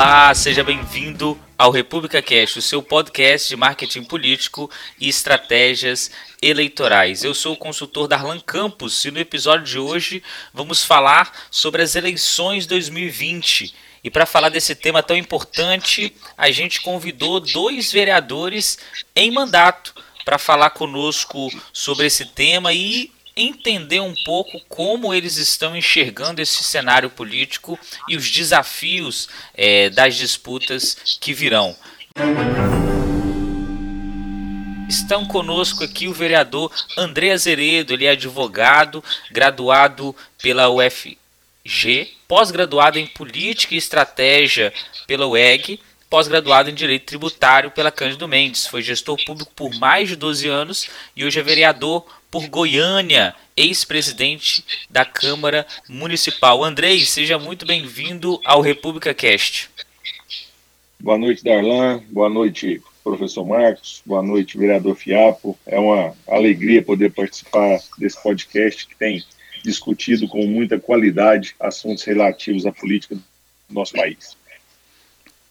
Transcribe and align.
Olá, 0.00 0.32
seja 0.32 0.62
bem-vindo 0.62 1.36
ao 1.58 1.72
República 1.72 2.22
Cast, 2.22 2.60
o 2.60 2.62
seu 2.62 2.80
podcast 2.80 3.48
de 3.48 3.56
marketing 3.56 4.04
político 4.04 4.70
e 4.96 5.08
estratégias 5.08 6.12
eleitorais. 6.40 7.24
Eu 7.24 7.34
sou 7.34 7.54
o 7.54 7.56
consultor 7.56 8.06
Darlan 8.06 8.38
Campos 8.38 9.04
e 9.04 9.10
no 9.10 9.18
episódio 9.18 9.66
de 9.66 9.76
hoje 9.76 10.22
vamos 10.54 10.84
falar 10.84 11.32
sobre 11.50 11.82
as 11.82 11.96
eleições 11.96 12.64
2020. 12.64 13.74
E 14.04 14.08
para 14.08 14.24
falar 14.24 14.50
desse 14.50 14.76
tema 14.76 15.02
tão 15.02 15.16
importante, 15.16 16.14
a 16.36 16.48
gente 16.52 16.80
convidou 16.80 17.40
dois 17.40 17.90
vereadores 17.90 18.78
em 19.16 19.32
mandato 19.32 19.92
para 20.24 20.38
falar 20.38 20.70
conosco 20.70 21.50
sobre 21.72 22.06
esse 22.06 22.24
tema 22.24 22.72
e 22.72 23.10
entender 23.38 24.00
um 24.00 24.14
pouco 24.24 24.60
como 24.68 25.14
eles 25.14 25.36
estão 25.36 25.76
enxergando 25.76 26.42
esse 26.42 26.64
cenário 26.64 27.08
político 27.08 27.78
e 28.08 28.16
os 28.16 28.28
desafios 28.30 29.28
é, 29.54 29.88
das 29.90 30.16
disputas 30.16 30.96
que 31.20 31.32
virão. 31.32 31.76
Estão 34.88 35.26
conosco 35.26 35.84
aqui 35.84 36.08
o 36.08 36.14
vereador 36.14 36.72
André 36.96 37.30
Azeredo, 37.30 37.92
ele 37.92 38.06
é 38.06 38.10
advogado, 38.10 39.04
graduado 39.30 40.16
pela 40.42 40.68
UFG, 40.70 41.16
pós-graduado 42.26 42.98
em 42.98 43.06
Política 43.06 43.74
e 43.74 43.78
Estratégia 43.78 44.72
pela 45.06 45.26
UEG, 45.26 45.78
pós-graduado 46.08 46.70
em 46.70 46.74
Direito 46.74 47.04
Tributário 47.04 47.70
pela 47.70 47.92
Cândido 47.92 48.26
Mendes. 48.26 48.66
Foi 48.66 48.82
gestor 48.82 49.22
público 49.24 49.52
por 49.54 49.74
mais 49.74 50.08
de 50.08 50.16
12 50.16 50.48
anos 50.48 50.88
e 51.14 51.24
hoje 51.24 51.38
é 51.38 51.42
vereador 51.42 52.06
por 52.30 52.46
Goiânia, 52.48 53.34
ex-presidente 53.56 54.64
da 54.88 55.04
Câmara 55.04 55.66
Municipal. 55.88 56.62
Andrei, 56.62 57.00
seja 57.04 57.38
muito 57.38 57.64
bem-vindo 57.64 58.40
ao 58.44 58.60
República 58.60 59.14
Cast. 59.14 59.70
Boa 61.00 61.16
noite, 61.16 61.42
Darlan. 61.42 62.02
Boa 62.10 62.28
noite, 62.28 62.82
professor 63.02 63.46
Marcos. 63.46 64.02
Boa 64.04 64.22
noite, 64.22 64.58
vereador 64.58 64.94
Fiapo. 64.94 65.58
É 65.66 65.78
uma 65.78 66.14
alegria 66.26 66.82
poder 66.82 67.12
participar 67.12 67.78
desse 67.96 68.22
podcast 68.22 68.86
que 68.86 68.96
tem 68.96 69.24
discutido 69.64 70.28
com 70.28 70.46
muita 70.46 70.78
qualidade 70.78 71.54
assuntos 71.58 72.04
relativos 72.04 72.66
à 72.66 72.72
política 72.72 73.14
do 73.14 73.22
nosso 73.70 73.92
país. 73.92 74.36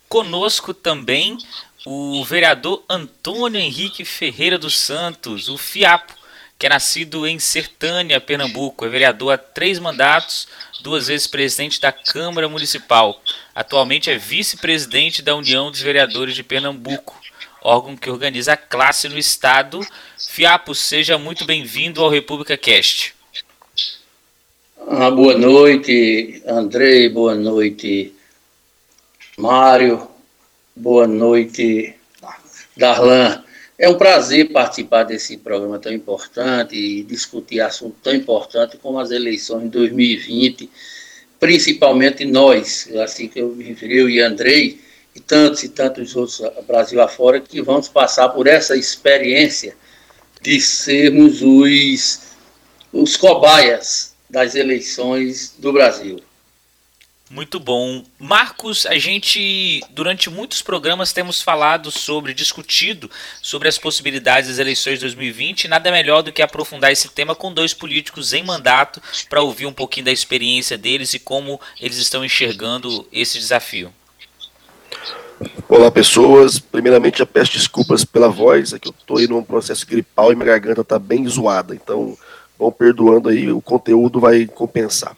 Conosco 0.08 0.74
também 0.74 1.38
o 1.86 2.24
vereador 2.24 2.84
Antônio 2.90 3.60
Henrique 3.60 4.06
Ferreira 4.06 4.58
dos 4.58 4.78
Santos, 4.78 5.50
o 5.50 5.58
FIAPO 5.58 6.27
que 6.58 6.66
é 6.66 6.70
nascido 6.70 7.28
em 7.28 7.38
Sertânia, 7.40 8.20
Pernambuco. 8.20 8.86
É 8.86 8.90
vereador 8.90 9.34
há 9.34 9.38
três 9.38 9.80
mandatos, 9.80 10.48
duas 10.82 11.08
vezes 11.08 11.28
presidente 11.28 11.80
da 11.80 11.92
Câmara 11.92 12.50
Municipal. 12.50 13.22
Atualmente 13.54 14.10
é 14.10 14.18
vice-presidente 14.18 15.22
da 15.22 15.36
União 15.36 15.70
dos 15.70 15.82
Vereadores 15.82 16.36
de 16.36 16.44
Pernambuco, 16.44 17.20
órgão 17.62 17.96
que 17.96 18.10
organiza 18.10 18.54
a 18.54 18.58
classe 18.58 19.08
no 19.08 19.18
Estado. 19.18 19.86
Fiapo, 20.18 20.74
seja 20.74 21.18
muito 21.18 21.46
bem-vindo 21.46 22.02
ao 22.02 22.10
República 22.10 22.58
Cast. 22.58 23.16
Ah, 24.90 25.12
boa 25.12 25.38
noite, 25.38 26.42
Andrei, 26.48 27.10
boa 27.10 27.36
noite, 27.36 28.14
Mário, 29.38 30.08
boa 30.76 31.06
noite, 31.06 31.94
Darlan. 32.76 33.44
É 33.80 33.88
um 33.88 33.96
prazer 33.96 34.52
participar 34.52 35.04
desse 35.04 35.38
programa 35.38 35.78
tão 35.78 35.94
importante 35.94 36.76
e 36.76 37.04
discutir 37.04 37.62
assunto 37.62 37.96
tão 38.02 38.12
importante 38.12 38.76
como 38.78 38.98
as 38.98 39.12
eleições 39.12 39.64
de 39.66 39.70
2020, 39.70 40.68
principalmente 41.40 42.26
nós, 42.26 42.90
assim 42.96 43.28
que 43.28 43.40
eu 43.40 43.50
me 43.50 43.64
referi, 43.64 43.98
eu 43.98 44.10
e 44.10 44.20
Andrei, 44.20 44.82
e 45.14 45.20
tantos 45.20 45.62
e 45.64 45.70
tantos 45.70 46.16
outros 46.16 46.42
Brasil 46.66 47.00
afora, 47.00 47.40
que 47.40 47.62
vamos 47.62 47.88
passar 47.88 48.30
por 48.30 48.48
essa 48.48 48.76
experiência 48.76 49.76
de 50.42 50.60
sermos 50.60 51.44
os, 51.44 52.22
os 52.92 53.16
cobaias 53.16 54.16
das 54.28 54.56
eleições 54.56 55.54
do 55.60 55.72
Brasil. 55.72 56.20
Muito 57.30 57.60
bom. 57.60 58.04
Marcos, 58.18 58.86
a 58.86 58.98
gente, 58.98 59.82
durante 59.90 60.30
muitos 60.30 60.62
programas, 60.62 61.12
temos 61.12 61.42
falado 61.42 61.92
sobre, 61.92 62.34
discutido 62.34 63.12
sobre 63.42 63.68
as 63.68 63.78
possibilidades 63.78 64.50
das 64.50 64.60
eleições 64.60 64.94
de 64.94 65.02
2020. 65.02 65.68
Nada 65.68 65.92
melhor 65.92 66.22
do 66.22 66.32
que 66.32 66.42
aprofundar 66.42 66.90
esse 66.90 67.10
tema 67.10 67.36
com 67.36 67.52
dois 67.52 67.74
políticos 67.74 68.32
em 68.32 68.44
mandato 68.44 69.02
para 69.30 69.42
ouvir 69.42 69.66
um 69.66 69.74
pouquinho 69.74 70.06
da 70.06 70.12
experiência 70.12 70.78
deles 70.78 71.14
e 71.14 71.20
como 71.20 71.60
eles 71.82 71.98
estão 71.98 72.24
enxergando 72.24 73.06
esse 73.12 73.38
desafio. 73.38 73.92
Olá, 75.68 75.92
pessoas. 75.92 76.60
Primeiramente, 76.60 77.20
já 77.20 77.26
peço 77.26 77.52
desculpas 77.52 78.06
pela 78.06 78.30
voz, 78.30 78.72
é 78.72 78.80
que 78.80 78.88
eu 78.88 78.94
estou 78.98 79.18
aí 79.18 79.28
num 79.28 79.44
processo 79.44 79.86
gripal 79.86 80.32
e 80.32 80.36
minha 80.36 80.48
garganta 80.48 80.80
está 80.80 80.98
bem 80.98 81.28
zoada. 81.28 81.76
Então, 81.76 82.18
vão 82.58 82.72
perdoando 82.72 83.28
aí, 83.28 83.52
o 83.52 83.62
conteúdo 83.62 84.18
vai 84.18 84.46
compensar 84.46 85.14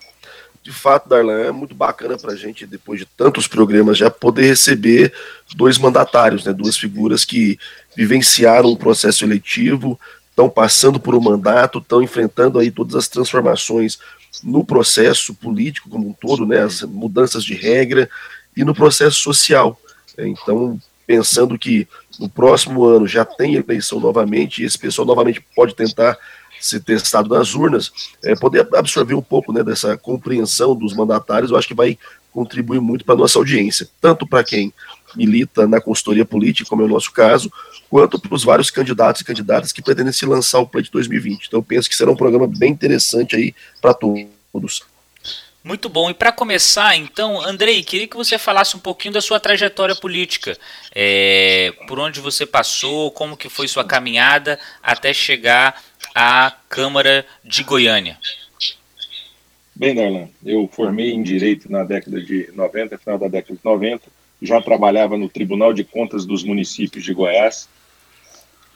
de 0.64 0.72
fato, 0.72 1.08
Darlan, 1.08 1.40
é 1.40 1.52
muito 1.52 1.74
bacana 1.74 2.18
para 2.18 2.34
a 2.34 2.36
gente, 2.36 2.66
depois 2.66 3.00
de 3.00 3.06
tantos 3.06 3.47
programas, 3.47 3.97
já 3.97 4.09
poder 4.09 4.46
receber 4.46 5.14
dois 5.56 5.78
mandatários, 5.78 6.44
né, 6.44 6.53
duas 6.53 6.78
figuras 6.78 7.24
que 7.24 7.58
vivenciaram 7.96 8.69
um 8.69 8.75
processo 8.75 9.24
eletivo, 9.24 10.00
estão 10.30 10.50
passando 10.50 11.00
por 11.00 11.16
um 11.16 11.22
mandato, 11.22 11.80
estão 11.80 12.02
enfrentando 12.02 12.59
aí 12.59 12.72
todas 12.72 12.96
as 12.96 13.08
transformações 13.08 14.00
no 14.44 14.64
processo 14.64 15.34
político 15.34 15.90
como 15.90 16.09
um 16.09 16.14
todo, 16.14 16.46
né, 16.46 16.62
as 16.62 16.81
mudanças 16.84 17.44
de 17.44 17.53
regra 17.53 18.09
e 18.56 18.64
no 18.64 18.75
processo 18.75 19.18
social. 19.22 19.80
Então, 20.18 20.80
pensando 21.08 21.58
que 21.58 21.88
no 22.19 22.30
próximo 22.30 22.84
ano 22.86 23.08
já 23.08 23.25
tem 23.25 23.56
eleição 23.56 24.00
novamente, 24.00 24.62
e 24.62 24.66
esse 24.66 24.78
pessoal 24.78 25.06
novamente 25.08 25.44
pode 25.56 25.74
tentar 25.74 26.18
ser 26.59 26.81
testado 26.81 27.30
nas 27.30 27.53
urnas, 27.53 27.92
é, 28.24 28.36
poder 28.36 28.68
absorver 28.75 29.16
um 29.16 29.22
pouco 29.22 29.53
né, 29.53 29.64
dessa 29.64 29.97
compreensão 29.97 30.75
dos 30.75 30.94
mandatários, 30.94 31.52
eu 31.52 31.58
acho 31.58 31.68
que 31.68 31.74
vai 31.74 31.97
contribuir 32.31 32.80
muito 32.80 33.03
para 33.03 33.16
a 33.16 33.18
nossa 33.18 33.40
audiência, 33.40 33.90
tanto 34.00 34.28
para 34.28 34.44
quem 34.44 34.74
milita 35.16 35.68
na 35.68 35.81
consultoria 35.81 36.25
política, 36.25 36.69
como 36.69 36.81
é 36.81 36.86
o 36.86 36.90
nosso 36.90 37.12
caso, 37.12 37.52
quanto 37.90 38.19
para 38.19 38.34
os 38.34 38.44
vários 38.44 38.69
candidatos 38.69 39.22
e 39.22 39.25
candidatas 39.25 39.72
que 39.72 39.81
pretendem 39.81 40.14
se 40.14 40.25
lançar 40.25 40.59
o 40.59 40.68
pleito 40.68 40.92
2020. 40.92 41.48
Então, 41.48 41.59
eu 41.59 41.64
penso 41.64 41.90
que 41.90 41.96
será 41.96 42.12
um 42.12 42.16
programa 42.16 42.48
bem 42.48 42.72
interessante 42.72 43.36
aí 43.36 43.53
para 43.81 43.94
todos. 43.94 44.84
Muito 45.64 45.90
bom. 45.90 46.09
E 46.09 46.14
para 46.14 46.31
começar, 46.31 46.96
então, 46.96 47.42
Andrei, 47.42 47.84
queria 47.84 48.08
que 48.08 48.16
você 48.16 48.38
falasse 48.38 48.78
um 48.78 48.80
pouquinho 48.80 49.14
da 49.14 49.22
sua 49.22 49.40
trajetória 49.40 49.94
política. 49.94 50.58
É, 50.96 51.74
por 51.88 52.00
onde 52.00 52.22
você 52.22 52.46
passou, 52.46 53.12
como 53.12 53.36
que 53.36 53.50
foi 53.50 53.68
sua 53.68 53.84
caminhada 53.84 54.58
até 54.81 55.14
chegar 55.14 55.81
à 56.14 56.53
Câmara 56.68 57.25
de 57.44 57.64
Goiânia. 57.64 58.18
Bem, 59.75 59.96
Darlan, 59.96 60.28
eu 60.46 60.70
formei 60.72 61.12
em 61.12 61.24
Direito 61.24 61.72
na 61.72 61.84
década 61.84 62.22
de 62.22 62.50
90, 62.53 62.97
final 62.97 63.18
da 63.18 63.28
década 63.28 63.56
de 63.56 63.64
90. 63.64 64.03
Já 64.42 64.62
trabalhava 64.62 65.18
no 65.18 65.30
Tribunal 65.30 65.74
de 65.74 65.84
Contas 65.84 66.25
dos 66.25 66.44
Municípios 66.44 67.03
de 67.03 67.14
Goiás 67.14 67.69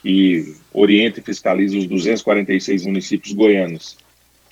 e 0.04 0.54
orienta 0.72 1.20
e 1.20 1.22
fiscaliza 1.22 1.78
os 1.78 1.86
246 1.86 2.86
municípios 2.86 3.32
goianos. 3.32 3.96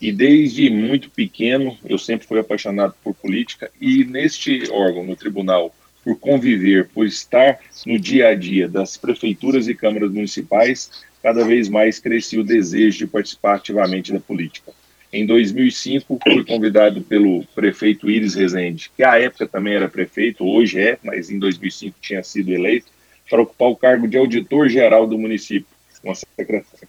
E 0.00 0.10
desde 0.10 0.69
muito 0.71 1.10
pequeno 1.10 1.78
eu 1.84 1.98
sempre 1.98 2.26
fui 2.26 2.41
apaixonado 2.41 2.94
por 3.04 3.15
política 3.15 3.71
e 3.81 4.04
neste 4.04 4.71
órgão, 4.71 5.04
no 5.04 5.15
tribunal, 5.15 5.74
por 6.04 6.19
conviver, 6.19 6.89
por 6.89 7.07
estar 7.07 7.59
no 7.87 7.99
dia 7.99 8.28
a 8.28 8.34
dia 8.34 8.69
das 8.69 8.97
prefeituras 8.97 9.69
e 9.69 9.75
câmaras 9.75 10.10
municipais, 10.10 10.91
cada 11.22 11.45
vez 11.45 11.69
mais 11.69 11.99
crescia 11.99 12.41
o 12.41 12.45
desejo 12.45 12.99
de 12.99 13.07
participar 13.07 13.54
ativamente 13.54 14.13
da 14.13 14.21
política. 14.21 14.72
Em 15.13 15.27
2005, 15.27 16.19
fui 16.22 16.45
convidado 16.45 17.03
pelo 17.03 17.45
prefeito 17.54 18.10
Iris 18.10 18.34
Rezende, 18.34 18.91
que 18.97 19.04
à 19.04 19.21
época 19.21 19.47
também 19.47 19.75
era 19.75 19.89
prefeito, 19.89 20.45
hoje 20.45 20.81
é, 20.81 20.99
mas 21.03 21.31
em 21.31 21.39
2005 21.39 21.97
tinha 22.01 22.22
sido 22.22 22.51
eleito, 22.51 22.87
para 23.28 23.43
ocupar 23.43 23.69
o 23.69 23.77
cargo 23.77 24.09
de 24.09 24.16
auditor-geral 24.16 25.07
do 25.07 25.19
município, 25.19 25.66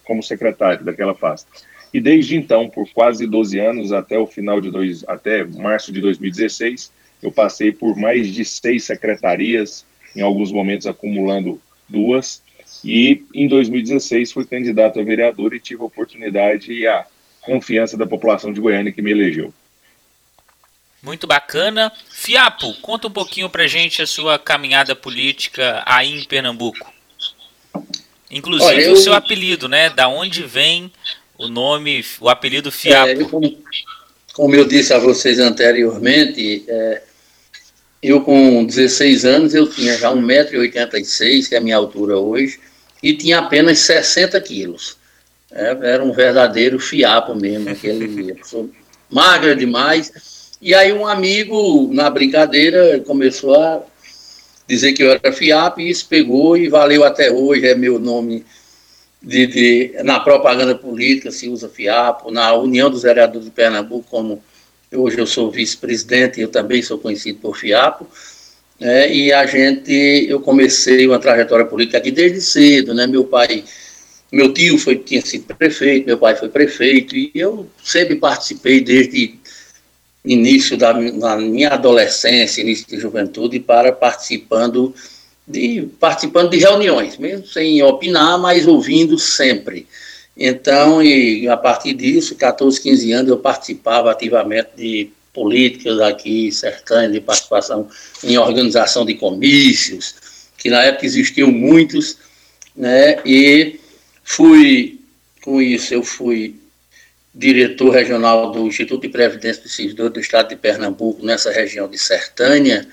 como 0.04 0.22
secretário 0.22 0.84
daquela 0.84 1.14
pasta. 1.14 1.48
E 1.92 2.00
desde 2.00 2.34
então, 2.34 2.68
por 2.68 2.88
quase 2.92 3.26
12 3.26 3.60
anos, 3.60 3.92
até 3.92 4.18
o 4.18 4.26
final 4.26 4.60
de 4.60 4.70
dois, 4.70 5.04
até 5.06 5.44
março 5.44 5.92
de 5.92 6.00
2016, 6.00 6.90
eu 7.24 7.32
passei 7.32 7.72
por 7.72 7.96
mais 7.96 8.32
de 8.32 8.44
seis 8.44 8.84
secretarias, 8.84 9.84
em 10.14 10.20
alguns 10.20 10.52
momentos 10.52 10.86
acumulando 10.86 11.60
duas, 11.88 12.42
e 12.84 13.24
em 13.34 13.48
2016 13.48 14.30
fui 14.30 14.44
candidato 14.44 15.00
a 15.00 15.02
vereador 15.02 15.54
e 15.54 15.60
tive 15.60 15.82
a 15.82 15.86
oportunidade 15.86 16.72
e 16.72 16.86
a 16.86 17.06
confiança 17.40 17.96
da 17.96 18.06
população 18.06 18.52
de 18.52 18.60
Goiânia 18.60 18.92
que 18.92 19.02
me 19.02 19.10
elegeu. 19.10 19.52
Muito 21.02 21.26
bacana. 21.26 21.92
Fiapo, 22.10 22.74
conta 22.80 23.08
um 23.08 23.10
pouquinho 23.10 23.48
pra 23.48 23.66
gente 23.66 24.00
a 24.00 24.06
sua 24.06 24.38
caminhada 24.38 24.94
política 24.94 25.82
aí 25.86 26.18
em 26.18 26.24
Pernambuco. 26.24 26.92
Inclusive 28.30 28.70
Olha, 28.70 28.82
eu... 28.82 28.92
o 28.92 28.96
seu 28.96 29.12
apelido, 29.12 29.68
né? 29.68 29.90
Da 29.90 30.08
onde 30.08 30.42
vem 30.42 30.90
o 31.38 31.48
nome, 31.48 32.04
o 32.20 32.28
apelido 32.28 32.70
Fiapo. 32.70 33.08
É, 33.08 33.24
como, 33.24 33.58
como, 34.32 34.54
eu 34.54 34.64
disse 34.66 34.92
a 34.94 34.98
vocês 34.98 35.38
anteriormente, 35.38 36.64
é, 36.66 37.02
eu 38.06 38.20
com 38.20 38.64
16 38.64 39.24
anos, 39.24 39.54
eu 39.54 39.66
tinha 39.66 39.96
já 39.96 40.12
1,86m, 40.12 41.48
que 41.48 41.54
é 41.54 41.58
a 41.58 41.60
minha 41.60 41.76
altura 41.76 42.18
hoje, 42.18 42.60
e 43.02 43.14
tinha 43.14 43.38
apenas 43.38 43.78
60 43.78 44.38
quilos. 44.42 44.96
É, 45.50 45.70
era 45.82 46.04
um 46.04 46.12
verdadeiro 46.12 46.78
fiapo 46.78 47.34
mesmo, 47.34 47.70
aquele 47.70 48.36
magra 49.10 49.56
demais. 49.56 50.52
E 50.60 50.74
aí 50.74 50.92
um 50.92 51.06
amigo, 51.06 51.88
na 51.92 52.10
brincadeira, 52.10 53.00
começou 53.00 53.54
a 53.58 53.82
dizer 54.68 54.92
que 54.92 55.02
eu 55.02 55.10
era 55.10 55.32
fiapo, 55.32 55.80
e 55.80 55.88
isso 55.88 56.06
pegou 56.06 56.56
e 56.56 56.68
valeu 56.68 57.04
até 57.04 57.30
hoje, 57.30 57.66
é 57.66 57.74
meu 57.74 57.98
nome 57.98 58.44
de, 59.22 59.46
de, 59.46 60.02
na 60.02 60.20
propaganda 60.20 60.74
política 60.74 61.30
se 61.30 61.48
usa 61.48 61.68
fiapo, 61.68 62.30
na 62.30 62.52
União 62.54 62.90
dos 62.90 63.02
Vereadores 63.02 63.46
de 63.46 63.50
Pernambuco, 63.50 64.06
como 64.10 64.42
hoje 64.96 65.18
eu 65.18 65.26
sou 65.26 65.50
vice-presidente, 65.50 66.40
eu 66.40 66.48
também 66.48 66.82
sou 66.82 66.98
conhecido 66.98 67.38
por 67.40 67.56
fiapo, 67.56 68.06
né, 68.78 69.12
e 69.12 69.32
a 69.32 69.46
gente, 69.46 69.92
eu 70.28 70.40
comecei 70.40 71.06
uma 71.06 71.18
trajetória 71.18 71.64
política 71.64 71.98
aqui 71.98 72.10
desde 72.10 72.40
cedo, 72.40 72.94
né, 72.94 73.06
meu 73.06 73.24
pai, 73.24 73.64
meu 74.32 74.52
tio 74.52 74.78
foi, 74.78 74.96
tinha 74.96 75.20
sido 75.20 75.54
prefeito, 75.54 76.06
meu 76.06 76.18
pai 76.18 76.34
foi 76.36 76.48
prefeito, 76.48 77.16
e 77.16 77.30
eu 77.34 77.68
sempre 77.82 78.16
participei 78.16 78.80
desde 78.80 79.38
início 80.24 80.76
da 80.76 80.94
minha 81.36 81.70
adolescência, 81.70 82.62
início 82.62 82.86
de 82.86 82.98
juventude, 82.98 83.60
para 83.60 83.92
participando 83.92 84.94
de, 85.46 85.88
participando 86.00 86.50
de 86.50 86.58
reuniões, 86.58 87.18
mesmo 87.18 87.46
sem 87.46 87.82
opinar, 87.82 88.38
mas 88.38 88.66
ouvindo 88.66 89.18
sempre. 89.18 89.86
Então, 90.36 91.02
e 91.02 91.48
a 91.48 91.56
partir 91.56 91.94
disso, 91.94 92.34
14, 92.34 92.80
15 92.80 93.12
anos, 93.12 93.30
eu 93.30 93.38
participava 93.38 94.10
ativamente 94.10 94.70
de 94.76 95.10
políticas 95.32 96.00
aqui, 96.00 96.50
sertânia, 96.50 97.10
de 97.10 97.20
participação 97.20 97.88
em 98.22 98.36
organização 98.38 99.04
de 99.04 99.14
comícios, 99.14 100.14
que 100.56 100.70
na 100.70 100.82
época 100.82 101.06
existiam 101.06 101.50
muitos, 101.50 102.18
né, 102.74 103.20
e 103.24 103.78
fui, 104.22 105.00
com 105.42 105.60
isso, 105.60 105.92
eu 105.92 106.02
fui 106.02 106.56
diretor 107.34 107.90
regional 107.90 108.52
do 108.52 108.66
Instituto 108.66 109.02
de 109.02 109.08
Previdência 109.08 109.62
do 109.62 109.68
Servidor 109.68 110.10
do 110.10 110.20
Estado 110.20 110.48
de 110.50 110.56
Pernambuco, 110.56 111.24
nessa 111.24 111.50
região 111.50 111.88
de 111.88 111.98
Sertânia, 111.98 112.86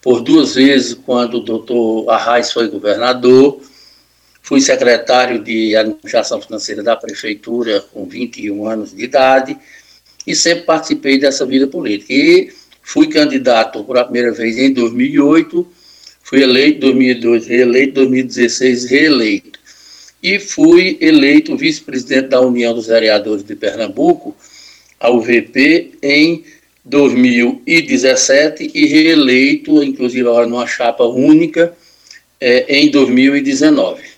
por 0.00 0.22
duas 0.22 0.54
vezes, 0.54 0.94
quando 0.94 1.34
o 1.34 1.40
doutor 1.40 2.08
Arraes 2.08 2.52
foi 2.52 2.68
governador, 2.68 3.60
fui 4.50 4.60
secretário 4.60 5.38
de 5.38 5.76
Administração 5.76 6.42
Financeira 6.42 6.82
da 6.82 6.96
Prefeitura 6.96 7.84
com 7.92 8.04
21 8.04 8.66
anos 8.66 8.92
de 8.92 9.04
idade 9.04 9.56
e 10.26 10.34
sempre 10.34 10.64
participei 10.64 11.20
dessa 11.20 11.46
vida 11.46 11.68
política. 11.68 12.12
E 12.12 12.52
fui 12.82 13.06
candidato 13.06 13.84
por 13.84 13.96
a 13.96 14.02
primeira 14.02 14.32
vez 14.32 14.58
em 14.58 14.72
2008, 14.72 15.64
fui 16.24 16.42
eleito 16.42 16.78
em 16.78 16.90
2002, 16.90 17.46
reeleito 17.46 17.90
em 17.90 17.92
2016, 17.92 18.84
reeleito. 18.86 19.60
E 20.20 20.40
fui 20.40 20.98
eleito 21.00 21.56
vice-presidente 21.56 22.30
da 22.30 22.40
União 22.40 22.74
dos 22.74 22.88
Vereadores 22.88 23.44
de 23.44 23.54
Pernambuco, 23.54 24.34
a 24.98 25.12
UVP, 25.12 25.92
em 26.02 26.42
2017 26.84 28.68
e 28.74 28.84
reeleito, 28.86 29.80
inclusive 29.80 30.26
agora 30.28 30.48
numa 30.48 30.66
chapa 30.66 31.04
única, 31.04 31.72
é, 32.40 32.64
em 32.80 32.90
2019. 32.90 34.09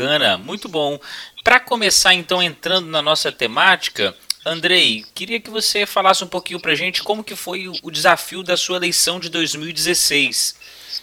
Bacana, 0.00 0.38
muito 0.38 0.66
bom. 0.66 0.98
Para 1.44 1.60
começar 1.60 2.14
então 2.14 2.42
entrando 2.42 2.86
na 2.86 3.02
nossa 3.02 3.30
temática, 3.30 4.16
Andrei, 4.46 5.04
queria 5.14 5.38
que 5.38 5.50
você 5.50 5.84
falasse 5.84 6.24
um 6.24 6.26
pouquinho 6.26 6.58
para 6.58 6.74
gente 6.74 7.02
como 7.02 7.22
que 7.22 7.36
foi 7.36 7.68
o 7.82 7.90
desafio 7.90 8.42
da 8.42 8.56
sua 8.56 8.78
eleição 8.78 9.20
de 9.20 9.28
2016. 9.28 10.56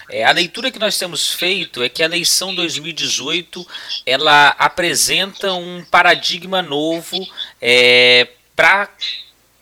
É, 0.09 0.23
a 0.23 0.31
leitura 0.31 0.71
que 0.71 0.79
nós 0.79 0.97
temos 0.97 1.31
feito 1.31 1.83
é 1.83 1.89
que 1.89 2.01
a 2.01 2.07
eleição 2.07 2.55
2018 2.55 3.67
ela 4.03 4.47
apresenta 4.57 5.53
um 5.53 5.85
paradigma 5.85 6.63
novo 6.63 7.19
é, 7.61 8.29
para 8.55 8.89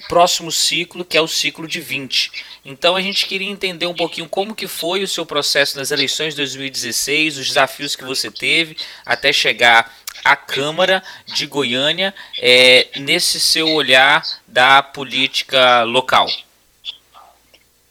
próximo 0.08 0.52
ciclo, 0.52 1.04
que 1.04 1.18
é 1.18 1.22
o 1.22 1.28
ciclo 1.28 1.68
de 1.68 1.82
20. 1.82 2.32
Então 2.66 2.96
a 2.96 3.02
gente 3.02 3.28
queria 3.28 3.50
entender 3.50 3.86
um 3.86 3.94
pouquinho 3.94 4.28
como 4.28 4.56
que 4.56 4.68
foi 4.68 5.04
o 5.04 5.08
seu 5.08 5.24
processo 5.24 5.78
nas 5.78 5.92
eleições 5.92 6.34
de 6.34 6.38
2016, 6.38 7.38
os 7.38 7.48
desafios 7.48 7.96
que 7.96 8.04
você 8.04 8.32
teve 8.32 8.76
até 9.06 9.32
chegar 9.32 9.94
à 10.24 10.36
Câmara 10.36 11.04
de 11.28 11.46
Goiânia, 11.46 12.12
é, 12.42 12.88
nesse 13.00 13.40
seu 13.40 13.70
olhar 13.70 14.24
da 14.48 14.82
política 14.82 15.84
local. 15.84 16.28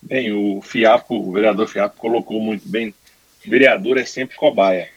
Bem, 0.02 0.32
o 0.32 0.60
Fiapo, 0.60 1.14
o 1.14 1.32
vereador 1.32 1.68
Fiapo 1.68 1.96
colocou 1.96 2.40
muito 2.40 2.68
bem, 2.68 2.92
vereador 3.46 3.96
é 3.96 4.04
sempre 4.04 4.36
cobaia. 4.36 4.90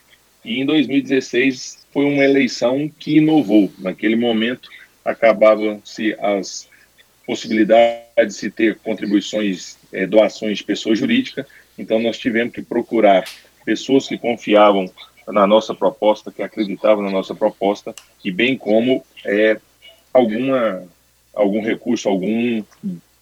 E 0.44 0.60
em 0.60 0.66
2016 0.66 1.86
foi 1.94 2.06
uma 2.06 2.24
eleição 2.24 2.90
que 3.00 3.18
inovou. 3.18 3.72
Naquele 3.78 4.16
momento 4.16 4.70
acabavam-se 5.06 6.16
as 6.20 6.68
possibilidade 7.28 8.08
de 8.26 8.34
se 8.34 8.50
ter 8.50 8.78
contribuições, 8.78 9.78
é, 9.92 10.08
doações 10.08 10.60
de 10.60 10.64
pessoa 10.64 10.96
jurídica, 10.96 11.46
então 11.78 12.00
nós 12.00 12.18
tivemos 12.18 12.54
que 12.54 12.62
procurar 12.62 13.26
pessoas 13.66 14.08
que 14.08 14.18
confiavam 14.18 14.90
na 15.28 15.46
nossa 15.46 15.76
proposta, 15.76 16.32
que 16.32 16.42
acreditavam 16.42 17.04
na 17.04 17.12
nossa 17.12 17.36
proposta, 17.36 17.94
e 18.24 18.32
bem 18.32 18.58
como 18.58 19.06
é, 19.26 19.60
alguma, 20.14 20.88
algum 21.34 21.62
recurso, 21.62 22.08
algum 22.08 22.64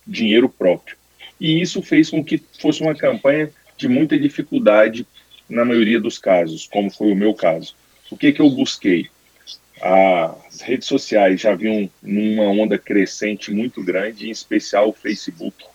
dinheiro 0.05 0.47
próprio. 0.47 0.95
E 1.41 1.59
isso 1.59 1.81
fez 1.81 2.11
com 2.11 2.23
que 2.23 2.41
fosse 2.59 2.81
uma 2.81 2.93
campanha 2.93 3.49
de 3.75 3.87
muita 3.87 4.17
dificuldade 4.19 5.05
na 5.49 5.65
maioria 5.65 5.99
dos 5.99 6.19
casos, 6.19 6.67
como 6.71 6.91
foi 6.91 7.11
o 7.11 7.15
meu 7.15 7.33
caso. 7.33 7.75
O 8.11 8.15
que, 8.15 8.31
que 8.31 8.39
eu 8.39 8.49
busquei? 8.51 9.09
As 9.81 10.61
redes 10.61 10.87
sociais 10.87 11.41
já 11.41 11.53
vinham 11.53 11.89
numa 12.01 12.43
onda 12.43 12.77
crescente 12.77 13.51
muito 13.51 13.83
grande, 13.83 14.27
em 14.27 14.31
especial 14.31 14.89
o 14.89 14.93
Facebook. 14.93 15.65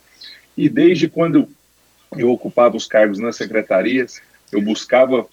E 0.56 0.68
desde 0.68 1.08
quando 1.08 1.48
eu 2.16 2.30
ocupava 2.30 2.76
os 2.76 2.86
cargos 2.86 3.18
nas 3.18 3.36
secretarias, 3.36 4.20
eu 4.50 4.60
buscava 4.60 5.26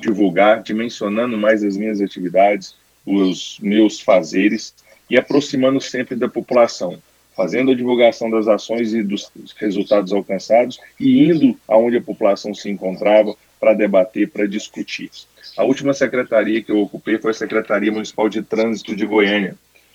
divulgar, 0.00 0.62
dimensionando 0.62 1.36
mais 1.36 1.62
as 1.62 1.76
minhas 1.76 2.00
atividades, 2.00 2.74
os 3.04 3.58
meus 3.60 4.00
fazeres 4.00 4.74
e 5.10 5.18
aproximando 5.18 5.80
sempre 5.80 6.16
da 6.16 6.28
população, 6.28 6.98
fazendo 7.36 7.72
a 7.72 7.74
divulgação 7.74 8.30
das 8.30 8.48
ações 8.48 8.94
e 8.94 9.02
dos 9.02 9.30
resultados 9.56 10.12
alcançados 10.12 10.80
e 10.98 11.24
indo 11.24 11.58
aonde 11.68 11.98
a 11.98 12.02
população 12.02 12.54
se 12.54 12.70
encontrava 12.70 13.34
para 13.62 13.74
debater, 13.74 14.28
para 14.28 14.44
discutir. 14.44 15.08
A 15.56 15.62
última 15.62 15.94
secretaria 15.94 16.60
que 16.60 16.72
eu 16.72 16.80
ocupei 16.80 17.16
foi 17.16 17.30
a 17.30 17.34
Secretaria 17.34 17.92
Municipal 17.92 18.28
de 18.28 18.42
Trânsito 18.42 18.96
de 18.96 19.06
Goiânia, 19.06 19.54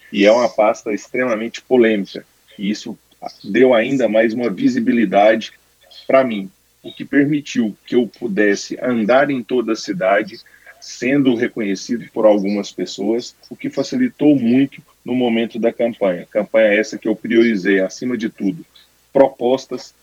e 0.10 0.26
é 0.26 0.32
uma 0.32 0.48
pasta 0.48 0.94
extremamente 0.94 1.62
polêmica, 1.62 2.26
e 2.58 2.70
isso 2.70 2.98
deu 3.44 3.74
ainda 3.74 4.08
mais 4.08 4.34
uma 4.34 4.50
visibilidade 4.50 5.52
para 6.08 6.24
mim, 6.24 6.50
o 6.82 6.94
que 6.94 7.04
permitiu 7.04 7.76
que 7.86 7.96
eu 7.96 8.08
pudesse 8.08 8.80
andar 8.82 9.30
em 9.30 9.44
toda 9.44 9.74
a 9.74 9.76
cidade, 9.76 10.40
sendo 10.80 11.36
reconhecido 11.36 12.10
por 12.14 12.26
algumas 12.26 12.72
pessoas, 12.72 13.36
o 13.50 13.56
que 13.56 13.70
facilitou 13.70 14.40
muito 14.40 14.82
no 15.04 15.14
momento 15.14 15.60
da 15.60 15.74
campanha. 15.74 16.26
Campanha 16.32 16.80
essa 16.80 16.98
que 16.98 17.10
eu 17.10 17.18
priorizei, 17.18 17.82
acima 17.82 18.18
de 18.18 18.30
tudo, 18.30 18.66
propostas 19.12 19.94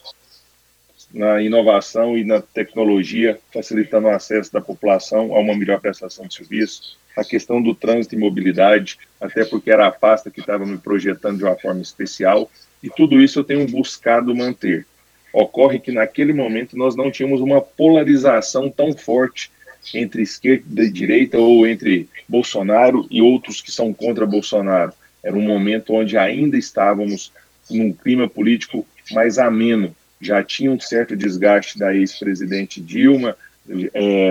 na 1.14 1.40
inovação 1.40 2.18
e 2.18 2.25
na 2.25 2.40
tecnologia, 2.40 3.38
facilitando 3.52 4.09
o 4.09 4.11
acesso 4.11 4.52
da 4.52 4.61
população 4.61 5.33
a 5.35 5.38
uma 5.38 5.56
melhor 5.56 5.80
prestação 5.80 6.26
de 6.26 6.35
serviço, 6.35 6.99
a 7.16 7.23
questão 7.23 7.62
do 7.62 7.73
trânsito 7.73 8.16
e 8.16 8.18
mobilidade, 8.18 8.99
até 9.21 9.44
porque 9.44 9.71
era 9.71 9.87
a 9.87 9.92
pasta 9.92 10.28
que 10.28 10.40
estava 10.40 10.66
me 10.66 10.76
projetando 10.76 11.38
de 11.38 11.44
uma 11.44 11.54
forma 11.54 11.80
especial, 11.80 12.50
e 12.83 12.90
tudo 12.90 13.23
isso 13.23 13.38
eu 13.38 13.44
tenho 13.44 13.64
buscado 13.68 14.35
manter. 14.35 14.85
Ocorre 15.33 15.78
que 15.78 15.92
naquele 15.92 16.33
momento 16.33 16.76
nós 16.76 16.97
não 16.97 17.12
tínhamos 17.12 17.40
uma 17.40 17.61
polarização 17.61 18.68
tão 18.68 18.92
forte 18.92 19.52
entre 19.94 20.23
esquerda 20.23 20.83
e 20.83 20.90
direita 20.90 21.38
ou 21.38 21.64
entre 21.66 22.09
Bolsonaro 22.28 23.06
e 23.09 23.23
outros 23.23 23.62
que 23.62 23.71
são 23.71 23.92
contra 23.92 24.26
Bolsonaro. 24.26 24.92
Era 25.23 25.37
um 25.37 25.42
momento 25.42 25.94
onde 25.94 26.18
ainda 26.18 26.56
estávamos 26.56 27.33
num 27.71 27.92
clima 27.92 28.28
político 28.28 28.85
mais 29.12 29.38
ameno, 29.38 29.94
já 30.25 30.43
tinha 30.43 30.71
um 30.71 30.81
certo 30.81 31.16
desgaste 31.16 31.78
da 31.78 31.95
ex-presidente 31.95 32.81
Dilma, 32.81 33.37
é, 33.93 34.31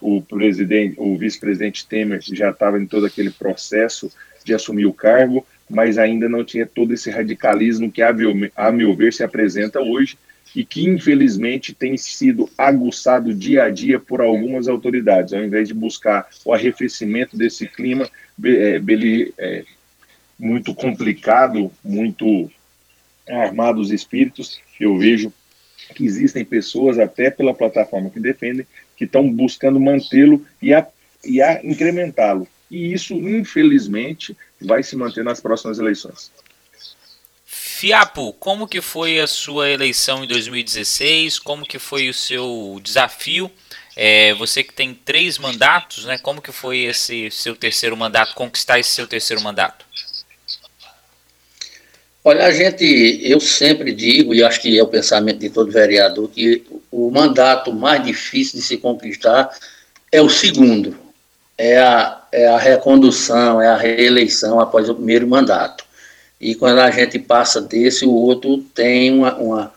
o 0.00 0.22
presidente, 0.22 0.94
o 0.98 1.16
vice-presidente 1.16 1.86
Temer 1.86 2.20
já 2.22 2.50
estava 2.50 2.80
em 2.80 2.86
todo 2.86 3.06
aquele 3.06 3.30
processo 3.30 4.10
de 4.44 4.54
assumir 4.54 4.86
o 4.86 4.92
cargo, 4.92 5.46
mas 5.68 5.98
ainda 5.98 6.28
não 6.28 6.44
tinha 6.44 6.66
todo 6.66 6.94
esse 6.94 7.10
radicalismo 7.10 7.90
que, 7.90 8.00
a 8.00 8.12
meu, 8.12 8.32
a 8.56 8.72
meu 8.72 8.94
ver, 8.94 9.12
se 9.12 9.22
apresenta 9.22 9.80
hoje 9.80 10.16
e 10.54 10.64
que, 10.64 10.88
infelizmente, 10.88 11.74
tem 11.74 11.96
sido 11.96 12.48
aguçado 12.56 13.34
dia 13.34 13.64
a 13.64 13.70
dia 13.70 14.00
por 14.00 14.20
algumas 14.20 14.66
autoridades, 14.66 15.34
ao 15.34 15.44
invés 15.44 15.68
de 15.68 15.74
buscar 15.74 16.26
o 16.44 16.54
arrefecimento 16.54 17.36
desse 17.36 17.66
clima 17.66 18.08
é, 18.44 18.80
é, 19.38 19.64
muito 20.38 20.74
complicado, 20.74 21.70
muito 21.84 22.50
armar 23.30 23.74
dos 23.74 23.90
espíritos, 23.90 24.60
eu 24.80 24.96
vejo 24.98 25.32
que 25.94 26.04
existem 26.04 26.44
pessoas, 26.44 26.98
até 26.98 27.30
pela 27.30 27.54
plataforma 27.54 28.10
que 28.10 28.20
defendem, 28.20 28.66
que 28.96 29.04
estão 29.04 29.28
buscando 29.30 29.80
mantê-lo 29.80 30.44
e, 30.60 30.74
a, 30.74 30.86
e 31.24 31.40
a 31.40 31.64
incrementá-lo. 31.64 32.46
E 32.70 32.92
isso, 32.92 33.14
infelizmente, 33.14 34.36
vai 34.60 34.82
se 34.82 34.96
manter 34.96 35.24
nas 35.24 35.40
próximas 35.40 35.78
eleições. 35.78 36.30
Fiapo, 37.46 38.32
como 38.34 38.66
que 38.66 38.80
foi 38.80 39.20
a 39.20 39.26
sua 39.26 39.70
eleição 39.70 40.24
em 40.24 40.26
2016? 40.26 41.38
Como 41.38 41.64
que 41.64 41.78
foi 41.78 42.08
o 42.08 42.14
seu 42.14 42.78
desafio? 42.82 43.50
É, 43.96 44.34
você 44.34 44.62
que 44.62 44.72
tem 44.72 44.92
três 44.92 45.38
mandatos, 45.38 46.04
né? 46.04 46.18
Como 46.18 46.42
que 46.42 46.52
foi 46.52 46.80
esse 46.80 47.30
seu 47.30 47.56
terceiro 47.56 47.96
mandato, 47.96 48.34
conquistar 48.34 48.78
esse 48.78 48.90
seu 48.90 49.06
terceiro 49.06 49.42
mandato? 49.42 49.87
Olha, 52.24 52.46
a 52.46 52.50
gente, 52.50 53.20
eu 53.22 53.40
sempre 53.40 53.92
digo, 53.92 54.34
e 54.34 54.42
acho 54.42 54.60
que 54.60 54.78
é 54.78 54.82
o 54.82 54.88
pensamento 54.88 55.38
de 55.38 55.50
todo 55.50 55.70
vereador, 55.70 56.28
que 56.28 56.64
o 56.90 57.10
mandato 57.10 57.72
mais 57.72 58.04
difícil 58.04 58.58
de 58.58 58.64
se 58.64 58.76
conquistar 58.76 59.50
é 60.10 60.20
o 60.20 60.28
segundo, 60.28 60.96
é 61.56 61.78
a, 61.78 62.22
é 62.32 62.48
a 62.48 62.58
recondução, 62.58 63.62
é 63.62 63.68
a 63.68 63.76
reeleição 63.76 64.60
após 64.60 64.88
o 64.88 64.94
primeiro 64.94 65.26
mandato. 65.26 65.84
E 66.40 66.54
quando 66.54 66.78
a 66.80 66.90
gente 66.90 67.18
passa 67.18 67.60
desse, 67.60 68.04
o 68.04 68.12
outro 68.12 68.58
tem 68.74 69.12
uma, 69.12 69.34
uma 69.36 69.72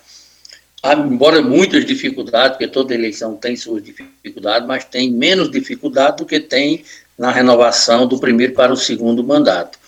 embora 0.83 1.41
muitas 1.41 1.85
dificuldades, 1.85 2.57
porque 2.57 2.67
toda 2.67 2.93
eleição 2.93 3.35
tem 3.35 3.55
suas 3.55 3.83
dificuldades, 3.83 4.67
mas 4.67 4.83
tem 4.83 5.11
menos 5.11 5.49
dificuldade 5.49 6.17
do 6.17 6.25
que 6.25 6.39
tem 6.39 6.83
na 7.17 7.31
renovação 7.31 8.07
do 8.07 8.19
primeiro 8.19 8.53
para 8.53 8.73
o 8.73 8.77
segundo 8.77 9.23
mandato. 9.23 9.79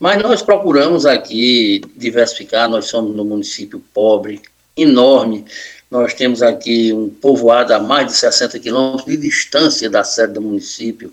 Mas 0.00 0.22
nós 0.22 0.40
procuramos 0.40 1.04
aqui 1.04 1.82
diversificar, 1.94 2.70
nós 2.70 2.86
somos 2.86 3.14
no 3.14 3.22
município 3.22 3.84
pobre, 3.92 4.40
enorme, 4.74 5.44
nós 5.90 6.14
temos 6.14 6.42
aqui 6.42 6.90
um 6.90 7.10
povoado 7.10 7.74
a 7.74 7.78
mais 7.78 8.06
de 8.06 8.14
60 8.14 8.58
quilômetros 8.60 9.04
de 9.04 9.18
distância 9.18 9.90
da 9.90 10.02
sede 10.02 10.32
do 10.32 10.40
município, 10.40 11.12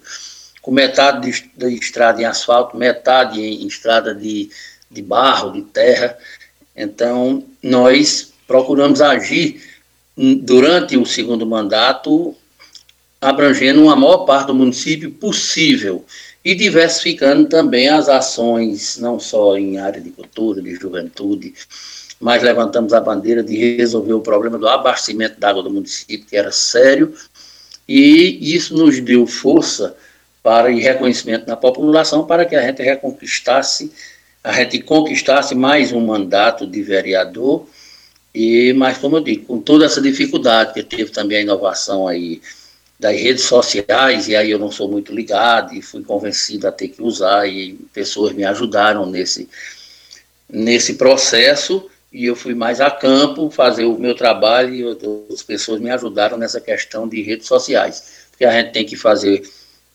com 0.61 0.71
metade 0.71 1.29
de, 1.29 1.51
de 1.57 1.75
estrada 1.75 2.21
em 2.21 2.25
asfalto, 2.25 2.77
metade 2.77 3.41
em 3.41 3.67
estrada 3.67 4.15
de, 4.15 4.49
de 4.89 5.01
barro, 5.01 5.51
de 5.51 5.63
terra. 5.63 6.17
Então, 6.73 7.43
nós 7.61 8.31
procuramos 8.47 9.01
agir 9.01 9.61
durante 10.15 10.95
o 10.95 11.05
segundo 11.05 11.45
mandato, 11.45 12.33
abrangendo 13.19 13.83
uma 13.83 13.97
maior 13.97 14.19
parte 14.19 14.47
do 14.47 14.55
município 14.55 15.11
possível 15.11 16.05
e 16.47 16.55
diversificando 16.55 17.49
também 17.49 17.89
as 17.89 18.07
ações, 18.07 18.97
não 18.99 19.19
só 19.19 19.57
em 19.57 19.79
área 19.79 19.99
de 19.99 20.11
cultura, 20.11 20.61
de 20.61 20.75
juventude, 20.75 21.53
mas 22.21 22.41
levantamos 22.41 22.93
a 22.93 23.01
bandeira 23.01 23.43
de 23.43 23.75
resolver 23.75 24.13
o 24.13 24.21
problema 24.21 24.57
do 24.57 24.65
abastecimento 24.65 25.37
d'água 25.37 25.61
do 25.61 25.69
município, 25.69 26.25
que 26.25 26.37
era 26.37 26.49
sério, 26.49 27.13
e 27.85 28.55
isso 28.55 28.73
nos 28.77 28.97
deu 29.01 29.27
força 29.27 29.93
para 30.41 30.71
e 30.71 30.79
reconhecimento 30.79 31.45
na 31.49 31.57
população 31.57 32.25
para 32.25 32.45
que 32.45 32.55
a 32.55 32.61
gente 32.61 32.81
reconquistasse, 32.81 33.91
a 34.41 34.53
gente 34.53 34.79
conquistasse 34.79 35.53
mais 35.53 35.91
um 35.91 35.99
mandato 35.99 36.65
de 36.65 36.81
vereador, 36.81 37.67
e 38.33 38.71
mas 38.71 38.97
como 38.97 39.17
eu 39.17 39.21
digo, 39.21 39.47
com 39.47 39.59
toda 39.59 39.85
essa 39.85 39.99
dificuldade 39.99 40.73
que 40.73 40.81
teve 40.81 41.11
também 41.11 41.39
a 41.39 41.41
inovação 41.41 42.07
aí 42.07 42.39
das 42.99 43.15
redes 43.19 43.43
sociais, 43.43 44.27
e 44.27 44.35
aí 44.35 44.49
eu 44.49 44.57
não 44.57 44.71
sou 44.71 44.89
muito 44.89 45.13
ligado, 45.13 45.73
e 45.75 45.81
fui 45.81 46.03
convencido 46.03 46.67
a 46.67 46.71
ter 46.71 46.87
que 46.87 47.01
usar, 47.01 47.47
e 47.47 47.73
pessoas 47.93 48.33
me 48.33 48.43
ajudaram 48.43 49.05
nesse, 49.05 49.47
nesse 50.49 50.95
processo, 50.95 51.87
e 52.11 52.25
eu 52.25 52.35
fui 52.35 52.55
mais 52.55 52.81
a 52.81 52.89
campo 52.89 53.51
fazer 53.51 53.85
o 53.85 53.99
meu 53.99 54.15
trabalho, 54.15 54.73
e 54.73 54.83
outras 54.83 55.43
pessoas 55.43 55.79
me 55.79 55.91
ajudaram 55.91 56.37
nessa 56.37 56.59
questão 56.59 57.07
de 57.07 57.21
redes 57.21 57.47
sociais, 57.47 58.27
porque 58.31 58.45
a 58.45 58.51
gente 58.51 58.71
tem 58.71 58.85
que 58.85 58.95
fazer 58.95 59.47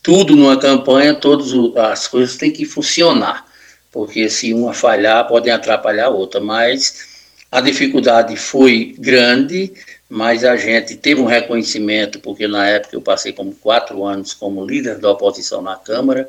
tudo 0.02 0.36
numa 0.36 0.58
campanha, 0.58 1.14
todas 1.14 1.52
as 1.76 2.06
coisas 2.06 2.36
têm 2.36 2.52
que 2.52 2.64
funcionar, 2.64 3.46
porque 3.90 4.28
se 4.28 4.54
uma 4.54 4.72
falhar, 4.72 5.26
podem 5.26 5.52
atrapalhar 5.52 6.06
a 6.06 6.10
outra, 6.10 6.40
mas 6.40 7.10
a 7.50 7.60
dificuldade 7.60 8.36
foi 8.36 8.94
grande, 8.98 9.72
mas 10.14 10.44
a 10.44 10.58
gente 10.58 10.94
teve 10.94 11.22
um 11.22 11.24
reconhecimento, 11.24 12.20
porque 12.20 12.46
na 12.46 12.68
época 12.68 12.94
eu 12.94 13.00
passei 13.00 13.32
como 13.32 13.54
quatro 13.54 14.04
anos 14.04 14.34
como 14.34 14.62
líder 14.62 14.98
da 14.98 15.10
oposição 15.10 15.62
na 15.62 15.74
Câmara, 15.74 16.28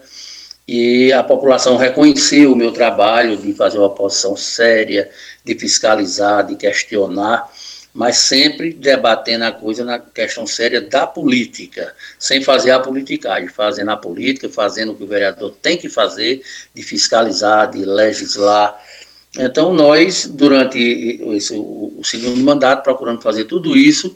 e 0.66 1.12
a 1.12 1.22
população 1.22 1.76
reconheceu 1.76 2.54
o 2.54 2.56
meu 2.56 2.72
trabalho 2.72 3.36
de 3.36 3.52
fazer 3.54 3.80
uma 3.80 3.88
oposição 3.88 4.38
séria, 4.38 5.12
de 5.44 5.54
fiscalizar, 5.56 6.46
de 6.46 6.56
questionar, 6.56 7.52
mas 7.94 8.20
sempre 8.20 8.72
debatendo 8.72 9.44
a 9.44 9.52
coisa 9.52 9.84
na 9.84 10.00
questão 10.00 10.48
séria 10.48 10.80
da 10.80 11.06
política, 11.06 11.94
sem 12.18 12.42
fazer 12.42 12.72
a 12.72 12.80
politicagem, 12.80 13.50
fazendo 13.50 13.92
a 13.92 13.98
política, 13.98 14.48
fazendo 14.48 14.94
o 14.94 14.96
que 14.96 15.04
o 15.04 15.08
vereador 15.08 15.54
tem 15.62 15.76
que 15.76 15.90
fazer, 15.90 16.42
de 16.74 16.82
fiscalizar, 16.82 17.70
de 17.70 17.84
legislar, 17.84 18.82
então, 19.38 19.74
nós, 19.74 20.28
durante 20.28 20.78
esse, 21.36 21.54
o, 21.56 22.02
segundo 22.04 22.38
mandato, 22.44 22.84
procuramos 22.84 23.24
fazer 23.24 23.46
tudo 23.46 23.76
isso 23.76 24.16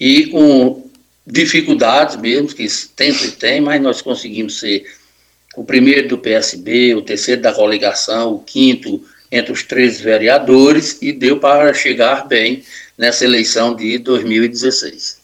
e 0.00 0.28
com 0.28 0.88
dificuldades 1.26 2.16
mesmo, 2.16 2.48
que 2.48 2.68
sempre 2.68 3.32
tem, 3.32 3.60
mas 3.60 3.82
nós 3.82 4.00
conseguimos 4.00 4.58
ser 4.58 4.86
o 5.56 5.64
primeiro 5.64 6.08
do 6.08 6.18
PSB, 6.18 6.94
o 6.94 7.02
terceiro 7.02 7.42
da 7.42 7.52
coligação, 7.52 8.34
o 8.34 8.38
quinto 8.40 9.02
entre 9.30 9.52
os 9.52 9.62
três 9.62 10.00
vereadores 10.00 10.98
e 11.02 11.12
deu 11.12 11.38
para 11.38 11.74
chegar 11.74 12.26
bem 12.26 12.64
nessa 12.96 13.24
eleição 13.24 13.74
de 13.74 13.98
2016. 13.98 15.20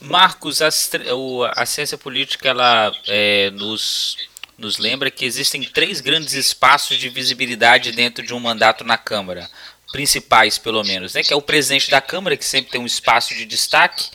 Marcos, 0.00 0.62
a, 0.62 0.68
a 0.68 1.66
ciência 1.66 1.98
política 1.98 2.48
ela 2.48 2.92
é, 3.06 3.50
nos 3.50 4.16
nos 4.58 4.78
lembra 4.78 5.10
que 5.10 5.24
existem 5.24 5.62
três 5.62 6.00
grandes 6.00 6.32
espaços 6.34 6.98
de 6.98 7.08
visibilidade 7.08 7.92
dentro 7.92 8.24
de 8.24 8.32
um 8.32 8.40
mandato 8.40 8.84
na 8.84 8.96
Câmara, 8.96 9.48
principais 9.92 10.58
pelo 10.58 10.82
menos, 10.82 11.14
né? 11.14 11.22
que 11.22 11.32
é 11.32 11.36
o 11.36 11.42
presidente 11.42 11.90
da 11.90 12.00
Câmara, 12.00 12.36
que 12.36 12.44
sempre 12.44 12.70
tem 12.70 12.80
um 12.80 12.86
espaço 12.86 13.34
de 13.34 13.44
destaque, 13.44 14.10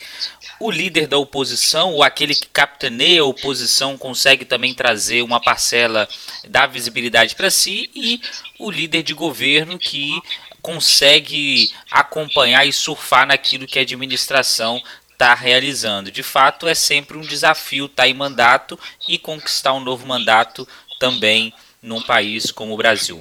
o 0.58 0.70
líder 0.70 1.06
da 1.06 1.18
oposição, 1.18 1.92
ou 1.92 2.02
aquele 2.02 2.34
que 2.34 2.46
capitaneia 2.46 3.22
a 3.22 3.24
oposição, 3.24 3.98
consegue 3.98 4.44
também 4.44 4.72
trazer 4.74 5.22
uma 5.22 5.40
parcela 5.40 6.08
da 6.48 6.66
visibilidade 6.66 7.34
para 7.34 7.50
si, 7.50 7.90
e 7.94 8.20
o 8.58 8.70
líder 8.70 9.02
de 9.02 9.12
governo 9.12 9.78
que 9.78 10.20
consegue 10.60 11.72
acompanhar 11.90 12.64
e 12.64 12.72
surfar 12.72 13.26
naquilo 13.26 13.66
que 13.66 13.78
a 13.78 13.82
administração 13.82 14.80
está 15.22 15.34
realizando. 15.34 16.10
De 16.10 16.22
fato, 16.22 16.66
é 16.66 16.74
sempre 16.74 17.16
um 17.16 17.20
desafio 17.20 17.86
estar 17.86 18.02
tá 18.02 18.08
em 18.08 18.14
mandato 18.14 18.78
e 19.08 19.16
conquistar 19.16 19.72
um 19.72 19.80
novo 19.80 20.04
mandato 20.04 20.66
também 20.98 21.54
num 21.80 22.02
país 22.02 22.50
como 22.50 22.74
o 22.74 22.76
Brasil. 22.76 23.18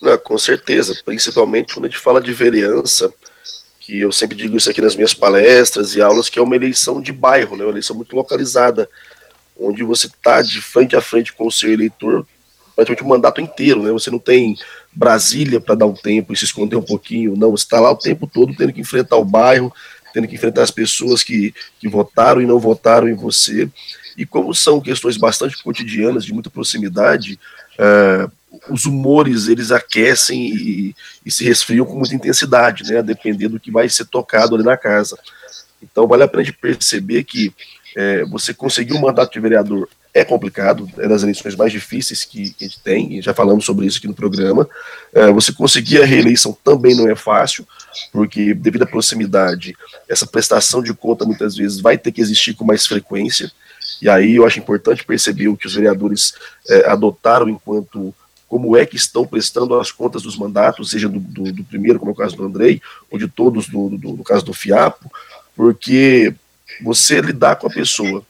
Não, 0.00 0.16
com 0.18 0.36
certeza, 0.36 1.00
principalmente 1.04 1.72
quando 1.72 1.86
a 1.86 1.88
gente 1.88 1.98
fala 1.98 2.20
de 2.20 2.32
vereança, 2.32 3.12
que 3.80 4.00
eu 4.00 4.12
sempre 4.12 4.36
digo 4.36 4.56
isso 4.56 4.70
aqui 4.70 4.80
nas 4.80 4.94
minhas 4.94 5.14
palestras 5.14 5.94
e 5.94 6.02
aulas, 6.02 6.28
que 6.28 6.38
é 6.38 6.42
uma 6.42 6.56
eleição 6.56 7.00
de 7.00 7.12
bairro, 7.12 7.56
né, 7.56 7.64
uma 7.64 7.72
eleição 7.72 7.96
muito 7.96 8.14
localizada, 8.14 8.88
onde 9.58 9.82
você 9.82 10.06
está 10.06 10.42
de 10.42 10.60
frente 10.60 10.94
a 10.94 11.00
frente 11.00 11.32
com 11.32 11.46
o 11.46 11.52
seu 11.52 11.72
eleitor 11.72 12.26
praticamente 12.74 13.02
o 13.02 13.08
mandato 13.08 13.40
inteiro, 13.40 13.82
né? 13.82 13.92
Você 13.92 14.10
não 14.10 14.18
tem 14.18 14.56
Brasília 14.92 15.60
para 15.60 15.74
dar 15.74 15.86
um 15.86 15.94
tempo 15.94 16.32
e 16.32 16.36
se 16.36 16.44
esconder 16.44 16.76
um 16.76 16.82
pouquinho, 16.82 17.36
não, 17.36 17.50
você 17.50 17.64
está 17.64 17.78
lá 17.78 17.90
o 17.90 17.96
tempo 17.96 18.26
todo 18.26 18.54
tendo 18.56 18.72
que 18.72 18.80
enfrentar 18.80 19.16
o 19.16 19.24
bairro, 19.24 19.72
tendo 20.12 20.28
que 20.28 20.34
enfrentar 20.34 20.62
as 20.62 20.70
pessoas 20.70 21.22
que, 21.22 21.54
que 21.78 21.88
votaram 21.88 22.40
e 22.40 22.46
não 22.46 22.58
votaram 22.58 23.08
em 23.08 23.14
você. 23.14 23.68
E 24.16 24.26
como 24.26 24.54
são 24.54 24.80
questões 24.80 25.16
bastante 25.16 25.62
cotidianas, 25.62 26.24
de 26.24 26.32
muita 26.32 26.50
proximidade, 26.50 27.38
uh, 27.78 28.30
os 28.68 28.84
humores 28.84 29.48
eles 29.48 29.70
aquecem 29.70 30.46
e, 30.46 30.94
e, 31.24 31.30
se 31.30 31.44
resfriam 31.44 31.86
com 31.86 31.96
muita 31.96 32.14
intensidade, 32.14 32.84
né, 32.84 33.02
dependendo 33.02 33.54
do 33.54 33.60
que 33.60 33.70
vai 33.70 33.88
ser 33.88 34.06
tocado 34.06 34.54
ali 34.54 34.64
na 34.64 34.76
casa. 34.76 35.18
Então 35.82 36.06
vale 36.06 36.24
a 36.24 36.28
pena 36.28 36.52
perceber 36.60 37.24
que 37.24 37.54
é, 37.96 38.24
você 38.24 38.54
conseguir 38.54 38.94
um 38.94 39.00
mandato 39.00 39.32
de 39.32 39.40
vereador 39.40 39.88
é 40.12 40.24
complicado, 40.24 40.88
é 40.98 41.06
das 41.06 41.22
eleições 41.22 41.54
mais 41.54 41.70
difíceis 41.70 42.24
que, 42.24 42.54
a 42.60 42.64
gente 42.64 42.80
tem, 42.80 43.18
e 43.18 43.22
já 43.22 43.32
falamos 43.32 43.64
sobre 43.64 43.86
isso 43.86 43.98
aqui 43.98 44.08
no 44.08 44.14
programa. 44.14 44.68
É, 45.12 45.30
você 45.30 45.52
conseguir 45.52 46.02
a 46.02 46.06
reeleição 46.06 46.56
também 46.64 46.96
não 46.96 47.08
é 47.08 47.14
fácil, 47.14 47.66
porque 48.12 48.52
devido 48.52 48.82
à 48.82 48.86
proximidade, 48.86 49.76
essa 50.08 50.26
prestação 50.26 50.82
de 50.82 50.92
conta 50.92 51.24
muitas 51.24 51.56
vezes 51.56 51.80
vai 51.80 51.96
ter 51.96 52.10
que 52.10 52.20
existir 52.20 52.54
com 52.54 52.64
mais 52.64 52.86
frequência, 52.86 53.50
e 54.02 54.08
aí 54.08 54.36
eu 54.36 54.46
acho 54.46 54.58
importante 54.58 55.04
perceber 55.04 55.48
o 55.48 55.56
que 55.56 55.66
os 55.66 55.74
vereadores 55.74 56.34
é, 56.68 56.88
adotaram 56.90 57.48
enquanto 57.48 58.14
como 58.48 58.76
é 58.76 58.84
que 58.84 58.96
estão 58.96 59.24
prestando 59.24 59.78
as 59.78 59.92
contas 59.92 60.22
dos 60.22 60.36
mandatos, 60.36 60.90
seja 60.90 61.08
do, 61.08 61.20
do, 61.20 61.52
do 61.52 61.64
primeiro, 61.64 62.00
como 62.00 62.10
é 62.10 62.14
o 62.14 62.16
caso 62.16 62.36
do 62.36 62.44
Andrei, 62.44 62.82
ou 63.08 63.16
de 63.16 63.28
todos, 63.28 63.68
do, 63.68 63.90
do, 63.90 64.12
no 64.14 64.24
caso 64.24 64.44
do 64.44 64.52
FIAPO, 64.52 65.08
porque 65.54 66.34
você 66.82 67.20
lidar 67.20 67.56
com 67.56 67.66
a 67.66 67.70
pessoa 67.70 68.24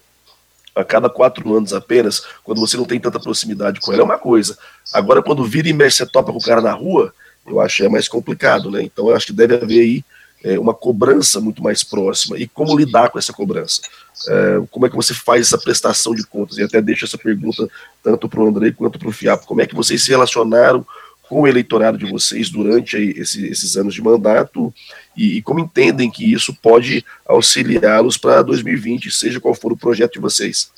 a 0.74 0.84
cada 0.84 1.08
quatro 1.08 1.54
anos 1.54 1.72
apenas, 1.72 2.22
quando 2.44 2.60
você 2.60 2.76
não 2.76 2.84
tem 2.84 3.00
tanta 3.00 3.18
proximidade 3.18 3.80
com 3.80 3.92
ela, 3.92 4.02
é 4.02 4.04
uma 4.04 4.18
coisa. 4.18 4.56
Agora, 4.92 5.22
quando 5.22 5.44
vira 5.44 5.68
e 5.68 5.72
mexe, 5.72 5.98
você 5.98 6.06
topa 6.06 6.32
com 6.32 6.38
o 6.38 6.42
cara 6.42 6.60
na 6.60 6.72
rua, 6.72 7.12
eu 7.46 7.60
acho 7.60 7.78
que 7.78 7.84
é 7.84 7.88
mais 7.88 8.08
complicado, 8.08 8.70
né? 8.70 8.82
Então 8.82 9.08
eu 9.08 9.16
acho 9.16 9.26
que 9.26 9.32
deve 9.32 9.54
haver 9.54 9.80
aí 9.80 10.04
é, 10.44 10.58
uma 10.58 10.74
cobrança 10.74 11.40
muito 11.40 11.62
mais 11.62 11.82
próxima. 11.82 12.38
E 12.38 12.46
como 12.46 12.76
lidar 12.76 13.10
com 13.10 13.18
essa 13.18 13.32
cobrança? 13.32 13.82
É, 14.28 14.62
como 14.70 14.86
é 14.86 14.90
que 14.90 14.96
você 14.96 15.14
faz 15.14 15.46
essa 15.46 15.58
prestação 15.58 16.14
de 16.14 16.24
contas? 16.26 16.58
E 16.58 16.62
até 16.62 16.80
deixo 16.80 17.04
essa 17.04 17.18
pergunta 17.18 17.68
tanto 18.02 18.28
para 18.28 18.40
o 18.40 18.48
André 18.48 18.72
quanto 18.72 18.98
para 18.98 19.08
o 19.08 19.12
Fiapo. 19.12 19.46
Como 19.46 19.60
é 19.60 19.66
que 19.66 19.74
vocês 19.74 20.02
se 20.02 20.10
relacionaram 20.10 20.86
com 21.30 21.42
o 21.42 21.46
eleitorado 21.46 21.96
de 21.96 22.06
vocês 22.06 22.50
durante 22.50 22.96
esse, 22.96 23.46
esses 23.46 23.76
anos 23.76 23.94
de 23.94 24.02
mandato 24.02 24.74
e, 25.16 25.36
e 25.36 25.42
como 25.42 25.60
entendem 25.60 26.10
que 26.10 26.24
isso 26.24 26.52
pode 26.52 27.04
auxiliá-los 27.24 28.18
para 28.18 28.42
2020, 28.42 29.12
seja 29.12 29.38
qual 29.38 29.54
for 29.54 29.70
o 29.70 29.76
projeto 29.76 30.14
de 30.14 30.18
vocês? 30.18 30.72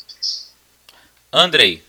Andrei. 1.33 1.83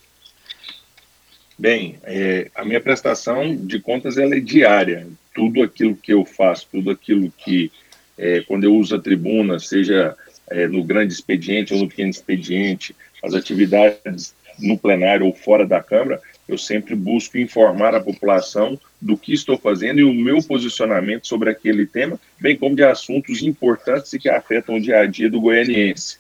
Bem, 1.60 2.00
é, 2.04 2.50
a 2.56 2.64
minha 2.64 2.80
prestação 2.80 3.54
de 3.54 3.82
contas 3.82 4.18
ela 4.18 4.34
é 4.34 4.40
diária. 4.40 5.08
Tudo 5.36 5.62
aquilo 5.62 5.98
que 5.98 6.14
eu 6.14 6.24
faço, 6.24 6.66
tudo 6.72 6.90
aquilo 6.90 7.30
que, 7.38 7.70
é, 8.18 8.40
quando 8.48 8.64
eu 8.64 8.74
uso 8.74 8.96
a 8.96 9.02
tribuna, 9.02 9.60
seja 9.60 10.16
é, 10.50 10.68
no 10.68 10.86
grande 10.86 11.14
expediente 11.14 11.74
ou 11.74 11.82
no 11.82 11.90
pequeno 11.90 12.12
expediente, 12.12 12.96
as 13.22 13.34
atividades 13.34 14.34
no 14.58 14.78
plenário 14.78 15.26
ou 15.26 15.34
fora 15.34 15.68
da 15.68 15.84
Câmara, 15.84 16.22
eu 16.54 16.58
sempre 16.58 16.96
busco 16.96 17.38
informar 17.38 17.96
a 17.96 18.00
população 18.00 18.80
do 19.02 19.18
que 19.18 19.34
estou 19.34 19.58
fazendo 19.58 20.00
e 20.00 20.04
o 20.04 20.14
meu 20.14 20.42
posicionamento 20.42 21.28
sobre 21.28 21.50
aquele 21.50 21.86
tema, 21.86 22.20
bem 22.40 22.56
como 22.56 22.76
de 22.76 22.84
assuntos 22.84 23.42
importantes 23.42 24.14
e 24.14 24.20
que 24.20 24.30
afetam 24.30 24.76
o 24.76 24.82
dia 24.82 25.00
a 25.00 25.06
dia 25.06 25.30
do 25.30 25.42
goianiense. 25.42 26.18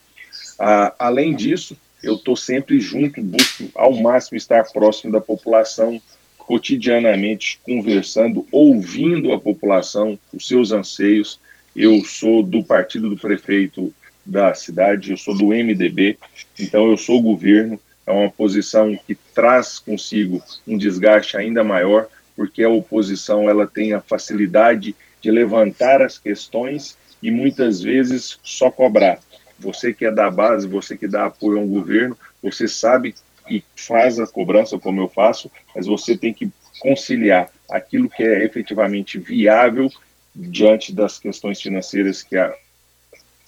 Ah, 0.60 0.94
além 1.00 1.36
disso, 1.36 1.78
eu 2.02 2.16
estou 2.16 2.36
sempre 2.36 2.80
junto, 2.80 3.22
busco 3.22 3.70
ao 3.75 3.94
máximo 3.94 4.38
estar 4.38 4.63
próximo 4.72 5.12
da 5.12 5.22
população, 5.22 6.02
cotidianamente 6.38 7.60
conversando, 7.63 8.46
ouvindo 8.52 9.32
a 9.32 9.40
população, 9.40 10.20
os 10.34 10.48
seus 10.48 10.72
anseios. 10.72 11.40
Eu 11.75 12.04
sou 12.04 12.44
do 12.44 12.63
partido 12.63 13.10
do 13.10 13.18
prefeito 13.18 13.94
da 14.25 14.54
cidade, 14.54 15.12
eu 15.12 15.18
sou 15.18 15.36
do 15.38 15.48
MDB, 15.48 16.18
então 16.60 16.90
eu 16.90 16.98
sou 16.98 17.20
o 17.20 17.22
governo. 17.22 17.80
É 18.05 18.12
uma 18.12 18.29
posição 18.29 18.98
que 19.07 19.15
traz 19.15 19.79
consigo 19.79 20.43
um 20.67 20.77
desgaste 20.77 21.38
ainda 21.38 21.63
maior, 21.63 22.07
porque 22.36 22.63
a 22.63 22.69
oposição 22.69 23.50
ela 23.50 23.65
tem 23.65 23.93
a 23.93 24.01
facilidade 24.01 24.95
de 25.22 25.31
levantar 25.31 26.01
as 26.01 26.17
questões 26.17 26.98
e 27.22 27.31
muitas 27.31 27.81
vezes 27.81 28.39
só 28.43 28.69
cobrar. 28.69 29.19
Você 29.57 29.93
que 29.93 30.05
é 30.05 30.12
da 30.12 30.29
base, 30.29 30.67
você 30.67 30.98
que 30.98 31.07
dá 31.07 31.25
apoio 31.25 31.60
a 31.60 31.62
um 31.62 31.67
governo, 31.67 32.17
você 32.41 32.67
sabe 32.67 33.15
e 33.50 33.63
faz 33.75 34.19
a 34.19 34.27
cobrança 34.27 34.77
como 34.77 35.01
eu 35.01 35.07
faço, 35.07 35.50
mas 35.75 35.86
você 35.88 36.17
tem 36.17 36.33
que 36.33 36.51
conciliar 36.79 37.50
aquilo 37.69 38.10
que 38.10 38.24
é 38.24 38.43
efetivamente 38.43 39.17
viável 39.17 39.89
diante 40.36 40.93
das 40.93 41.19
questões 41.19 41.62
financeiras 41.62 42.24
que 42.24 42.36
a, 42.36 42.53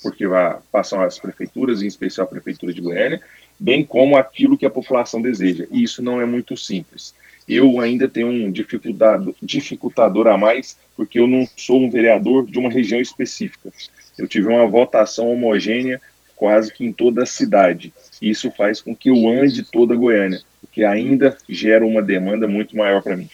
porque 0.02 0.26
passam 0.72 1.02
as 1.02 1.18
prefeituras, 1.18 1.82
em 1.82 1.88
especial 1.88 2.26
a 2.26 2.30
prefeitura 2.30 2.74
de 2.74 2.82
Goiânia, 2.82 3.22
bem 3.60 3.84
como 3.84 4.18
aquilo 4.18 4.58
que 4.58 4.66
a 4.66 4.70
população 4.70 5.22
deseja. 5.22 5.66
E 5.72 5.84
isso 5.84 6.02
não 6.02 6.20
é 6.22 6.26
muito 6.26 6.58
simples. 6.58 7.14
Eu 7.48 7.80
ainda 7.80 8.08
tenho 8.08 8.28
um 8.28 8.52
dificultador 9.42 10.28
a 10.28 10.38
mais, 10.38 10.78
porque 10.96 11.20
eu 11.20 11.28
não 11.28 11.48
sou 11.56 11.80
um 11.80 11.90
vereador 11.90 12.46
de 12.46 12.58
uma 12.58 12.70
região 12.70 13.00
específica 13.00 13.72
eu 14.18 14.28
tive 14.28 14.48
uma 14.48 14.66
votação 14.66 15.32
homogênea 15.32 16.02
quase 16.36 16.74
que 16.74 16.86
em 16.86 16.92
toda 16.92 17.24
a 17.24 17.26
cidade. 17.26 17.94
Isso 18.22 18.52
faz 18.52 18.82
com 18.82 18.96
que 18.96 19.10
eu 19.10 19.28
ande 19.28 19.64
toda 19.64 19.96
Goiânia, 19.96 20.42
o 20.64 20.68
que 20.68 20.84
ainda 20.84 21.38
gera 21.48 21.86
uma 21.86 22.02
demanda 22.02 22.48
muito 22.48 22.76
maior 22.76 23.02
para 23.02 23.16
mim. 23.16 23.30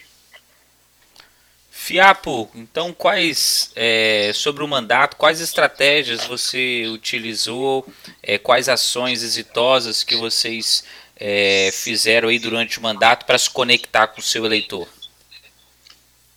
Fiapo, 1.91 2.49
então 2.55 2.93
quais 2.93 3.69
é, 3.75 4.31
sobre 4.33 4.63
o 4.63 4.67
mandato, 4.67 5.17
quais 5.17 5.41
estratégias 5.41 6.23
você 6.23 6.85
utilizou, 6.87 7.85
é, 8.23 8.37
quais 8.37 8.69
ações 8.69 9.21
exitosas 9.21 10.01
que 10.01 10.15
vocês 10.15 10.85
é, 11.17 11.69
fizeram 11.73 12.29
aí 12.29 12.39
durante 12.39 12.79
o 12.79 12.81
mandato 12.81 13.25
para 13.25 13.37
se 13.37 13.49
conectar 13.49 14.07
com 14.07 14.21
o 14.21 14.23
seu 14.23 14.45
eleitor? 14.45 14.87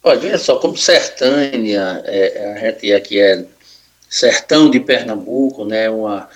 Olha, 0.03 0.37
só, 0.39 0.57
como 0.57 0.77
Sertânia, 0.77 2.03
é, 2.05 2.53
a 2.57 2.59
gente 2.59 2.93
aqui 2.93 3.21
é 3.21 3.47
sertão 4.11 4.69
de 4.69 4.81
Pernambuco, 4.81 5.65
né, 5.65 5.89
uma, 5.89 6.29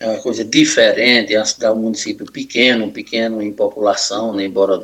é 0.00 0.08
uma 0.08 0.20
coisa 0.22 0.44
diferente, 0.44 1.36
é 1.36 1.70
um 1.70 1.76
município 1.76 2.26
pequeno, 2.26 2.90
pequeno 2.90 3.40
em 3.40 3.52
população, 3.52 4.34
né, 4.34 4.44
embora 4.44 4.76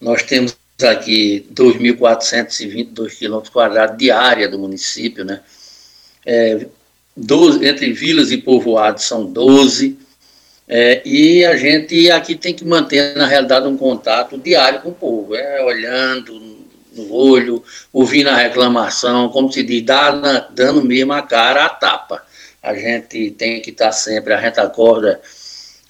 nós 0.00 0.22
temos 0.22 0.59
aqui 0.82 1.46
2.422 1.52 3.18
quilômetros 3.18 3.52
quadrados 3.52 3.96
de 3.96 4.10
área 4.10 4.48
do 4.48 4.58
município, 4.58 5.24
né, 5.24 5.40
é, 6.24 6.66
12, 7.16 7.66
entre 7.66 7.92
vilas 7.92 8.30
e 8.30 8.38
povoados 8.38 9.04
são 9.04 9.26
12, 9.26 9.98
é, 10.68 11.02
e 11.04 11.44
a 11.44 11.56
gente 11.56 12.10
aqui 12.12 12.36
tem 12.36 12.54
que 12.54 12.64
manter, 12.64 13.16
na 13.16 13.26
realidade, 13.26 13.66
um 13.66 13.76
contato 13.76 14.38
diário 14.38 14.80
com 14.80 14.90
o 14.90 14.94
povo, 14.94 15.34
é, 15.34 15.64
olhando, 15.64 16.60
no 16.92 17.12
olho, 17.12 17.62
ouvindo 17.92 18.28
a 18.30 18.36
reclamação, 18.36 19.28
como 19.30 19.52
se 19.52 19.62
diz, 19.62 19.82
dando 20.52 20.84
mesmo 20.84 21.12
a 21.12 21.22
cara 21.22 21.66
a 21.66 21.68
tapa. 21.68 22.22
A 22.62 22.74
gente 22.74 23.30
tem 23.32 23.60
que 23.60 23.70
estar 23.70 23.90
sempre, 23.90 24.32
a 24.32 24.40
gente 24.40 24.60
acorda, 24.60 25.20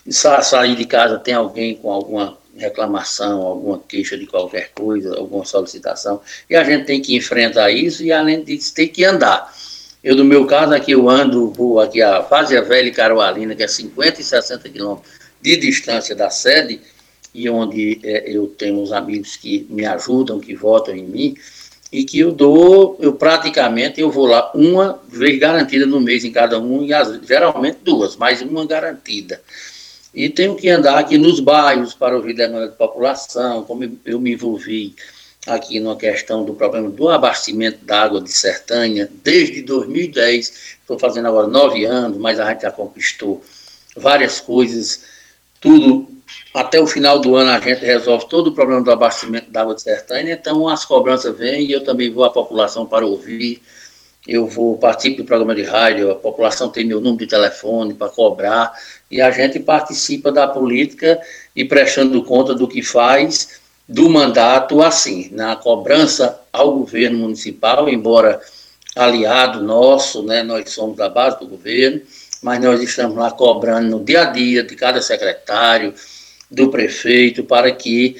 sa 0.09 0.41
sair 0.41 0.77
de 0.77 0.85
casa, 0.87 1.19
tem 1.19 1.35
alguém 1.35 1.75
com 1.75 1.93
alguma 1.93 2.39
reclamação, 2.61 3.43
alguma 3.43 3.79
queixa 3.79 4.17
de 4.17 4.27
qualquer 4.27 4.71
coisa, 4.75 5.17
alguma 5.17 5.45
solicitação, 5.45 6.21
e 6.49 6.55
a 6.55 6.63
gente 6.63 6.85
tem 6.85 7.01
que 7.01 7.17
enfrentar 7.17 7.71
isso 7.71 8.05
e, 8.05 8.13
além 8.13 8.45
disso, 8.45 8.75
tem 8.75 8.89
que 8.89 9.05
andar. 9.05 9.53
Eu, 10.03 10.17
no 10.17 10.25
meu 10.25 10.47
caso, 10.47 10.73
aqui 10.73 10.93
eu 10.93 11.11
ando, 11.11 11.51
vou 11.51 11.81
aqui 11.81 12.01
a 12.01 12.23
Fazia 12.23 12.63
Velha 12.63 12.89
e 12.89 12.93
Carualina, 12.93 13.55
que 13.55 13.63
é 13.63 13.69
50 13.69 14.21
e 14.21 14.25
60 14.25 14.69
quilômetros 14.69 15.13
de 15.43 15.57
distância 15.57 16.15
da 16.15 16.31
sede, 16.31 16.81
e 17.35 17.49
onde 17.49 18.01
é, 18.03 18.31
eu 18.31 18.47
tenho 18.47 18.81
uns 18.81 18.93
amigos 18.93 19.37
que 19.37 19.67
me 19.71 19.85
ajudam, 19.87 20.41
que 20.41 20.55
votam 20.55 20.95
em 20.95 21.05
mim, 21.05 21.37
e 21.93 22.05
que 22.05 22.19
eu 22.19 22.33
dou, 22.33 22.97
eu 23.01 23.15
praticamente 23.15 24.01
eu 24.01 24.11
vou 24.11 24.27
lá 24.27 24.51
uma 24.55 25.01
vez 25.09 25.39
garantida 25.39 25.87
no 25.87 26.01
mês 26.01 26.25
em 26.25 26.31
cada 26.31 26.59
um, 26.59 26.85
e 26.85 26.95
as, 26.95 27.21
geralmente 27.27 27.79
duas, 27.83 28.17
mas 28.17 28.41
uma 28.43 28.65
garantida. 28.65 29.41
E 30.13 30.29
tenho 30.29 30.57
que 30.57 30.69
andar 30.69 30.99
aqui 30.99 31.17
nos 31.17 31.39
bairros 31.41 31.95
para 31.95 32.17
ouvir 32.17 32.35
demanda 32.35 32.69
da 32.69 32.75
população, 32.75 33.65
como 33.65 33.99
eu 34.05 34.21
me 34.21 34.33
envolvi 34.33 34.95
aqui 35.47 35.81
na 35.81 35.97
questão 35.97 36.45
do 36.45 36.55
problema 36.55 36.91
do 36.91 37.09
abastecimento 37.09 37.85
da 37.85 38.03
água 38.03 38.21
de 38.21 38.31
Sertânia, 38.31 39.11
desde 39.23 39.63
2010, 39.63 40.79
estou 40.81 40.99
fazendo 40.99 41.29
agora 41.29 41.47
nove 41.47 41.85
anos, 41.85 42.19
mas 42.19 42.39
a 42.39 42.51
gente 42.51 42.63
já 42.63 42.71
conquistou 42.71 43.43
várias 43.97 44.41
coisas, 44.41 45.05
tudo 45.61 46.09
até 46.55 46.81
o 46.81 46.87
final 46.87 47.19
do 47.21 47.37
ano 47.37 47.51
a 47.51 47.61
gente 47.61 47.85
resolve 47.85 48.29
todo 48.29 48.49
o 48.49 48.53
problema 48.53 48.83
do 48.83 48.91
abastecimento 48.91 49.51
da 49.51 49.63
água 49.63 49.75
de 49.75 49.83
Sertânia, 49.83 50.35
então 50.35 50.69
as 50.69 50.85
cobranças 50.85 51.37
vêm 51.37 51.67
e 51.67 51.73
eu 51.73 51.85
também 51.85 52.11
vou 52.11 52.25
à 52.25 52.31
população 52.31 52.85
para 52.85 53.07
ouvir, 53.07 53.63
eu 54.27 54.47
vou 54.47 54.77
participo 54.79 55.19
do 55.19 55.25
programa 55.25 55.55
de 55.55 55.63
rádio, 55.63 56.11
a 56.11 56.15
população 56.15 56.69
tem 56.69 56.85
meu 56.85 57.01
número 57.01 57.25
de 57.25 57.27
telefone 57.27 57.95
para 57.95 58.09
cobrar, 58.09 58.73
e 59.11 59.21
a 59.21 59.31
gente 59.31 59.59
participa 59.59 60.31
da 60.31 60.47
política 60.47 61.21
e 61.55 61.65
prestando 61.65 62.23
conta 62.23 62.55
do 62.55 62.69
que 62.69 62.83
faz 62.83 63.61
do 63.89 64.09
mandato 64.09 64.81
assim, 64.83 65.31
na 65.33 65.57
cobrança 65.57 66.41
ao 66.53 66.79
governo 66.79 67.19
municipal, 67.19 67.89
embora 67.89 68.41
aliado 68.95 69.63
nosso, 69.65 70.23
né, 70.23 70.45
nós 70.45 70.71
somos 70.71 70.97
da 70.97 71.09
base 71.09 71.41
do 71.41 71.49
governo, 71.49 72.01
mas 72.41 72.61
nós 72.61 72.81
estamos 72.81 73.17
lá 73.17 73.33
cobrando 73.33 73.89
no 73.89 74.05
dia 74.05 74.23
a 74.23 74.25
dia 74.27 74.63
de 74.63 74.77
cada 74.77 75.03
secretário, 75.03 75.93
do 76.51 76.69
prefeito, 76.69 77.45
para 77.45 77.71
que 77.71 78.17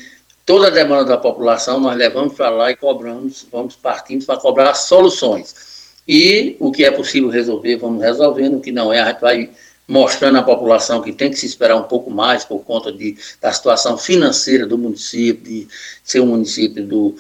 toda 0.47 0.69
a 0.69 0.71
demanda 0.71 1.05
da 1.05 1.17
população 1.17 1.81
nós 1.81 1.97
levamos 1.97 2.35
para 2.35 2.51
lá 2.51 2.71
e 2.71 2.77
cobramos, 2.77 3.47
vamos 3.51 3.77
partindo 3.77 4.25
para 4.25 4.39
cobrar 4.39 4.75
soluções. 4.75 5.70
E 6.13 6.57
o 6.59 6.73
que 6.73 6.85
é 6.85 6.91
possível 6.91 7.29
resolver, 7.29 7.77
vamos 7.77 8.03
resolvendo, 8.03 8.57
o 8.57 8.61
que 8.61 8.73
não 8.73 8.93
é, 8.93 9.01
a 9.01 9.13
gente 9.13 9.21
vai 9.21 9.49
mostrando 9.87 10.39
à 10.39 10.43
população 10.43 11.01
que 11.01 11.13
tem 11.13 11.31
que 11.31 11.39
se 11.39 11.47
esperar 11.47 11.77
um 11.77 11.85
pouco 11.85 12.11
mais 12.11 12.45
por 12.45 12.65
conta 12.65 12.91
de, 12.91 13.17
da 13.41 13.53
situação 13.53 13.97
financeira 13.97 14.67
do 14.67 14.77
município, 14.77 15.45
de 15.45 15.69
ser 16.03 16.19
um 16.19 16.27
município 16.27 16.85
do 16.85 17.15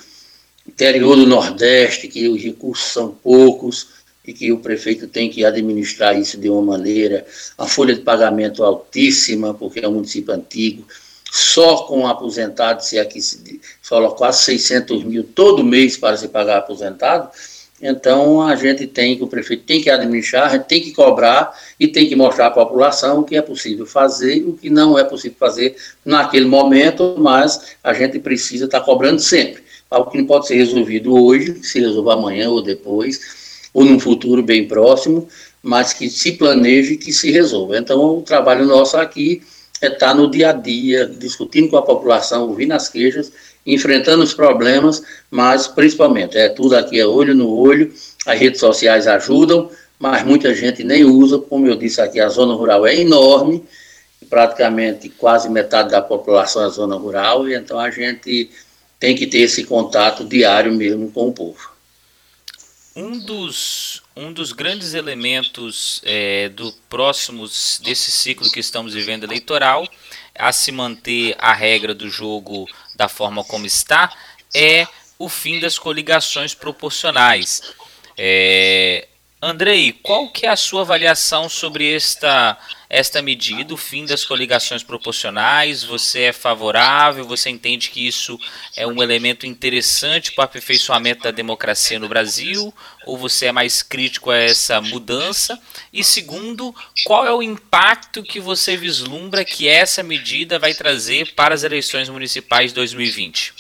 interior 0.66 1.14
do 1.14 1.24
Nordeste, 1.24 2.08
que 2.08 2.26
os 2.26 2.42
recursos 2.42 2.86
são 2.86 3.12
poucos 3.12 3.90
e 4.26 4.32
que 4.32 4.50
o 4.50 4.58
prefeito 4.58 5.06
tem 5.06 5.30
que 5.30 5.44
administrar 5.44 6.18
isso 6.18 6.36
de 6.36 6.50
uma 6.50 6.76
maneira, 6.76 7.24
a 7.56 7.68
folha 7.68 7.94
de 7.94 8.00
pagamento 8.00 8.64
altíssima, 8.64 9.54
porque 9.54 9.78
é 9.78 9.88
um 9.88 9.92
município 9.92 10.34
antigo, 10.34 10.84
só 11.30 11.84
com 11.84 12.08
aposentado, 12.08 12.84
se 12.84 12.98
aqui 12.98 13.22
se 13.22 13.60
fala 13.80 14.10
quase 14.10 14.42
600 14.42 15.04
mil 15.04 15.22
todo 15.22 15.62
mês 15.62 15.96
para 15.96 16.16
se 16.16 16.26
pagar 16.26 16.58
aposentado, 16.58 17.30
então 17.80 18.42
a 18.42 18.54
gente 18.56 18.86
tem 18.86 19.16
que, 19.16 19.24
o 19.24 19.26
prefeito 19.26 19.64
tem 19.64 19.80
que 19.80 19.88
administrar, 19.88 20.62
tem 20.64 20.80
que 20.80 20.92
cobrar 20.92 21.56
e 21.78 21.88
tem 21.88 22.08
que 22.08 22.14
mostrar 22.14 22.46
à 22.46 22.50
população 22.50 23.20
o 23.20 23.24
que 23.24 23.36
é 23.36 23.42
possível 23.42 23.86
fazer 23.86 24.36
e 24.36 24.44
o 24.44 24.52
que 24.52 24.68
não 24.68 24.98
é 24.98 25.04
possível 25.04 25.36
fazer 25.38 25.76
naquele 26.04 26.46
momento, 26.46 27.14
mas 27.18 27.76
a 27.82 27.92
gente 27.94 28.18
precisa 28.18 28.66
estar 28.66 28.80
cobrando 28.80 29.20
sempre 29.20 29.62
algo 29.90 30.10
que 30.10 30.18
não 30.18 30.24
pode 30.24 30.46
ser 30.46 30.54
resolvido 30.54 31.12
hoje, 31.12 31.62
se 31.62 31.80
resolva 31.80 32.14
amanhã 32.14 32.48
ou 32.48 32.62
depois, 32.62 33.68
ou 33.74 33.84
num 33.84 33.98
futuro 33.98 34.42
bem 34.42 34.66
próximo, 34.66 35.28
mas 35.62 35.92
que 35.92 36.08
se 36.08 36.32
planeje 36.32 36.94
e 36.94 36.96
que 36.96 37.12
se 37.12 37.30
resolva. 37.30 37.76
Então, 37.76 38.18
o 38.18 38.22
trabalho 38.22 38.64
nosso 38.64 38.96
aqui 38.96 39.42
é 39.80 39.88
estar 39.88 40.14
no 40.14 40.30
dia 40.30 40.50
a 40.50 40.52
dia, 40.52 41.06
discutindo 41.06 41.68
com 41.68 41.76
a 41.76 41.82
população, 41.82 42.48
ouvindo 42.48 42.72
as 42.72 42.88
queixas, 42.88 43.32
enfrentando 43.66 44.22
os 44.22 44.32
problemas, 44.32 45.02
mas 45.30 45.66
principalmente, 45.66 46.36
é 46.36 46.48
tudo 46.48 46.76
aqui 46.76 46.98
é 46.98 47.06
olho 47.06 47.34
no 47.34 47.54
olho, 47.54 47.92
as 48.26 48.38
redes 48.38 48.60
sociais 48.60 49.06
ajudam, 49.06 49.70
mas 49.98 50.24
muita 50.24 50.54
gente 50.54 50.82
nem 50.82 51.04
usa, 51.04 51.38
como 51.38 51.66
eu 51.66 51.76
disse 51.76 52.00
aqui, 52.00 52.20
a 52.20 52.28
zona 52.28 52.54
rural 52.54 52.86
é 52.86 52.96
enorme, 52.96 53.62
praticamente 54.28 55.08
quase 55.08 55.48
metade 55.48 55.90
da 55.90 56.00
população 56.00 56.64
é 56.64 56.70
zona 56.70 56.96
rural, 56.96 57.48
e 57.48 57.54
então 57.54 57.78
a 57.78 57.90
gente 57.90 58.50
tem 58.98 59.14
que 59.14 59.26
ter 59.26 59.40
esse 59.40 59.64
contato 59.64 60.24
diário 60.24 60.72
mesmo 60.72 61.10
com 61.10 61.28
o 61.28 61.32
povo. 61.32 61.70
Um 62.94 63.18
dos, 63.18 64.02
um 64.20 64.34
dos 64.34 64.52
grandes 64.52 64.92
elementos 64.92 66.02
é, 66.04 66.50
do 66.50 66.70
próximos 66.90 67.80
desse 67.82 68.10
ciclo 68.10 68.50
que 68.52 68.60
estamos 68.60 68.92
vivendo 68.92 69.24
eleitoral, 69.24 69.88
a 70.38 70.52
se 70.52 70.70
manter 70.70 71.34
a 71.38 71.54
regra 71.54 71.94
do 71.94 72.06
jogo 72.10 72.68
da 72.94 73.08
forma 73.08 73.42
como 73.42 73.64
está, 73.64 74.12
é 74.54 74.86
o 75.18 75.26
fim 75.26 75.58
das 75.58 75.78
coligações 75.78 76.54
proporcionais. 76.54 77.72
É, 78.14 79.08
Andrei, 79.42 79.92
qual 80.02 80.28
que 80.28 80.44
é 80.44 80.50
a 80.50 80.56
sua 80.56 80.82
avaliação 80.82 81.48
sobre 81.48 81.90
esta, 81.94 82.58
esta 82.90 83.22
medida, 83.22 83.72
o 83.72 83.76
fim 83.76 84.04
das 84.04 84.22
coligações 84.22 84.82
proporcionais? 84.82 85.82
Você 85.82 86.24
é 86.24 86.32
favorável? 86.32 87.24
Você 87.24 87.48
entende 87.48 87.88
que 87.88 88.06
isso 88.06 88.38
é 88.76 88.86
um 88.86 89.02
elemento 89.02 89.46
interessante 89.46 90.32
para 90.32 90.42
o 90.42 90.44
aperfeiçoamento 90.44 91.22
da 91.22 91.30
democracia 91.30 91.98
no 91.98 92.06
Brasil? 92.06 92.72
Ou 93.06 93.16
você 93.16 93.46
é 93.46 93.52
mais 93.52 93.82
crítico 93.82 94.30
a 94.30 94.36
essa 94.36 94.78
mudança? 94.82 95.58
E 95.90 96.04
segundo, 96.04 96.74
qual 97.06 97.26
é 97.26 97.32
o 97.32 97.42
impacto 97.42 98.22
que 98.22 98.40
você 98.40 98.76
vislumbra 98.76 99.42
que 99.42 99.66
essa 99.66 100.02
medida 100.02 100.58
vai 100.58 100.74
trazer 100.74 101.34
para 101.34 101.54
as 101.54 101.62
eleições 101.62 102.10
municipais 102.10 102.72
de 102.72 102.74
2020? 102.74 103.54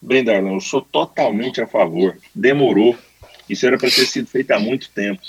Bem, 0.00 0.24
Darlan, 0.24 0.54
eu 0.54 0.60
sou 0.60 0.80
totalmente 0.80 1.60
a 1.60 1.68
favor. 1.68 2.18
Demorou 2.34 2.98
isso 3.52 3.66
era 3.66 3.78
para 3.78 3.90
ter 3.90 4.06
sido 4.06 4.26
feito 4.26 4.50
há 4.50 4.58
muito 4.58 4.90
tempo. 4.90 5.22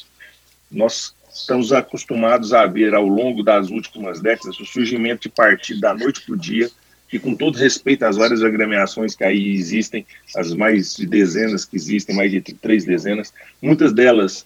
Nós 0.71 1.13
estamos 1.33 1.73
acostumados 1.73 2.53
a 2.53 2.65
ver 2.65 2.93
ao 2.93 3.05
longo 3.05 3.43
das 3.43 3.69
últimas 3.69 4.21
décadas 4.21 4.59
o 4.59 4.65
surgimento 4.65 5.23
de 5.23 5.29
partido 5.29 5.81
da 5.81 5.93
noite 5.93 6.21
para 6.21 6.33
o 6.33 6.37
dia, 6.37 6.69
e 7.11 7.19
com 7.19 7.35
todo 7.35 7.57
respeito 7.57 8.03
às 8.03 8.17
várias 8.17 8.41
agremiações 8.41 9.15
que 9.15 9.23
aí 9.23 9.53
existem, 9.53 10.05
as 10.35 10.51
mais 10.53 10.95
de 10.95 11.05
dezenas 11.05 11.63
que 11.63 11.75
existem, 11.75 12.15
mais 12.15 12.31
de 12.31 12.41
três 12.41 12.85
dezenas, 12.85 13.31
muitas 13.61 13.93
delas 13.93 14.45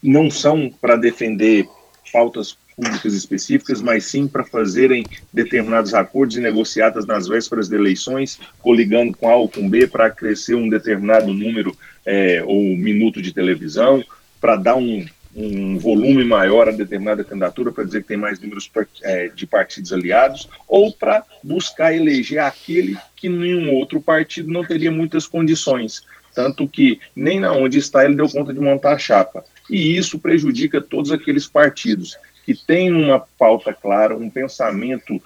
não 0.00 0.30
são 0.30 0.70
para 0.70 0.94
defender 0.94 1.66
pautas 2.12 2.56
públicas 2.76 3.14
específicas, 3.14 3.80
mas 3.80 4.04
sim 4.04 4.28
para 4.28 4.44
fazerem 4.44 5.04
determinados 5.32 5.94
acordos 5.94 6.36
e 6.36 6.40
negociadas 6.40 7.06
nas 7.06 7.26
vésperas 7.26 7.68
de 7.68 7.74
eleições, 7.74 8.38
coligando 8.58 9.16
com 9.16 9.30
A 9.30 9.36
ou 9.36 9.48
com 9.48 9.68
B 9.68 9.86
para 9.86 10.10
crescer 10.10 10.54
um 10.54 10.68
determinado 10.68 11.32
número 11.32 11.74
é, 12.04 12.42
ou 12.44 12.76
minuto 12.76 13.22
de 13.22 13.32
televisão, 13.32 14.04
para 14.38 14.56
dar 14.56 14.76
um, 14.76 15.06
um 15.34 15.78
volume 15.78 16.22
maior 16.22 16.68
a 16.68 16.72
determinada 16.72 17.24
candidatura, 17.24 17.72
para 17.72 17.84
dizer 17.84 18.02
que 18.02 18.08
tem 18.08 18.16
mais 18.18 18.38
números 18.38 18.70
é, 19.02 19.28
de 19.28 19.46
partidos 19.46 19.92
aliados, 19.92 20.46
ou 20.68 20.92
para 20.92 21.24
buscar 21.42 21.94
eleger 21.94 22.40
aquele 22.40 22.96
que 23.16 23.28
nenhum 23.28 23.72
outro 23.72 24.02
partido 24.02 24.52
não 24.52 24.64
teria 24.64 24.90
muitas 24.90 25.26
condições. 25.26 26.02
Tanto 26.34 26.68
que 26.68 27.00
nem 27.16 27.40
na 27.40 27.52
onde 27.52 27.78
está 27.78 28.04
ele 28.04 28.14
deu 28.14 28.28
conta 28.28 28.52
de 28.52 28.60
montar 28.60 28.92
a 28.92 28.98
chapa. 28.98 29.42
E 29.70 29.96
isso 29.96 30.18
prejudica 30.18 30.82
todos 30.82 31.10
aqueles 31.10 31.46
partidos 31.46 32.18
que 32.46 32.54
têm 32.54 32.92
uma 32.92 33.18
pauta 33.18 33.74
clara, 33.74 34.16
um 34.16 34.30
pensamento 34.30 35.20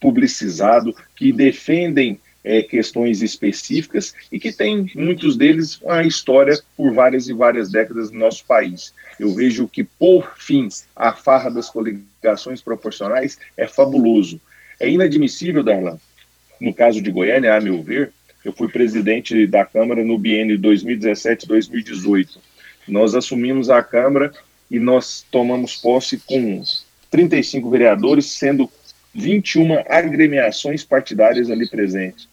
publicizado, 0.00 0.92
que 1.14 1.32
defendem 1.32 2.20
é, 2.42 2.60
questões 2.60 3.22
específicas 3.22 4.12
e 4.32 4.40
que 4.40 4.52
têm, 4.52 4.90
muitos 4.96 5.36
deles, 5.36 5.80
uma 5.80 6.02
história 6.02 6.60
por 6.76 6.92
várias 6.92 7.28
e 7.28 7.32
várias 7.32 7.70
décadas 7.70 8.10
no 8.10 8.18
nosso 8.18 8.44
país. 8.44 8.92
Eu 9.18 9.32
vejo 9.32 9.68
que, 9.68 9.84
por 9.84 10.34
fim, 10.36 10.68
a 10.96 11.12
farra 11.12 11.50
das 11.50 11.70
coligações 11.70 12.60
proporcionais 12.60 13.38
é 13.56 13.68
fabuloso. 13.68 14.40
É 14.80 14.90
inadmissível, 14.90 15.62
Darlan, 15.62 15.98
no 16.60 16.74
caso 16.74 17.00
de 17.00 17.12
Goiânia, 17.12 17.54
a 17.54 17.60
meu 17.60 17.80
ver, 17.80 18.12
eu 18.44 18.52
fui 18.52 18.68
presidente 18.68 19.46
da 19.46 19.64
Câmara 19.64 20.04
no 20.04 20.18
biênio 20.18 20.58
2017-2018. 20.58 22.38
Nós 22.88 23.14
assumimos 23.14 23.70
a 23.70 23.82
Câmara 23.82 24.32
e 24.74 24.80
nós 24.80 25.24
tomamos 25.30 25.76
posse 25.76 26.18
com 26.18 26.60
35 27.08 27.70
vereadores, 27.70 28.26
sendo 28.26 28.68
21 29.14 29.84
agremiações 29.88 30.82
partidárias 30.82 31.48
ali 31.48 31.68
presentes. 31.68 32.28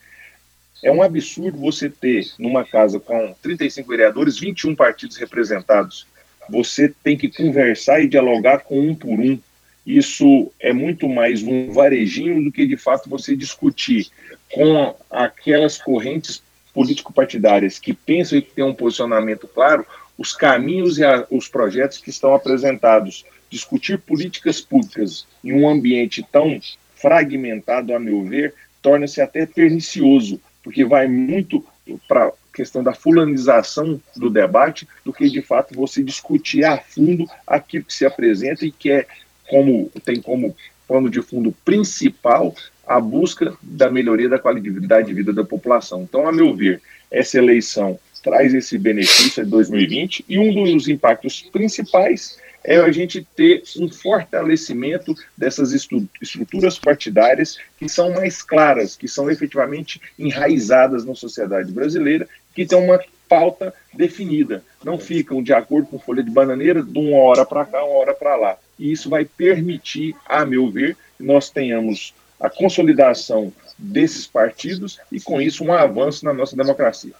É 0.83 0.91
um 0.91 1.03
absurdo 1.03 1.59
você 1.59 1.87
ter, 1.87 2.31
numa 2.39 2.65
casa 2.65 2.99
com 2.99 3.35
35 3.43 3.87
vereadores, 3.87 4.39
21 4.39 4.75
partidos 4.75 5.17
representados. 5.17 6.07
Você 6.49 6.91
tem 7.03 7.15
que 7.15 7.29
conversar 7.29 8.01
e 8.01 8.07
dialogar 8.07 8.61
com 8.61 8.89
um 8.89 8.95
por 8.95 9.19
um. 9.19 9.37
Isso 9.85 10.51
é 10.59 10.73
muito 10.73 11.07
mais 11.07 11.43
um 11.43 11.71
varejinho 11.71 12.43
do 12.43 12.51
que, 12.51 12.65
de 12.65 12.75
fato, 12.75 13.07
você 13.07 13.35
discutir 13.35 14.07
com 14.51 14.95
aquelas 15.11 15.77
correntes 15.77 16.41
político-partidárias 16.73 17.77
que 17.77 17.93
pensam 17.93 18.39
e 18.39 18.41
que 18.41 18.51
têm 18.51 18.63
um 18.63 18.73
posicionamento 18.73 19.47
claro, 19.47 19.85
os 20.21 20.33
caminhos 20.33 20.99
e 20.99 21.03
a, 21.03 21.25
os 21.31 21.47
projetos 21.47 21.97
que 21.97 22.11
estão 22.11 22.35
apresentados. 22.35 23.25
Discutir 23.49 23.97
políticas 23.97 24.61
públicas 24.61 25.25
em 25.43 25.51
um 25.51 25.67
ambiente 25.67 26.23
tão 26.31 26.59
fragmentado, 26.95 27.93
a 27.93 27.99
meu 27.99 28.23
ver, 28.23 28.53
torna-se 28.83 29.19
até 29.19 29.47
pernicioso, 29.47 30.39
porque 30.63 30.85
vai 30.85 31.07
muito 31.07 31.65
para 32.07 32.27
a 32.27 32.31
questão 32.53 32.83
da 32.83 32.93
fulanização 32.93 33.99
do 34.15 34.29
debate 34.29 34.87
do 35.03 35.11
que 35.11 35.27
de 35.27 35.41
fato 35.41 35.73
você 35.73 36.03
discutir 36.03 36.63
a 36.63 36.77
fundo 36.77 37.25
aquilo 37.45 37.83
que 37.83 37.93
se 37.93 38.05
apresenta 38.05 38.63
e 38.63 38.71
que 38.71 38.91
é 38.91 39.07
como 39.49 39.91
tem 40.05 40.21
como 40.21 40.55
pano 40.87 41.09
de 41.09 41.21
fundo 41.21 41.51
principal 41.65 42.53
a 42.85 42.99
busca 43.01 43.57
da 43.61 43.89
melhoria 43.89 44.29
da 44.29 44.39
qualidade 44.39 45.07
de 45.07 45.13
vida 45.13 45.33
da 45.33 45.43
população. 45.43 46.03
Então, 46.03 46.27
a 46.27 46.31
meu 46.31 46.55
ver, 46.55 46.81
essa 47.09 47.37
eleição 47.37 47.99
traz 48.21 48.53
esse 48.53 48.77
benefício 48.77 49.43
de 49.43 49.49
2020 49.49 50.25
e 50.27 50.39
um 50.39 50.53
dos 50.53 50.87
impactos 50.87 51.41
principais 51.51 52.37
é 52.63 52.77
a 52.77 52.91
gente 52.91 53.25
ter 53.35 53.63
um 53.79 53.89
fortalecimento 53.89 55.15
dessas 55.35 55.73
estruturas 55.73 56.77
partidárias 56.77 57.57
que 57.77 57.89
são 57.89 58.13
mais 58.13 58.43
claras, 58.43 58.95
que 58.95 59.07
são 59.07 59.29
efetivamente 59.31 59.99
enraizadas 60.17 61.03
na 61.03 61.15
sociedade 61.15 61.71
brasileira, 61.71 62.27
que 62.53 62.65
tem 62.65 62.77
uma 62.77 62.99
pauta 63.27 63.73
definida, 63.93 64.63
não 64.83 64.99
ficam 64.99 65.41
de 65.41 65.53
acordo 65.53 65.87
com 65.87 65.97
folha 65.97 66.21
de 66.21 66.29
bananeira 66.29 66.83
de 66.83 66.99
uma 66.99 67.17
hora 67.17 67.45
para 67.45 67.65
cá, 67.65 67.83
uma 67.83 67.97
hora 67.97 68.13
para 68.13 68.35
lá. 68.35 68.57
E 68.77 68.91
isso 68.91 69.09
vai 69.09 69.23
permitir, 69.23 70.13
a 70.25 70.45
meu 70.45 70.69
ver, 70.69 70.97
que 71.17 71.23
nós 71.23 71.49
tenhamos 71.49 72.13
a 72.39 72.49
consolidação 72.49 73.53
desses 73.77 74.27
partidos 74.27 74.99
e 75.11 75.19
com 75.19 75.41
isso 75.41 75.63
um 75.63 75.71
avanço 75.71 76.25
na 76.25 76.33
nossa 76.33 76.55
democracia. 76.55 77.13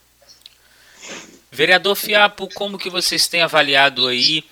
Vereador 1.52 1.96
Fiapo, 1.96 2.48
como 2.54 2.78
que 2.78 2.90
vocês 2.90 3.28
têm 3.28 3.42
avaliado 3.42 4.08
aí 4.08 4.44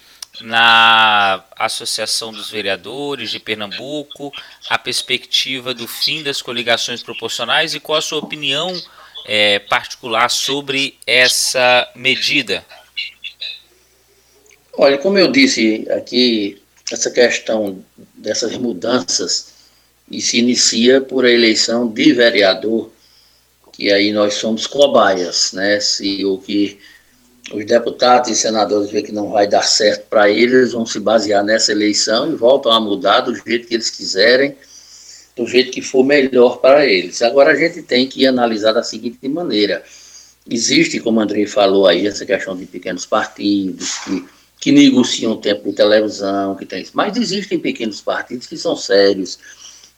na 0.42 1.44
Associação 1.56 2.32
dos 2.32 2.50
Vereadores 2.50 3.32
de 3.32 3.40
Pernambuco 3.40 4.32
a 4.70 4.78
perspectiva 4.78 5.74
do 5.74 5.88
fim 5.88 6.24
das 6.24 6.42
coligações 6.42 7.02
proporcionais 7.02 7.74
e 7.74 7.80
qual 7.80 7.98
a 7.98 8.02
sua 8.02 8.20
opinião 8.20 8.74
é, 9.26 9.60
particular 9.60 10.30
sobre 10.30 10.98
essa 11.06 11.90
medida? 11.96 12.66
Olha, 14.74 14.98
como 14.98 15.18
eu 15.18 15.30
disse 15.32 15.86
aqui, 15.92 16.62
essa 16.92 17.12
questão 17.12 17.84
dessas 18.16 18.56
mudanças 18.58 19.54
se 20.22 20.40
inicia 20.40 21.02
por 21.02 21.26
a 21.26 21.30
eleição 21.30 21.88
de 21.88 22.14
vereador 22.14 22.92
e 23.80 23.94
aí 23.94 24.12
nós 24.12 24.34
somos 24.34 24.68
cobaias, 24.68 25.54
né? 25.54 25.80
Se 25.80 26.26
o 26.26 26.38
que 26.38 26.78
os 27.54 27.66
deputados 27.66 28.30
e 28.30 28.36
senadores 28.36 28.92
vê 28.92 29.02
que 29.02 29.14
não 29.14 29.30
vai 29.32 29.48
dar 29.48 29.64
certo 29.64 30.06
para 30.10 30.30
eles, 30.30 30.74
vão 30.74 30.86
se 30.86 31.00
basear 31.00 31.44
nessa 31.46 31.72
eleição 31.72 32.30
e 32.30 32.36
voltam 32.36 32.74
a 32.74 32.80
mudar 32.80 33.22
do 33.22 33.34
jeito 33.34 33.68
que 33.68 33.74
eles 33.74 33.90
quiserem, 33.90 34.54
do 35.34 35.48
jeito 35.48 35.72
que 35.72 35.82
for 35.82 36.04
melhor 36.04 36.58
para 36.58 36.86
eles. 36.86 37.22
Agora 37.22 37.52
a 37.52 37.56
gente 37.56 37.82
tem 37.82 38.06
que 38.06 38.28
analisar 38.28 38.74
da 38.74 38.84
seguinte 38.84 39.26
maneira: 39.30 39.82
existe, 40.50 41.00
como 41.00 41.22
o 41.22 41.24
Andrei 41.24 41.48
falou 41.48 41.88
aí, 41.88 42.06
essa 42.06 42.26
questão 42.26 42.58
de 42.58 42.66
pequenos 42.66 43.06
partidos 43.06 43.98
que, 44.00 44.26
que 44.60 44.72
negociam 44.74 45.38
tempo 45.38 45.70
de 45.70 45.76
televisão, 45.78 46.54
que 46.54 46.66
tem, 46.66 46.86
mas 46.94 47.16
existem 47.16 47.58
pequenos 47.58 48.02
partidos 48.02 48.46
que 48.46 48.58
são 48.58 48.76
sérios, 48.76 49.40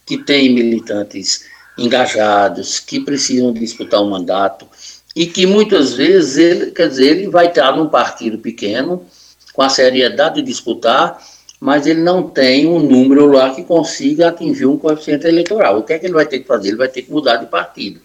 que 0.06 0.20
têm 0.20 0.54
militantes 0.54 1.50
engajados, 1.78 2.80
que 2.80 3.00
precisam 3.00 3.54
disputar 3.54 4.02
um 4.02 4.10
mandato 4.10 4.68
e 5.16 5.26
que 5.26 5.46
muitas 5.46 5.94
vezes 5.94 6.38
ele, 6.38 6.72
quer 6.72 6.88
dizer, 6.88 7.18
ele 7.18 7.30
vai 7.30 7.48
estar 7.48 7.76
num 7.76 7.90
partido 7.90 8.38
pequeno, 8.38 9.06
com 9.54 9.62
a 9.62 9.70
seriedade 9.70 10.36
de 10.36 10.44
disputar, 10.44 11.22
mas 11.60 11.86
ele 11.86 12.02
não 12.02 12.24
tem 12.24 12.66
um 12.66 12.80
número 12.80 13.28
lá 13.28 13.54
que 13.54 13.64
consiga 13.64 14.30
atingir 14.30 14.66
um 14.66 14.78
coeficiente 14.78 15.28
eleitoral. 15.28 15.80
O 15.80 15.84
que 15.84 15.94
é 15.94 16.00
que 16.00 16.06
ele 16.06 16.14
vai 16.14 16.26
ter 16.26 16.40
que 16.40 16.48
fazer? 16.48 16.70
Ele 16.70 16.78
vai 16.78 16.88
ter 16.88 17.04
que 17.04 17.12
mudar 17.12 17.38
de 17.38 17.46
partido. 17.46 18.00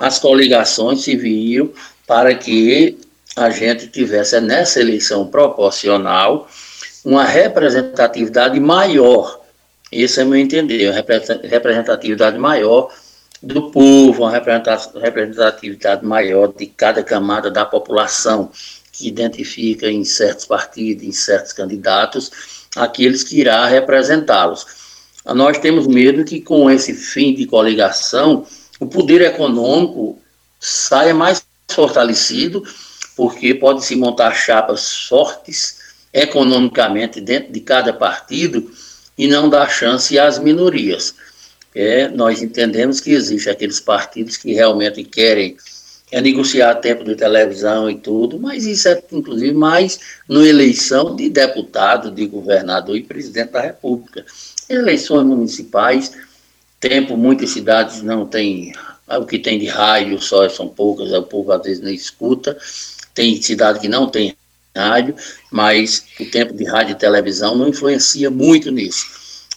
As 0.00 0.18
coligações 0.18 1.02
se 1.02 1.16
viram 1.16 1.70
para 2.06 2.34
que 2.34 2.98
a 3.36 3.50
gente 3.50 3.86
tivesse 3.88 4.40
nessa 4.40 4.80
eleição 4.80 5.26
proporcional 5.28 6.48
uma 7.04 7.24
representatividade 7.24 8.58
maior. 8.60 9.40
Esse 9.94 10.20
é 10.20 10.24
meu 10.24 10.36
entender, 10.36 10.90
uma 10.90 11.00
representatividade 11.48 12.36
maior 12.36 12.92
do 13.40 13.70
povo, 13.70 14.22
uma 14.22 14.32
representatividade 14.32 16.04
maior 16.04 16.52
de 16.52 16.66
cada 16.66 17.00
camada 17.04 17.48
da 17.48 17.64
população 17.64 18.50
que 18.90 19.06
identifica 19.06 19.88
em 19.88 20.04
certos 20.04 20.46
partidos, 20.46 21.04
em 21.04 21.12
certos 21.12 21.52
candidatos, 21.52 22.32
aqueles 22.74 23.22
que 23.22 23.38
irá 23.38 23.64
representá-los. 23.66 24.66
Nós 25.26 25.58
temos 25.58 25.86
medo 25.86 26.24
que 26.24 26.40
com 26.40 26.68
esse 26.68 26.92
fim 26.92 27.32
de 27.32 27.46
coligação, 27.46 28.44
o 28.80 28.86
poder 28.86 29.20
econômico 29.20 30.18
saia 30.58 31.14
mais 31.14 31.40
fortalecido, 31.70 32.64
porque 33.16 33.54
pode-se 33.54 33.94
montar 33.94 34.32
chapas 34.32 35.06
fortes 35.06 35.78
economicamente 36.12 37.20
dentro 37.20 37.52
de 37.52 37.60
cada 37.60 37.92
partido 37.92 38.72
e 39.16 39.26
não 39.26 39.48
dar 39.48 39.68
chance 39.68 40.18
às 40.18 40.38
minorias. 40.38 41.14
É, 41.74 42.08
nós 42.08 42.42
entendemos 42.42 43.00
que 43.00 43.10
existem 43.10 43.52
aqueles 43.52 43.80
partidos 43.80 44.36
que 44.36 44.52
realmente 44.52 45.02
querem 45.02 45.56
é, 46.12 46.20
negociar 46.20 46.76
tempo 46.76 47.02
de 47.02 47.16
televisão 47.16 47.90
e 47.90 47.96
tudo, 47.96 48.38
mas 48.38 48.64
isso 48.64 48.88
é 48.88 49.02
inclusive 49.10 49.52
mais 49.52 49.98
na 50.28 50.46
eleição 50.46 51.16
de 51.16 51.28
deputado, 51.28 52.10
de 52.10 52.26
governador 52.26 52.96
e 52.96 53.02
presidente 53.02 53.50
da 53.50 53.60
República. 53.60 54.24
Eleições 54.68 55.26
municipais, 55.26 56.12
tempo, 56.78 57.16
muitas 57.16 57.50
cidades 57.50 58.02
não 58.02 58.26
têm, 58.26 58.72
o 59.08 59.26
que 59.26 59.38
tem 59.38 59.58
de 59.58 59.66
rádio 59.66 60.20
só 60.20 60.48
são 60.48 60.68
poucas, 60.68 61.12
o 61.12 61.22
povo 61.24 61.50
às 61.50 61.62
vezes 61.62 61.82
não 61.82 61.90
escuta, 61.90 62.56
tem 63.12 63.42
cidade 63.42 63.80
que 63.80 63.88
não 63.88 64.08
tem 64.08 64.36
rádio, 64.76 65.14
mas 65.50 66.04
o 66.18 66.24
tempo 66.26 66.52
de 66.52 66.64
rádio 66.64 66.92
e 66.92 66.98
televisão 66.98 67.56
não 67.56 67.68
influencia 67.68 68.30
muito 68.30 68.70
nisso. 68.70 69.06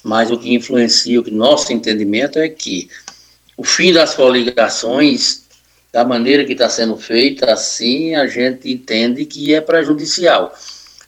Mas 0.03 0.31
o 0.31 0.37
que 0.37 0.53
influencia, 0.53 1.19
o 1.19 1.23
que 1.23 1.31
nosso 1.31 1.73
entendimento 1.73 2.39
é 2.39 2.47
que 2.47 2.89
o 3.57 3.63
fim 3.63 3.91
das 3.91 4.13
coligações, 4.13 5.43
da 5.91 6.05
maneira 6.05 6.45
que 6.45 6.53
está 6.53 6.69
sendo 6.69 6.95
feita, 6.97 7.51
assim 7.51 8.15
a 8.15 8.27
gente 8.27 8.71
entende 8.71 9.25
que 9.25 9.53
é 9.53 9.59
prejudicial, 9.59 10.53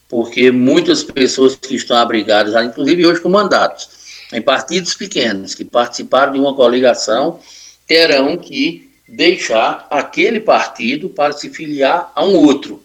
porque 0.08 0.52
muitas 0.52 1.04
pessoas 1.04 1.56
que 1.56 1.76
estão 1.76 1.96
abrigadas, 1.96 2.56
inclusive 2.66 3.06
hoje 3.06 3.22
com 3.22 3.30
mandatos, 3.30 3.90
em 4.34 4.42
partidos 4.42 4.96
pequenos, 4.96 5.54
que 5.54 5.64
participaram 5.64 6.34
de 6.34 6.40
uma 6.40 6.56
coligação, 6.56 7.40
terão 7.88 8.38
que 8.38 8.90
deixar 9.08 9.88
aquele 9.90 10.40
partido 10.40 11.10
para 11.10 11.34
se 11.34 11.50
filiar 11.50 12.12
a 12.16 12.26
um 12.26 12.36
outro. 12.36 12.84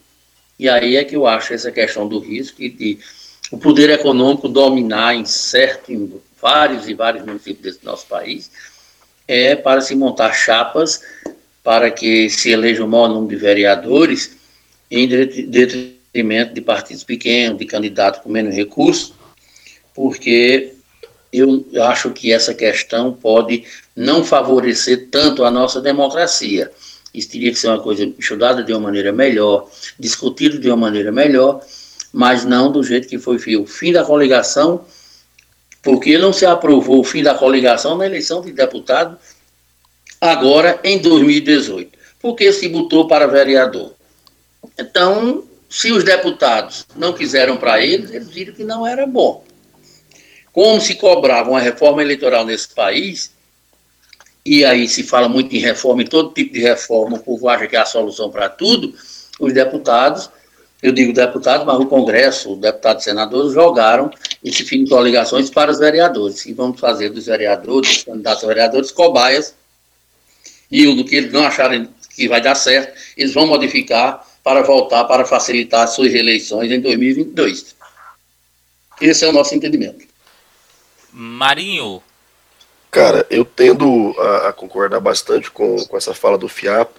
E 0.57 0.69
aí 0.69 0.95
é 0.95 1.03
que 1.03 1.15
eu 1.15 1.27
acho 1.27 1.53
essa 1.53 1.71
questão 1.71 2.07
do 2.07 2.19
risco 2.19 2.61
e 2.61 2.69
de 2.69 2.99
o 3.51 3.57
poder 3.57 3.89
econômico 3.89 4.47
dominar 4.47 5.13
em 5.15 5.25
certo, 5.25 5.91
em 5.91 6.11
vários 6.41 6.87
e 6.87 6.93
vários 6.93 7.25
municípios 7.25 7.61
desse 7.61 7.85
nosso 7.85 8.07
país, 8.07 8.49
é 9.27 9.55
para 9.55 9.81
se 9.81 9.95
montar 9.95 10.33
chapas 10.33 11.01
para 11.63 11.89
que 11.89 12.29
se 12.29 12.51
eleja 12.51 12.85
o 12.85 12.87
maior 12.87 13.09
número 13.09 13.29
de 13.29 13.35
vereadores 13.35 14.37
em 14.89 15.07
detrimento 15.07 16.53
de 16.53 16.61
partidos 16.61 17.03
pequenos, 17.03 17.57
de 17.57 17.65
candidatos 17.65 18.21
com 18.21 18.29
menos 18.29 18.55
recursos, 18.55 19.13
porque 19.93 20.73
eu 21.33 21.65
acho 21.83 22.11
que 22.11 22.31
essa 22.31 22.53
questão 22.53 23.11
pode 23.11 23.65
não 23.95 24.23
favorecer 24.23 25.09
tanto 25.09 25.43
a 25.43 25.51
nossa 25.51 25.81
democracia. 25.81 26.71
Isso 27.17 27.29
teria 27.29 27.51
que 27.51 27.57
ser 27.57 27.69
uma 27.69 27.79
coisa 27.79 28.03
estudada 28.19 28.63
de 28.63 28.73
uma 28.73 28.81
maneira 28.81 29.11
melhor, 29.11 29.69
discutida 29.99 30.57
de 30.57 30.67
uma 30.67 30.77
maneira 30.77 31.11
melhor, 31.11 31.61
mas 32.11 32.43
não 32.45 32.71
do 32.71 32.83
jeito 32.83 33.07
que 33.07 33.17
foi 33.17 33.37
o 33.55 33.65
fim 33.65 33.91
da 33.91 34.03
coligação, 34.03 34.85
porque 35.81 36.17
não 36.17 36.33
se 36.33 36.45
aprovou 36.45 36.99
o 36.99 37.03
fim 37.03 37.21
da 37.21 37.35
coligação 37.35 37.97
na 37.97 38.05
eleição 38.05 38.41
de 38.41 38.51
deputado 38.51 39.17
agora 40.19 40.79
em 40.83 40.97
2018, 40.99 41.91
porque 42.19 42.51
se 42.51 42.67
botou 42.67 43.07
para 43.07 43.27
vereador. 43.27 43.93
Então, 44.77 45.43
se 45.69 45.91
os 45.91 46.03
deputados 46.03 46.85
não 46.95 47.13
quiseram 47.13 47.57
para 47.57 47.81
eles, 47.81 48.11
eles 48.11 48.29
viram 48.29 48.53
que 48.53 48.63
não 48.63 48.85
era 48.85 49.05
bom. 49.05 49.43
Como 50.51 50.79
se 50.79 50.95
cobrava 50.95 51.49
uma 51.49 51.59
reforma 51.59 52.01
eleitoral 52.01 52.45
nesse 52.45 52.73
país, 52.73 53.34
e 54.45 54.63
aí 54.63 54.87
se 54.87 55.03
fala 55.03 55.27
muito 55.27 55.55
em 55.55 55.59
reforma, 55.59 56.03
em 56.03 56.05
todo 56.05 56.33
tipo 56.33 56.53
de 56.53 56.61
reforma, 56.61 57.17
o 57.17 57.19
povo 57.19 57.49
acha 57.49 57.65
que 57.67 57.75
é 57.75 57.79
a 57.79 57.85
solução 57.85 58.29
para 58.29 58.47
tudo, 58.47 58.93
os 59.39 59.51
deputados, 59.51 60.29
eu 60.83 60.91
digo 60.91 61.11
deputados, 61.13 61.65
mas 61.65 61.79
o 61.79 61.87
Congresso, 61.87 62.53
o 62.53 62.55
deputado 62.55 62.99
e 62.99 63.03
senadores 63.03 63.53
jogaram 63.53 64.11
esse 64.43 64.63
fim 64.63 64.83
de 64.83 64.89
coligações 64.89 65.49
para 65.49 65.71
os 65.71 65.79
vereadores, 65.79 66.45
e 66.45 66.53
vamos 66.53 66.79
fazer 66.79 67.09
dos 67.09 67.25
vereadores, 67.25 67.89
dos 67.89 68.03
candidatos 68.03 68.43
a 68.43 68.47
vereadores, 68.47 68.91
cobaias, 68.91 69.55
e 70.69 70.87
o 70.87 71.03
que 71.03 71.15
eles 71.15 71.33
não 71.33 71.45
acharem 71.45 71.89
que 72.15 72.27
vai 72.27 72.39
dar 72.39 72.55
certo, 72.55 72.97
eles 73.17 73.33
vão 73.33 73.47
modificar 73.47 74.25
para 74.43 74.61
voltar 74.61 75.05
para 75.05 75.25
facilitar 75.25 75.87
suas 75.87 76.13
eleições 76.13 76.71
em 76.71 76.79
2022. 76.79 77.75
Esse 79.01 79.25
é 79.25 79.27
o 79.27 79.33
nosso 79.33 79.55
entendimento. 79.55 80.05
Marinho, 81.11 82.01
Cara, 82.95 83.27
eu 83.29 83.43
tendo 83.43 84.15
a, 84.17 84.47
a, 84.47 84.53
concordar 84.53 85.01
bastante 85.01 85.51
com, 85.51 85.75
com 85.83 85.97
essa 85.97 86.13
fala 86.13 86.37
do 86.37 86.47
Fiapo, 86.47 86.97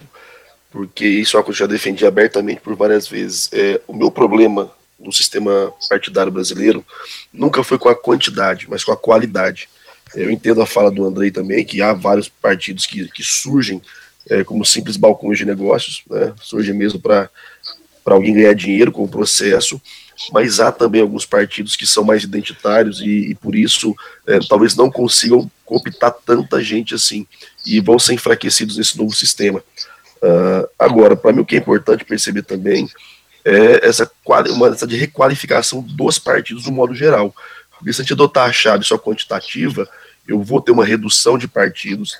porque 0.69 1.03
isso 1.07 1.35
é 1.35 1.41
coisa 1.41 1.57
que 1.57 1.63
eu 1.63 1.67
já 1.67 1.73
defendi 1.73 2.05
abertamente 2.05 2.61
por 2.61 2.75
várias 2.75 3.07
vezes. 3.07 3.49
É, 3.51 3.81
o 3.87 3.93
meu 3.95 4.11
problema 4.11 4.71
no 4.99 5.11
sistema 5.11 5.73
partidário 5.89 6.31
brasileiro 6.31 6.85
nunca 7.33 7.63
foi 7.63 7.79
com 7.79 7.89
a 7.89 7.95
quantidade, 7.95 8.67
mas 8.69 8.83
com 8.83 8.91
a 8.91 8.95
qualidade. 8.95 9.67
Eu 10.13 10.29
entendo 10.29 10.61
a 10.61 10.67
fala 10.67 10.91
do 10.91 11.03
Andrei 11.03 11.31
também, 11.31 11.65
que 11.65 11.81
há 11.81 11.93
vários 11.93 12.29
partidos 12.29 12.85
que, 12.85 13.09
que 13.09 13.23
surgem 13.23 13.81
é, 14.29 14.43
como 14.43 14.63
simples 14.63 14.97
balcões 14.97 15.39
de 15.39 15.45
negócios, 15.45 16.03
né, 16.07 16.31
surgem 16.39 16.75
mesmo 16.75 16.99
para 16.99 17.27
alguém 18.05 18.35
ganhar 18.35 18.53
dinheiro 18.53 18.91
com 18.91 19.03
o 19.03 19.09
processo, 19.09 19.81
mas 20.31 20.59
há 20.59 20.71
também 20.71 21.01
alguns 21.01 21.25
partidos 21.25 21.75
que 21.75 21.85
são 21.85 22.03
mais 22.03 22.23
identitários 22.23 23.01
e, 23.01 23.31
e 23.31 23.35
por 23.35 23.55
isso 23.55 23.95
é, 24.25 24.39
talvez 24.39 24.75
não 24.75 24.89
consigam 24.89 25.49
cooptar 25.65 26.15
tanta 26.25 26.61
gente 26.63 26.95
assim 26.95 27.27
e 27.65 27.79
vão 27.79 27.99
ser 27.99 28.13
enfraquecidos 28.13 28.77
nesse 28.77 28.97
novo 28.97 29.13
sistema. 29.13 29.63
Uh, 30.17 30.67
agora, 30.79 31.15
para 31.15 31.31
mim, 31.31 31.41
o 31.41 31.45
que 31.45 31.55
é 31.55 31.59
importante 31.59 32.03
perceber 32.03 32.43
também 32.43 32.89
é 33.45 33.87
essa, 33.87 34.09
uma, 34.53 34.69
essa 34.69 34.87
de 34.87 34.95
requalificação 34.95 35.81
dos 35.81 36.17
partidos 36.19 36.65
no 36.65 36.71
modo 36.71 36.93
geral. 36.95 37.33
Porque 37.77 37.93
se 37.93 38.01
a 38.01 38.03
gente 38.03 38.13
adotar 38.13 38.49
a 38.49 38.53
chave 38.53 38.83
só 38.83 38.97
quantitativa, 38.97 39.87
eu 40.27 40.41
vou 40.41 40.59
ter 40.59 40.71
uma 40.71 40.85
redução 40.85 41.37
de 41.37 41.47
partidos, 41.47 42.17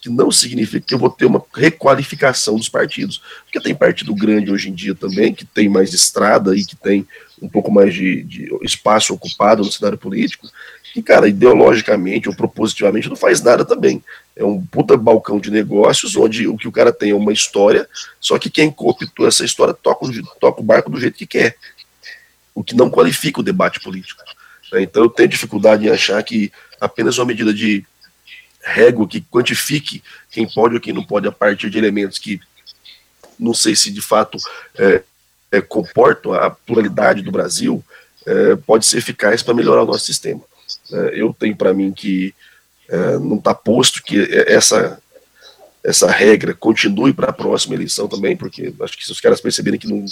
que 0.00 0.08
não 0.08 0.30
significa 0.30 0.86
que 0.86 0.94
eu 0.94 0.98
vou 0.98 1.10
ter 1.10 1.26
uma 1.26 1.42
requalificação 1.54 2.56
dos 2.56 2.68
partidos. 2.68 3.20
Porque 3.44 3.60
tem 3.60 3.74
partido 3.74 4.14
grande 4.14 4.50
hoje 4.50 4.70
em 4.70 4.74
dia 4.74 4.94
também, 4.94 5.34
que 5.34 5.44
tem 5.44 5.68
mais 5.68 5.92
estrada 5.92 6.56
e 6.56 6.64
que 6.64 6.76
tem 6.76 7.06
um 7.42 7.48
pouco 7.48 7.70
mais 7.70 7.92
de, 7.92 8.22
de 8.22 8.48
espaço 8.62 9.12
ocupado 9.12 9.64
no 9.64 9.72
cenário 9.72 9.98
político, 9.98 10.48
que, 10.94 11.02
cara, 11.02 11.28
ideologicamente 11.28 12.28
ou 12.28 12.34
propositivamente 12.34 13.08
não 13.08 13.16
faz 13.16 13.42
nada 13.42 13.64
também. 13.64 14.02
É 14.36 14.44
um 14.44 14.64
puta 14.64 14.96
balcão 14.96 15.40
de 15.40 15.50
negócios 15.50 16.14
onde 16.16 16.46
o 16.46 16.56
que 16.56 16.68
o 16.68 16.72
cara 16.72 16.92
tem 16.92 17.10
é 17.10 17.14
uma 17.14 17.32
história, 17.32 17.88
só 18.20 18.38
que 18.38 18.48
quem 18.48 18.70
cooptou 18.70 19.26
essa 19.26 19.44
história 19.44 19.74
toca, 19.74 20.06
toca 20.38 20.60
o 20.60 20.64
barco 20.64 20.90
do 20.90 21.00
jeito 21.00 21.18
que 21.18 21.26
quer. 21.26 21.56
O 22.54 22.62
que 22.62 22.76
não 22.76 22.90
qualifica 22.90 23.40
o 23.40 23.42
debate 23.42 23.80
político. 23.80 24.22
Né? 24.70 24.82
Então 24.82 25.02
eu 25.02 25.10
tenho 25.10 25.28
dificuldade 25.28 25.86
em 25.86 25.90
achar 25.90 26.22
que 26.22 26.52
apenas 26.80 27.18
uma 27.18 27.26
medida 27.26 27.52
de 27.52 27.84
régua 28.62 29.08
que 29.08 29.20
quantifique 29.20 30.02
quem 30.30 30.46
pode 30.48 30.74
ou 30.74 30.80
quem 30.80 30.92
não 30.92 31.02
pode 31.02 31.26
a 31.26 31.32
partir 31.32 31.68
de 31.68 31.78
elementos 31.78 32.18
que 32.18 32.40
não 33.38 33.52
sei 33.52 33.74
se 33.74 33.90
de 33.90 34.00
fato 34.00 34.38
é, 34.78 35.02
é, 35.52 35.60
comportam 35.60 36.32
a 36.32 36.50
pluralidade 36.50 37.22
do 37.22 37.30
Brasil, 37.30 37.84
é, 38.26 38.56
pode 38.56 38.86
ser 38.86 38.98
eficaz 38.98 39.42
para 39.42 39.54
melhorar 39.54 39.82
o 39.82 39.86
nosso 39.86 40.06
sistema. 40.06 40.40
É, 40.90 41.20
eu 41.20 41.36
tenho 41.38 41.54
para 41.54 41.74
mim 41.74 41.92
que 41.92 42.34
é, 42.88 43.18
não 43.18 43.36
está 43.36 43.54
posto 43.54 44.02
que 44.02 44.26
essa, 44.46 44.98
essa 45.84 46.10
regra 46.10 46.54
continue 46.54 47.12
para 47.12 47.30
a 47.30 47.32
próxima 47.32 47.74
eleição 47.74 48.08
também, 48.08 48.36
porque 48.36 48.72
acho 48.80 48.96
que 48.96 49.04
se 49.04 49.12
os 49.12 49.20
caras 49.20 49.40
perceberem 49.40 49.78
que 49.78 49.86
não, 49.88 50.04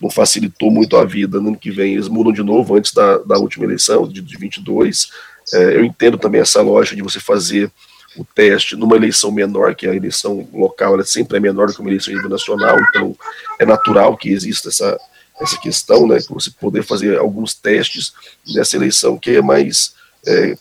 não 0.00 0.10
facilitou 0.10 0.70
muito 0.70 0.96
a 0.96 1.04
vida 1.04 1.40
no 1.40 1.48
ano 1.48 1.58
que 1.58 1.70
vem, 1.70 1.94
eles 1.94 2.08
mudam 2.08 2.32
de 2.32 2.42
novo 2.42 2.76
antes 2.76 2.92
da, 2.92 3.18
da 3.18 3.38
última 3.38 3.64
eleição, 3.64 4.06
de, 4.06 4.20
de 4.20 4.36
22. 4.36 5.10
É, 5.54 5.76
eu 5.76 5.84
entendo 5.84 6.18
também 6.18 6.40
essa 6.40 6.60
lógica 6.60 6.96
de 6.96 7.02
você 7.02 7.18
fazer 7.18 7.70
o 8.16 8.24
teste 8.24 8.76
numa 8.76 8.96
eleição 8.96 9.30
menor, 9.30 9.74
que 9.74 9.86
a 9.86 9.94
eleição 9.94 10.48
local 10.52 10.94
ela 10.94 11.04
sempre 11.04 11.36
é 11.36 11.40
menor 11.40 11.68
do 11.68 11.74
que 11.74 11.80
uma 11.80 11.90
eleição 11.90 12.14
nível 12.14 12.28
nacional, 12.28 12.78
então 12.80 13.16
é 13.58 13.64
natural 13.64 14.16
que 14.16 14.30
exista 14.30 14.68
essa, 14.68 14.98
essa 15.40 15.58
questão, 15.58 16.06
né, 16.06 16.18
que 16.20 16.32
você 16.32 16.50
poder 16.50 16.82
fazer 16.82 17.18
alguns 17.18 17.54
testes 17.54 18.12
nessa 18.54 18.76
eleição 18.76 19.18
que 19.18 19.30
é 19.30 19.42
mais 19.42 19.94
é, 20.26 20.56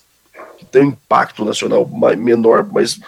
que 0.57 0.65
tem 0.65 0.83
um 0.83 0.89
impacto 0.89 1.43
nacional 1.43 1.87
menor, 2.17 2.67
mas 2.71 2.99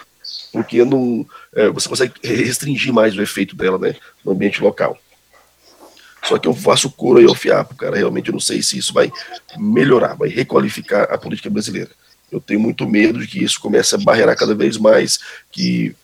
porque 0.52 0.84
não, 0.84 1.26
é, 1.54 1.68
você 1.70 1.88
consegue 1.88 2.14
restringir 2.22 2.92
mais 2.92 3.16
o 3.16 3.22
efeito 3.22 3.56
dela 3.56 3.78
né, 3.78 3.96
no 4.24 4.32
ambiente 4.32 4.62
local. 4.62 4.98
Só 6.24 6.38
que 6.38 6.48
eu 6.48 6.54
faço 6.54 6.90
coro 6.90 7.18
aí 7.18 7.26
ao 7.26 7.34
fiapo, 7.34 7.74
cara. 7.74 7.96
Realmente 7.96 8.28
eu 8.28 8.32
não 8.32 8.40
sei 8.40 8.62
se 8.62 8.78
isso 8.78 8.94
vai 8.94 9.12
melhorar, 9.58 10.14
vai 10.14 10.28
requalificar 10.28 11.12
a 11.12 11.18
política 11.18 11.50
brasileira. 11.50 11.90
Eu 12.34 12.40
tenho 12.40 12.58
muito 12.58 12.88
medo 12.88 13.20
de 13.20 13.26
que 13.28 13.42
isso 13.42 13.60
comece 13.60 13.94
a 13.94 13.98
barrerar 13.98 14.36
cada 14.36 14.54
vez 14.54 14.76
mais, 14.76 15.20
que 15.52 15.94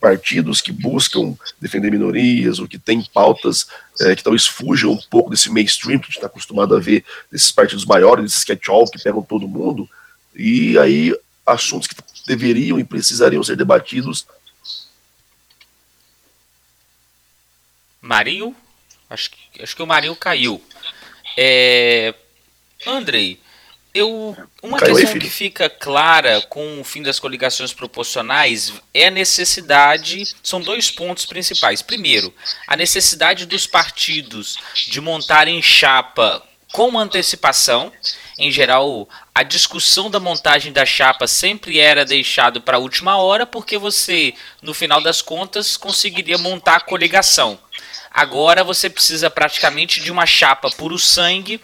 partidos 0.00 0.60
que 0.60 0.72
buscam 0.72 1.36
defender 1.60 1.90
minorias 1.90 2.58
ou 2.58 2.68
que 2.68 2.78
têm 2.78 3.02
pautas 3.14 3.66
é, 4.00 4.14
que 4.14 4.22
talvez 4.22 4.46
fujam 4.46 4.92
um 4.92 5.00
pouco 5.10 5.30
desse 5.30 5.50
mainstream 5.50 5.98
que 5.98 6.04
a 6.04 6.08
gente 6.08 6.16
está 6.16 6.26
acostumado 6.26 6.74
a 6.76 6.80
ver, 6.80 7.04
desses 7.30 7.50
partidos 7.50 7.84
maiores, 7.84 8.24
desses 8.24 8.44
catch-all 8.44 8.90
que 8.90 9.02
pegam 9.02 9.22
todo 9.22 9.48
mundo, 9.48 9.88
e 10.34 10.76
aí 10.78 11.14
assuntos 11.46 11.86
que 11.86 11.94
deveriam 12.26 12.78
e 12.78 12.84
precisariam 12.84 13.42
ser 13.42 13.56
debatidos. 13.56 14.26
Marinho? 18.00 18.54
Acho 19.08 19.30
que, 19.30 19.62
acho 19.62 19.76
que 19.76 19.82
o 19.82 19.86
Marinho 19.86 20.16
caiu. 20.16 20.60
É, 21.36 22.12
Andrei, 22.86 23.40
eu, 23.96 24.36
uma 24.62 24.78
Caiu 24.78 24.94
questão 24.94 25.14
aí, 25.14 25.20
que 25.20 25.30
fica 25.30 25.70
clara 25.70 26.42
com 26.42 26.80
o 26.80 26.84
fim 26.84 27.02
das 27.02 27.18
coligações 27.18 27.72
proporcionais 27.72 28.72
é 28.92 29.06
a 29.06 29.10
necessidade. 29.10 30.24
São 30.42 30.60
dois 30.60 30.90
pontos 30.90 31.24
principais. 31.24 31.82
Primeiro, 31.82 32.32
a 32.66 32.76
necessidade 32.76 33.46
dos 33.46 33.66
partidos 33.66 34.56
de 34.74 35.00
montarem 35.00 35.60
chapa 35.62 36.42
com 36.72 36.98
antecipação. 36.98 37.92
Em 38.38 38.50
geral, 38.50 39.08
a 39.34 39.42
discussão 39.42 40.10
da 40.10 40.20
montagem 40.20 40.70
da 40.70 40.84
chapa 40.84 41.26
sempre 41.26 41.78
era 41.78 42.04
deixado 42.04 42.60
para 42.60 42.76
a 42.76 42.80
última 42.80 43.16
hora, 43.16 43.46
porque 43.46 43.78
você, 43.78 44.34
no 44.60 44.74
final 44.74 45.00
das 45.00 45.22
contas, 45.22 45.76
conseguiria 45.76 46.36
montar 46.36 46.76
a 46.76 46.80
coligação. 46.80 47.58
Agora 48.10 48.62
você 48.62 48.90
precisa 48.90 49.30
praticamente 49.30 50.00
de 50.02 50.10
uma 50.10 50.26
chapa 50.26 50.70
puro 50.70 50.98
sangue 50.98 51.60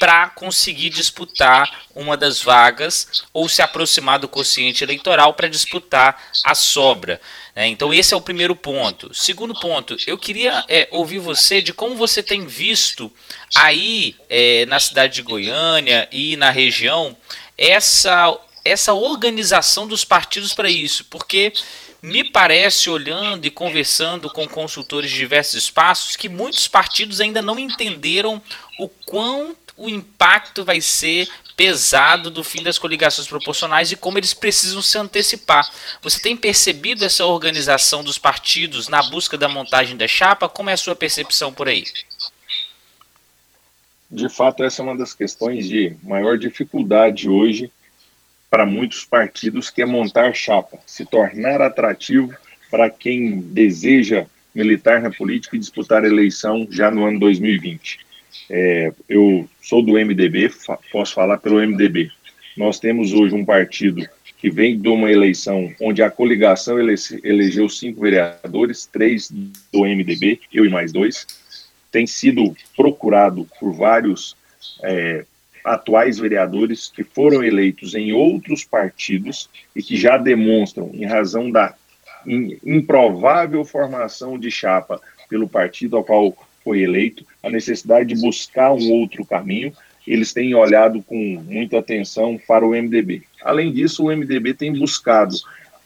para 0.00 0.30
conseguir 0.30 0.88
disputar 0.88 1.84
uma 1.94 2.16
das 2.16 2.42
vagas 2.42 3.22
ou 3.34 3.50
se 3.50 3.60
aproximar 3.60 4.18
do 4.18 4.26
quociente 4.26 4.82
eleitoral 4.82 5.34
para 5.34 5.46
disputar 5.46 6.30
a 6.42 6.54
sobra. 6.54 7.20
É, 7.54 7.66
então 7.66 7.92
esse 7.92 8.14
é 8.14 8.16
o 8.16 8.20
primeiro 8.22 8.56
ponto. 8.56 9.12
Segundo 9.12 9.54
ponto, 9.60 9.94
eu 10.06 10.16
queria 10.16 10.64
é, 10.68 10.88
ouvir 10.90 11.18
você 11.18 11.60
de 11.60 11.74
como 11.74 11.96
você 11.96 12.22
tem 12.22 12.46
visto 12.46 13.12
aí 13.54 14.16
é, 14.30 14.64
na 14.66 14.80
cidade 14.80 15.16
de 15.16 15.22
Goiânia 15.22 16.08
e 16.10 16.34
na 16.36 16.50
região 16.50 17.14
essa 17.58 18.34
essa 18.62 18.92
organização 18.92 19.86
dos 19.86 20.04
partidos 20.04 20.52
para 20.52 20.68
isso, 20.68 21.06
porque 21.06 21.52
me 22.02 22.24
parece, 22.24 22.88
olhando 22.88 23.46
e 23.46 23.50
conversando 23.50 24.30
com 24.30 24.48
consultores 24.48 25.10
de 25.10 25.18
diversos 25.18 25.54
espaços, 25.54 26.16
que 26.16 26.28
muitos 26.28 26.66
partidos 26.66 27.20
ainda 27.20 27.42
não 27.42 27.58
entenderam 27.58 28.40
o 28.78 28.88
quão 28.88 29.54
o 29.80 29.88
impacto 29.88 30.62
vai 30.62 30.78
ser 30.78 31.26
pesado 31.56 32.30
do 32.30 32.44
fim 32.44 32.62
das 32.62 32.78
coligações 32.78 33.26
proporcionais 33.26 33.90
e 33.90 33.96
como 33.96 34.18
eles 34.18 34.34
precisam 34.34 34.82
se 34.82 34.98
antecipar. 34.98 35.66
Você 36.02 36.20
tem 36.20 36.36
percebido 36.36 37.02
essa 37.02 37.24
organização 37.24 38.04
dos 38.04 38.18
partidos 38.18 38.88
na 38.88 39.02
busca 39.02 39.38
da 39.38 39.48
montagem 39.48 39.96
da 39.96 40.06
chapa? 40.06 40.50
Como 40.50 40.68
é 40.68 40.74
a 40.74 40.76
sua 40.76 40.94
percepção 40.94 41.50
por 41.50 41.66
aí? 41.66 41.84
De 44.10 44.28
fato, 44.28 44.62
essa 44.62 44.82
é 44.82 44.84
uma 44.84 44.96
das 44.96 45.14
questões 45.14 45.66
de 45.66 45.96
maior 46.02 46.36
dificuldade 46.36 47.26
hoje 47.26 47.72
para 48.50 48.66
muitos 48.66 49.06
partidos, 49.06 49.70
que 49.70 49.80
é 49.80 49.86
montar 49.86 50.34
chapa, 50.34 50.78
se 50.84 51.06
tornar 51.06 51.62
atrativo 51.62 52.34
para 52.70 52.90
quem 52.90 53.40
deseja 53.40 54.26
militar 54.54 55.00
na 55.00 55.10
política 55.10 55.56
e 55.56 55.60
disputar 55.60 56.04
a 56.04 56.08
eleição 56.08 56.66
já 56.70 56.90
no 56.90 57.06
ano 57.06 57.18
2020. 57.18 58.09
É, 58.48 58.92
eu 59.08 59.48
sou 59.62 59.82
do 59.82 59.92
MDB, 59.92 60.48
fa 60.48 60.78
posso 60.90 61.14
falar 61.14 61.38
pelo 61.38 61.56
MDB. 61.56 62.10
Nós 62.56 62.78
temos 62.78 63.12
hoje 63.12 63.34
um 63.34 63.44
partido 63.44 64.06
que 64.38 64.50
vem 64.50 64.78
de 64.78 64.88
uma 64.88 65.10
eleição 65.10 65.72
onde 65.80 66.02
a 66.02 66.10
coligação 66.10 66.78
ele 66.78 66.94
elegeu 67.22 67.68
cinco 67.68 68.00
vereadores, 68.00 68.86
três 68.86 69.30
do 69.30 69.84
MDB, 69.84 70.40
eu 70.52 70.64
e 70.64 70.70
mais 70.70 70.92
dois. 70.92 71.26
Tem 71.92 72.06
sido 72.06 72.56
procurado 72.76 73.46
por 73.58 73.72
vários 73.72 74.36
é, 74.82 75.24
atuais 75.64 76.18
vereadores 76.18 76.90
que 76.94 77.04
foram 77.04 77.44
eleitos 77.44 77.94
em 77.94 78.12
outros 78.12 78.64
partidos 78.64 79.50
e 79.76 79.82
que 79.82 79.96
já 79.96 80.16
demonstram, 80.16 80.90
em 80.94 81.04
razão 81.04 81.50
da 81.50 81.74
improvável 82.26 83.64
formação 83.64 84.38
de 84.38 84.50
chapa 84.50 85.00
pelo 85.28 85.48
partido 85.48 85.96
ao 85.96 86.04
qual 86.04 86.36
foi 86.64 86.82
eleito, 86.82 87.24
a 87.42 87.50
necessidade 87.50 88.14
de 88.14 88.20
buscar 88.20 88.72
um 88.72 88.90
outro 88.92 89.24
caminho. 89.24 89.72
Eles 90.06 90.32
têm 90.32 90.54
olhado 90.54 91.02
com 91.02 91.42
muita 91.44 91.78
atenção 91.78 92.40
para 92.46 92.66
o 92.66 92.70
MDB. 92.70 93.22
Além 93.42 93.72
disso, 93.72 94.04
o 94.04 94.16
MDB 94.16 94.54
tem 94.54 94.72
buscado 94.72 95.36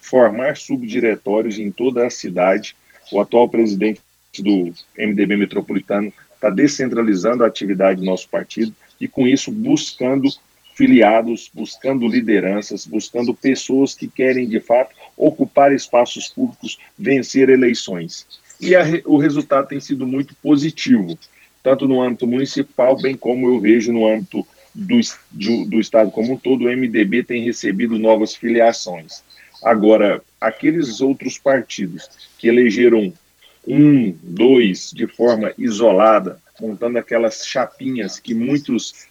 formar 0.00 0.56
subdiretórios 0.56 1.58
em 1.58 1.70
toda 1.70 2.06
a 2.06 2.10
cidade. 2.10 2.76
O 3.12 3.20
atual 3.20 3.48
presidente 3.48 4.00
do 4.38 4.72
MDB 4.98 5.36
metropolitano 5.36 6.12
está 6.34 6.50
descentralizando 6.50 7.44
a 7.44 7.46
atividade 7.46 8.00
do 8.00 8.06
nosso 8.06 8.28
partido 8.28 8.74
e, 9.00 9.08
com 9.08 9.26
isso, 9.26 9.50
buscando 9.50 10.28
filiados, 10.74 11.50
buscando 11.54 12.06
lideranças, 12.06 12.86
buscando 12.86 13.32
pessoas 13.32 13.94
que 13.94 14.08
querem, 14.08 14.48
de 14.48 14.60
fato, 14.60 14.94
ocupar 15.16 15.72
espaços 15.72 16.28
públicos, 16.28 16.78
vencer 16.98 17.48
eleições. 17.48 18.26
E 18.60 18.74
a, 18.74 18.82
o 19.04 19.16
resultado 19.16 19.68
tem 19.68 19.80
sido 19.80 20.06
muito 20.06 20.34
positivo, 20.36 21.18
tanto 21.62 21.88
no 21.88 22.02
âmbito 22.02 22.26
municipal, 22.26 23.00
bem 23.00 23.16
como 23.16 23.48
eu 23.48 23.60
vejo 23.60 23.92
no 23.92 24.06
âmbito 24.06 24.46
do, 24.74 25.00
do, 25.30 25.64
do 25.66 25.80
Estado 25.80 26.10
como 26.10 26.34
um 26.34 26.36
todo, 26.36 26.64
o 26.64 26.68
MDB 26.68 27.22
tem 27.22 27.44
recebido 27.44 27.98
novas 27.98 28.34
filiações. 28.34 29.22
Agora, 29.62 30.22
aqueles 30.40 31.00
outros 31.00 31.38
partidos 31.38 32.08
que 32.38 32.48
elegeram 32.48 33.12
um, 33.66 34.14
dois 34.22 34.90
de 34.92 35.06
forma 35.06 35.52
isolada, 35.56 36.38
montando 36.60 36.98
aquelas 36.98 37.46
chapinhas 37.46 38.18
que 38.18 38.34
muitos 38.34 39.06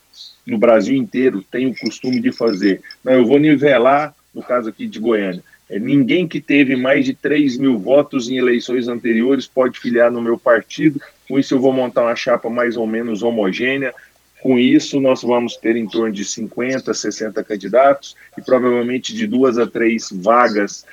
no 0.46 0.58
Brasil 0.58 0.96
inteiro 0.96 1.42
têm 1.42 1.68
o 1.68 1.76
costume 1.76 2.20
de 2.20 2.32
fazer. 2.32 2.82
Não, 3.04 3.14
eu 3.14 3.26
vou 3.26 3.40
nivelar, 3.40 4.14
no 4.34 4.44
caso 4.44 4.70
aqui 4.70 4.88
de 4.88 5.00
Goiânia, 5.00 5.44
ninguém 5.70 6.28
que 6.28 6.42
teve 6.42 6.76
mais 6.76 7.06
de 7.06 7.14
3 7.14 7.58
mil 7.58 7.78
votos 7.78 8.30
em 8.30 8.38
eleições 8.38 8.88
anteriores 8.88 9.48
pode 9.48 9.80
filiar 9.80 10.12
no 10.12 10.22
meu 10.22 10.38
partido. 10.38 11.02
Com 11.28 11.40
isso, 11.40 11.56
eu 11.56 11.60
vou 11.60 11.74
montar 11.74 12.04
uma 12.04 12.16
chapa 12.16 12.50
mais 12.50 12.78
ou 12.78 12.86
menos 12.86 13.24
homogênea. 13.24 13.94
Com 14.42 14.60
isso, 14.60 15.00
nós 15.00 15.22
vamos 15.22 15.56
ter 15.56 15.78
em 15.78 15.88
torno 15.88 16.12
de 16.12 16.26
50, 16.26 16.94
60 16.94 17.42
candidatos 17.46 18.14
e 18.38 18.42
provavelmente 18.42 19.14
de 19.14 19.26
duas 19.26 19.58
a 19.58 19.66
três 19.66 20.10
vagas 20.12 20.86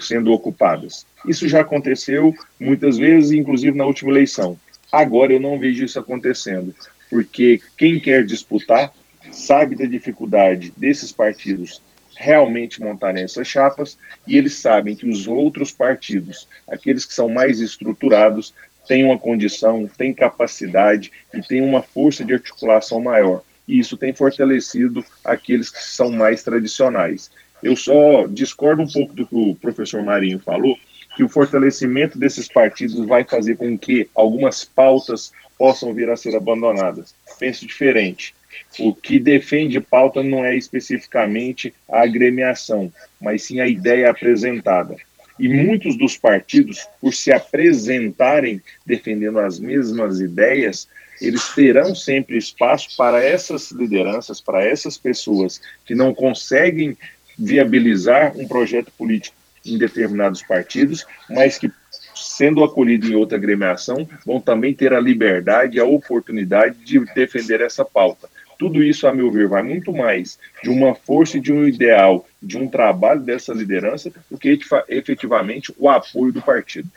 sendo 0.00 0.32
ocupadas. 0.32 1.06
Isso 1.24 1.48
já 1.48 1.60
aconteceu 1.60 2.34
muitas 2.58 2.98
vezes, 2.98 3.30
inclusive 3.30 3.78
na 3.78 3.86
última 3.86 4.10
eleição. 4.10 4.58
Agora 4.90 5.32
eu 5.32 5.40
não 5.40 5.58
vejo 5.58 5.84
isso 5.84 6.00
acontecendo, 6.00 6.74
porque 7.08 7.60
quem 7.76 8.00
quer 8.00 8.24
disputar 8.24 8.92
sabe 9.30 9.76
da 9.76 9.84
dificuldade 9.84 10.72
desses 10.76 11.12
partidos 11.12 11.80
realmente 12.16 12.80
montarem 12.80 13.22
essas 13.22 13.46
chapas 13.46 13.98
e 14.26 14.36
eles 14.36 14.54
sabem 14.54 14.96
que 14.96 15.08
os 15.08 15.28
outros 15.28 15.70
partidos, 15.70 16.48
aqueles 16.66 17.04
que 17.04 17.14
são 17.14 17.28
mais 17.28 17.60
estruturados, 17.60 18.54
têm 18.88 19.04
uma 19.04 19.18
condição, 19.18 19.88
têm 19.96 20.14
capacidade 20.14 21.12
e 21.34 21.40
têm 21.42 21.60
uma 21.60 21.82
força 21.82 22.24
de 22.24 22.32
articulação 22.32 23.00
maior. 23.00 23.42
E 23.68 23.78
isso 23.78 23.96
tem 23.96 24.12
fortalecido 24.12 25.04
aqueles 25.24 25.70
que 25.70 25.82
são 25.82 26.10
mais 26.10 26.42
tradicionais. 26.42 27.30
Eu 27.62 27.76
só 27.76 28.26
discordo 28.28 28.82
um 28.82 28.88
pouco 28.88 29.12
do 29.12 29.26
que 29.26 29.34
o 29.34 29.54
professor 29.56 30.02
Marinho 30.02 30.38
falou, 30.38 30.76
que 31.16 31.24
o 31.24 31.28
fortalecimento 31.28 32.18
desses 32.18 32.46
partidos 32.46 33.04
vai 33.06 33.24
fazer 33.24 33.56
com 33.56 33.76
que 33.76 34.08
algumas 34.14 34.64
pautas 34.64 35.32
possam 35.58 35.92
vir 35.94 36.10
a 36.10 36.16
ser 36.16 36.36
abandonadas. 36.36 37.14
Penso 37.38 37.66
diferente. 37.66 38.34
O 38.78 38.94
que 38.94 39.18
defende 39.18 39.80
pauta 39.80 40.22
não 40.22 40.44
é 40.44 40.56
especificamente 40.56 41.72
a 41.88 42.02
agremiação, 42.02 42.92
mas 43.20 43.42
sim 43.42 43.60
a 43.60 43.66
ideia 43.66 44.10
apresentada. 44.10 44.96
E 45.38 45.48
muitos 45.48 45.96
dos 45.96 46.16
partidos, 46.16 46.88
por 47.00 47.12
se 47.12 47.30
apresentarem 47.30 48.62
defendendo 48.86 49.38
as 49.38 49.58
mesmas 49.58 50.18
ideias, 50.20 50.88
eles 51.20 51.48
terão 51.54 51.94
sempre 51.94 52.36
espaço 52.36 52.96
para 52.96 53.22
essas 53.22 53.70
lideranças, 53.70 54.40
para 54.40 54.64
essas 54.64 54.96
pessoas 54.96 55.60
que 55.84 55.94
não 55.94 56.14
conseguem 56.14 56.96
viabilizar 57.38 58.36
um 58.36 58.48
projeto 58.48 58.90
político 58.96 59.36
em 59.64 59.76
determinados 59.76 60.42
partidos, 60.42 61.04
mas 61.28 61.58
que 61.58 61.70
sendo 62.14 62.64
acolhido 62.64 63.06
em 63.06 63.14
outra 63.14 63.36
agremiação, 63.36 64.08
vão 64.24 64.40
também 64.40 64.74
ter 64.74 64.92
a 64.92 65.00
liberdade 65.00 65.76
e 65.76 65.80
a 65.80 65.84
oportunidade 65.84 66.76
de 66.84 66.98
defender 67.14 67.60
essa 67.60 67.84
pauta. 67.84 68.28
Tudo 68.58 68.82
isso, 68.82 69.06
a 69.06 69.12
meu 69.12 69.30
ver, 69.30 69.48
vai 69.48 69.62
muito 69.62 69.92
mais 69.92 70.38
de 70.62 70.70
uma 70.70 70.94
força 70.94 71.36
e 71.36 71.40
de 71.40 71.52
um 71.52 71.66
ideal, 71.66 72.26
de 72.42 72.56
um 72.56 72.68
trabalho 72.68 73.20
dessa 73.20 73.52
liderança, 73.52 74.10
do 74.30 74.38
que 74.38 74.58
efetivamente 74.88 75.74
o 75.78 75.88
apoio 75.88 76.32
do 76.32 76.40
partido. 76.40 76.88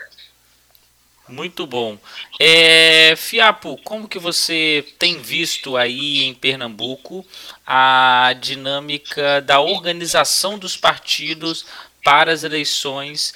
Muito 1.30 1.68
bom. 1.68 1.96
É, 2.40 3.14
Fiapo, 3.16 3.78
como 3.84 4.08
que 4.08 4.18
você 4.18 4.84
tem 4.98 5.20
visto 5.20 5.78
aí 5.78 6.24
em 6.24 6.34
Pernambuco 6.34 7.24
a 7.66 8.34
dinâmica 8.42 9.40
da 9.40 9.60
organização 9.60 10.58
dos 10.58 10.76
partidos 10.76 11.68
para 12.04 12.32
as 12.32 12.44
eleições, 12.44 13.34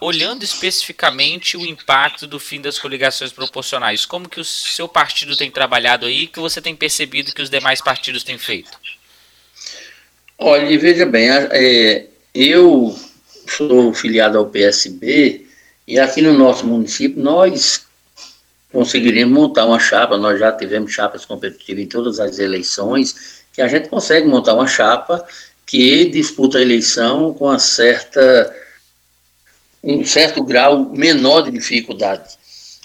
olhando 0.00 0.42
especificamente 0.42 1.56
o 1.56 1.64
impacto 1.64 2.26
do 2.26 2.38
fim 2.38 2.60
das 2.60 2.78
coligações 2.78 3.32
proporcionais? 3.32 4.04
Como 4.04 4.28
que 4.28 4.40
o 4.40 4.44
seu 4.44 4.88
partido 4.88 5.36
tem 5.36 5.50
trabalhado 5.50 6.06
aí, 6.06 6.26
que 6.26 6.40
você 6.40 6.60
tem 6.60 6.74
percebido 6.74 7.32
que 7.32 7.42
os 7.42 7.50
demais 7.50 7.80
partidos 7.80 8.22
têm 8.22 8.38
feito? 8.38 8.78
Olha, 10.38 10.78
veja 10.78 11.06
bem, 11.06 11.30
é, 11.30 12.06
eu 12.34 12.98
sou 13.48 13.94
filiado 13.94 14.36
ao 14.36 14.46
PSB 14.46 15.46
e 15.86 15.98
aqui 15.98 16.20
no 16.20 16.32
nosso 16.32 16.66
município, 16.66 17.22
nós 17.22 17.86
conseguiríamos 18.72 19.32
montar 19.32 19.64
uma 19.64 19.78
chapa, 19.78 20.18
nós 20.18 20.38
já 20.38 20.50
tivemos 20.52 20.92
chapas 20.92 21.24
competitivas 21.24 21.84
em 21.84 21.86
todas 21.86 22.20
as 22.20 22.38
eleições, 22.38 23.44
que 23.52 23.62
a 23.62 23.68
gente 23.68 23.88
consegue 23.88 24.26
montar 24.26 24.54
uma 24.54 24.66
chapa 24.66 25.24
que 25.64 26.06
disputa 26.06 26.58
a 26.58 26.62
eleição 26.62 27.32
com 27.34 27.46
uma 27.46 27.58
certa, 27.58 28.54
um 29.86 30.04
certo 30.04 30.42
grau 30.42 30.90
menor 30.90 31.42
de 31.42 31.52
dificuldade. 31.52 32.36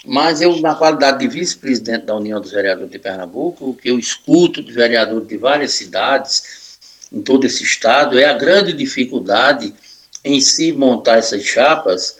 Mas 0.04 0.40
eu, 0.40 0.60
na 0.60 0.74
qualidade 0.74 1.18
de 1.18 1.28
vice-presidente 1.28 2.06
da 2.06 2.16
União 2.16 2.40
dos 2.40 2.52
Vereadores 2.52 2.90
de 2.90 2.98
Pernambuco, 2.98 3.70
o 3.70 3.74
que 3.74 3.88
eu 3.90 3.98
escuto 3.98 4.62
de 4.62 4.72
vereadores 4.72 5.26
de 5.26 5.36
várias 5.36 5.72
cidades, 5.72 6.78
em 7.12 7.20
todo 7.20 7.44
esse 7.44 7.62
estado, 7.62 8.18
é 8.18 8.24
a 8.24 8.32
grande 8.32 8.72
dificuldade 8.72 9.74
em 10.24 10.40
se 10.40 10.72
montar 10.72 11.18
essas 11.18 11.42
chapas, 11.42 12.18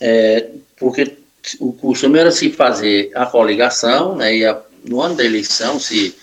é, 0.00 0.48
porque 0.76 1.16
o 1.60 1.72
costume 1.72 2.18
era 2.18 2.30
se 2.30 2.50
fazer 2.50 3.10
a 3.14 3.24
coligação, 3.26 4.16
né, 4.16 4.36
e 4.36 4.44
a, 4.44 4.60
no 4.84 5.00
ano 5.00 5.16
da 5.16 5.24
eleição 5.24 5.78
se, 5.78 6.14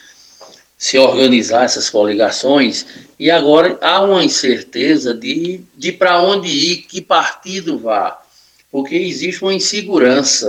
se 0.78 0.98
organizar 0.98 1.64
essas 1.66 1.90
coligações, 1.90 2.86
e 3.18 3.32
agora 3.32 3.78
há 3.82 4.02
uma 4.02 4.24
incerteza 4.24 5.14
de, 5.14 5.62
de 5.76 5.92
para 5.92 6.22
onde 6.22 6.50
ir, 6.50 6.78
que 6.84 7.02
partido 7.02 7.80
vá, 7.80 8.22
porque 8.72 8.96
existe 8.96 9.42
uma 9.42 9.54
insegurança 9.54 10.48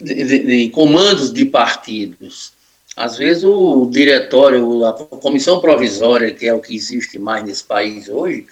de 0.00 0.68
comandos 0.70 1.32
de 1.32 1.44
partidos. 1.44 2.52
Às 2.96 3.16
vezes 3.16 3.44
o 3.44 3.88
diretório, 3.90 4.84
a 4.84 4.92
comissão 4.92 5.60
provisória, 5.60 6.34
que 6.34 6.46
é 6.46 6.52
o 6.52 6.60
que 6.60 6.74
existe 6.74 7.18
mais 7.18 7.44
nesse 7.44 7.64
país 7.64 8.08
hoje, 8.08 8.46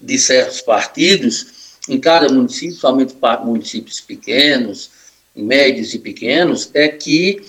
de 0.00 0.18
certos 0.18 0.60
partidos, 0.60 1.78
em 1.88 1.98
cada 1.98 2.32
município, 2.32 2.76
somente 2.76 3.14
para 3.14 3.40
municípios 3.44 4.00
pequenos, 4.00 4.90
médios 5.34 5.94
e 5.94 5.98
pequenos, 5.98 6.70
é 6.74 6.88
que 6.88 7.42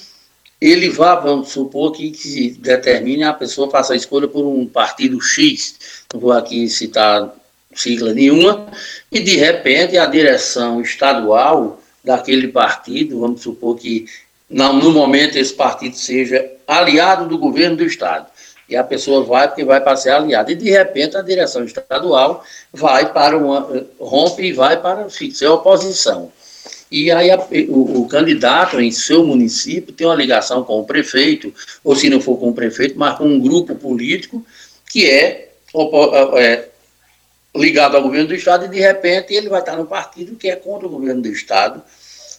ele 0.65 0.89
vá, 0.89 1.15
vamos 1.15 1.49
supor 1.49 1.91
que, 1.91 2.11
que 2.11 2.51
determine 2.51 3.23
a 3.23 3.33
pessoa 3.33 3.69
faça 3.69 3.93
a 3.93 3.97
escolha 3.97 4.27
por 4.27 4.45
um 4.45 4.65
partido 4.65 5.19
X, 5.19 5.75
não 6.13 6.21
vou 6.21 6.31
aqui 6.31 6.69
citar 6.69 7.33
sigla 7.75 8.13
nenhuma, 8.13 8.67
e 9.11 9.19
de 9.19 9.35
repente 9.35 9.97
a 9.97 10.05
direção 10.05 10.81
estadual 10.81 11.81
daquele 12.03 12.47
partido, 12.47 13.19
vamos 13.19 13.41
supor 13.41 13.75
que 13.77 14.05
no 14.49 14.91
momento 14.91 15.37
esse 15.37 15.53
partido 15.53 15.97
seja 15.97 16.49
aliado 16.67 17.27
do 17.27 17.37
governo 17.37 17.77
do 17.77 17.85
estado 17.85 18.27
e 18.69 18.75
a 18.75 18.83
pessoa 18.83 19.23
vai 19.23 19.47
porque 19.47 19.65
vai 19.65 19.81
para 19.81 19.97
ser 19.97 20.11
aliada. 20.11 20.51
E 20.51 20.55
de 20.55 20.69
repente 20.69 21.17
a 21.17 21.21
direção 21.21 21.63
estadual 21.63 22.43
vai 22.71 23.11
para 23.11 23.37
uma. 23.37 23.85
rompe 23.99 24.43
e 24.43 24.53
vai 24.53 24.81
para 24.81 25.09
ser 25.09 25.47
oposição. 25.47 26.31
E 26.93 27.09
aí 27.09 27.31
a, 27.31 27.39
o, 27.69 28.01
o, 28.01 28.07
candidato 28.07 28.79
em 28.79 28.91
seu 28.91 29.25
município 29.25 29.91
tem 29.91 30.05
uma 30.05 30.15
ligação 30.15 30.63
com 30.63 30.79
o 30.79 30.85
prefeito, 30.85 31.51
ou 31.83 31.95
se 31.95 32.07
não 32.07 32.21
for 32.21 32.37
com 32.37 32.49
o 32.49 32.53
prefeito, 32.53 32.99
mas 32.99 33.17
com 33.17 33.23
um 33.23 33.39
grupo 33.39 33.73
político 33.73 34.45
que 34.91 35.09
é, 35.09 35.53
é 36.37 36.69
ligado 37.55 37.97
ao 37.97 38.03
governo 38.03 38.27
do 38.27 38.35
Estado, 38.35 38.65
e 38.65 38.69
de 38.69 38.79
repente 38.79 39.33
ele 39.33 39.49
vai 39.49 39.61
estar 39.61 39.75
no 39.75 39.87
partido 39.87 40.35
que 40.35 40.47
é 40.47 40.55
contra 40.55 40.85
o 40.85 40.91
governo 40.91 41.19
do 41.19 41.29
Estado, 41.29 41.81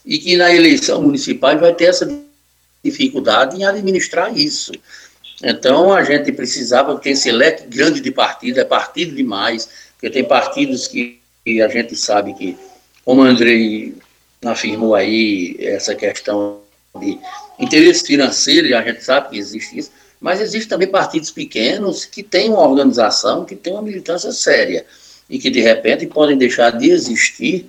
e 0.06 0.18
que 0.18 0.36
na 0.36 0.54
eleição 0.54 1.02
municipal 1.02 1.58
vai 1.58 1.74
ter 1.74 1.86
essa 1.86 2.08
dificuldade 2.80 3.56
em 3.56 3.64
administrar 3.64 4.38
isso. 4.38 4.70
Então 5.42 5.92
a 5.92 6.04
gente 6.04 6.30
precisava 6.30 6.96
ter 7.00 7.10
esse 7.10 7.32
leque 7.32 7.66
grande 7.66 8.00
de 8.00 8.12
partido, 8.12 8.60
é 8.60 8.64
partido 8.64 9.16
demais, 9.16 9.68
porque 9.94 10.10
tem 10.10 10.22
partidos 10.22 10.86
que, 10.86 11.18
que 11.44 11.60
a 11.60 11.66
gente 11.66 11.96
sabe 11.96 12.34
que, 12.34 12.56
como 13.04 13.22
Andrei 13.22 13.96
afirmou 14.52 14.94
aí, 14.94 15.56
essa 15.58 15.94
questão 15.94 16.60
de 17.00 17.18
interesse 17.58 18.06
financeiro, 18.06 18.76
a 18.76 18.82
gente 18.82 19.04
sabe 19.04 19.30
que 19.30 19.38
existe 19.38 19.78
isso, 19.78 19.90
mas 20.20 20.40
existem 20.40 20.68
também 20.68 20.88
partidos 20.88 21.30
pequenos 21.30 22.04
que 22.04 22.22
têm 22.22 22.50
uma 22.50 22.66
organização, 22.66 23.44
que 23.44 23.54
tem 23.54 23.72
uma 23.72 23.82
militância 23.82 24.32
séria, 24.32 24.86
e 25.28 25.38
que 25.38 25.50
de 25.50 25.60
repente 25.60 26.06
podem 26.06 26.36
deixar 26.36 26.70
de 26.70 26.90
existir 26.90 27.68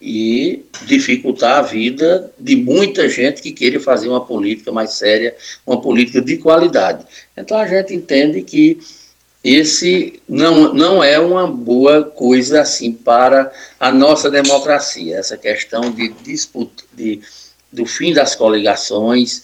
e 0.00 0.64
dificultar 0.86 1.58
a 1.58 1.62
vida 1.62 2.32
de 2.38 2.54
muita 2.54 3.08
gente 3.08 3.42
que 3.42 3.52
queira 3.52 3.80
fazer 3.80 4.08
uma 4.08 4.24
política 4.24 4.70
mais 4.70 4.92
séria, 4.92 5.36
uma 5.66 5.80
política 5.80 6.20
de 6.20 6.36
qualidade. 6.36 7.04
Então 7.36 7.58
a 7.58 7.66
gente 7.66 7.94
entende 7.94 8.42
que 8.42 8.78
esse 9.42 10.20
não, 10.28 10.74
não 10.74 11.02
é 11.02 11.18
uma 11.18 11.46
boa 11.46 12.02
coisa 12.02 12.60
assim 12.60 12.92
para 12.92 13.52
a 13.78 13.90
nossa 13.92 14.30
democracia, 14.30 15.16
essa 15.16 15.36
questão 15.36 15.90
de 15.90 16.08
disputa, 16.08 16.84
de, 16.92 17.20
do 17.72 17.86
fim 17.86 18.12
das 18.12 18.34
coligações 18.34 19.42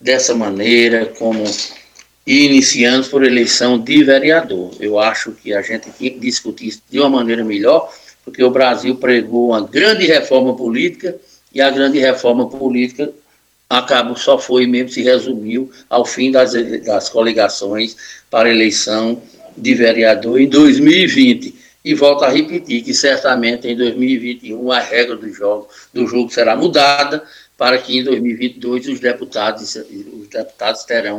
dessa 0.00 0.34
maneira, 0.34 1.06
como 1.06 1.44
iniciando 2.26 3.08
por 3.08 3.24
eleição 3.24 3.78
de 3.78 4.04
vereador. 4.04 4.72
Eu 4.78 4.98
acho 4.98 5.32
que 5.32 5.52
a 5.54 5.62
gente 5.62 5.90
tem 5.90 6.12
que 6.12 6.18
discutir 6.18 6.68
isso 6.68 6.82
de 6.88 7.00
uma 7.00 7.08
maneira 7.08 7.44
melhor, 7.44 7.92
porque 8.24 8.44
o 8.44 8.50
Brasil 8.50 8.96
pregou 8.96 9.48
uma 9.48 9.62
grande 9.62 10.06
reforma 10.06 10.54
política 10.54 11.16
e 11.52 11.60
a 11.60 11.70
grande 11.70 11.98
reforma 11.98 12.48
política 12.48 13.10
acabou, 13.70 14.16
só 14.16 14.36
foi 14.36 14.66
mesmo, 14.66 14.88
se 14.88 15.00
resumiu 15.00 15.70
ao 15.88 16.04
fim 16.04 16.32
das, 16.32 16.52
das 16.84 17.08
coligações 17.08 17.96
para 18.28 18.50
eleição 18.50 19.22
de 19.56 19.74
vereador 19.74 20.40
em 20.40 20.48
2020. 20.48 21.54
E 21.82 21.94
volto 21.94 22.24
a 22.24 22.28
repetir 22.28 22.82
que 22.82 22.92
certamente 22.92 23.68
em 23.68 23.76
2021 23.76 24.72
a 24.72 24.80
regra 24.80 25.16
do 25.16 25.32
jogo, 25.32 25.68
do 25.94 26.06
jogo 26.06 26.30
será 26.30 26.56
mudada 26.56 27.22
para 27.56 27.78
que 27.78 27.96
em 27.96 28.04
2022 28.04 28.88
os 28.88 29.00
deputados, 29.00 29.76
os 29.76 30.28
deputados 30.28 30.84
terão 30.84 31.16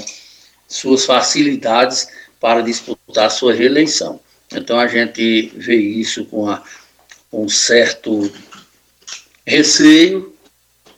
suas 0.68 1.06
facilidades 1.06 2.08
para 2.39 2.62
disputar 2.62 3.32
sua 3.32 3.54
reeleição. 3.54 4.20
Então 4.52 4.78
a 4.78 4.88
gente 4.88 5.52
vê 5.56 5.76
isso 5.76 6.26
com 6.26 6.49
a 6.49 6.62
um 7.32 7.47
certo 7.47 8.32
receio, 9.45 10.30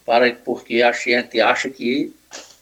para, 0.05 0.31
porque 0.33 0.81
a 0.81 0.91
gente 0.91 1.39
acha 1.39 1.69
que 1.69 2.13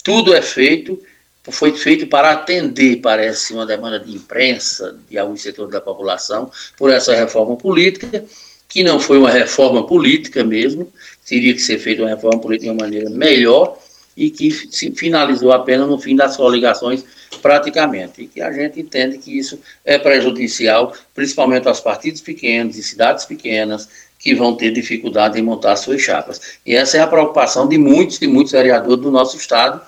tudo 0.03 0.33
é 0.33 0.41
feito, 0.41 1.01
foi 1.49 1.75
feito 1.75 2.07
para 2.07 2.31
atender, 2.31 2.97
parece, 2.97 3.53
uma 3.53 3.65
demanda 3.65 3.99
de 3.99 4.15
imprensa, 4.15 4.97
de 5.09 5.17
alguns 5.17 5.41
setores 5.41 5.71
da 5.71 5.81
população, 5.81 6.51
por 6.77 6.91
essa 6.91 7.15
reforma 7.15 7.55
política, 7.55 8.23
que 8.67 8.83
não 8.83 8.99
foi 8.99 9.17
uma 9.17 9.29
reforma 9.29 9.85
política 9.85 10.43
mesmo, 10.43 10.91
teria 11.25 11.53
que 11.53 11.61
ser 11.61 11.77
feita 11.77 12.03
uma 12.03 12.09
reforma 12.09 12.39
política 12.39 12.71
de 12.71 12.77
uma 12.77 12.83
maneira 12.83 13.09
melhor 13.09 13.77
e 14.15 14.29
que 14.29 14.51
se 14.51 14.91
finalizou 14.91 15.51
apenas 15.51 15.89
no 15.89 15.99
fim 15.99 16.15
das 16.15 16.37
coligações 16.37 17.03
praticamente, 17.41 18.23
e 18.23 18.27
que 18.27 18.41
a 18.41 18.51
gente 18.51 18.79
entende 18.79 19.17
que 19.17 19.37
isso 19.37 19.59
é 19.83 19.97
prejudicial, 19.97 20.93
principalmente 21.13 21.67
aos 21.67 21.79
partidos 21.79 22.21
pequenos 22.21 22.77
e 22.77 22.83
cidades 22.83 23.25
pequenas, 23.25 23.89
que 24.21 24.35
vão 24.35 24.55
ter 24.55 24.71
dificuldade 24.71 25.39
em 25.39 25.41
montar 25.41 25.75
suas 25.75 26.01
chapas. 26.01 26.59
E 26.65 26.75
essa 26.75 26.97
é 26.97 27.01
a 27.01 27.07
preocupação 27.07 27.67
de 27.67 27.77
muitos 27.77 28.21
e 28.21 28.27
muitos 28.27 28.53
vereadores 28.53 29.01
do 29.01 29.09
nosso 29.09 29.35
Estado. 29.35 29.81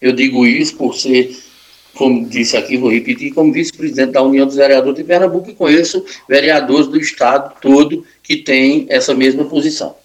Eu 0.00 0.12
digo 0.12 0.46
isso 0.46 0.76
por 0.76 0.94
ser, 0.94 1.34
como 1.94 2.28
disse 2.28 2.56
aqui, 2.56 2.76
vou 2.76 2.92
repetir, 2.92 3.32
como 3.32 3.52
vice-presidente 3.52 4.12
da 4.12 4.22
União 4.22 4.46
dos 4.46 4.56
Vereadores 4.56 4.96
de 4.96 5.04
Pernambuco, 5.04 5.50
e 5.50 5.54
conheço 5.54 6.04
vereadores 6.28 6.86
do 6.86 7.00
Estado 7.00 7.54
todo 7.62 8.06
que 8.22 8.36
têm 8.36 8.86
essa 8.90 9.14
mesma 9.14 9.46
posição. 9.46 9.96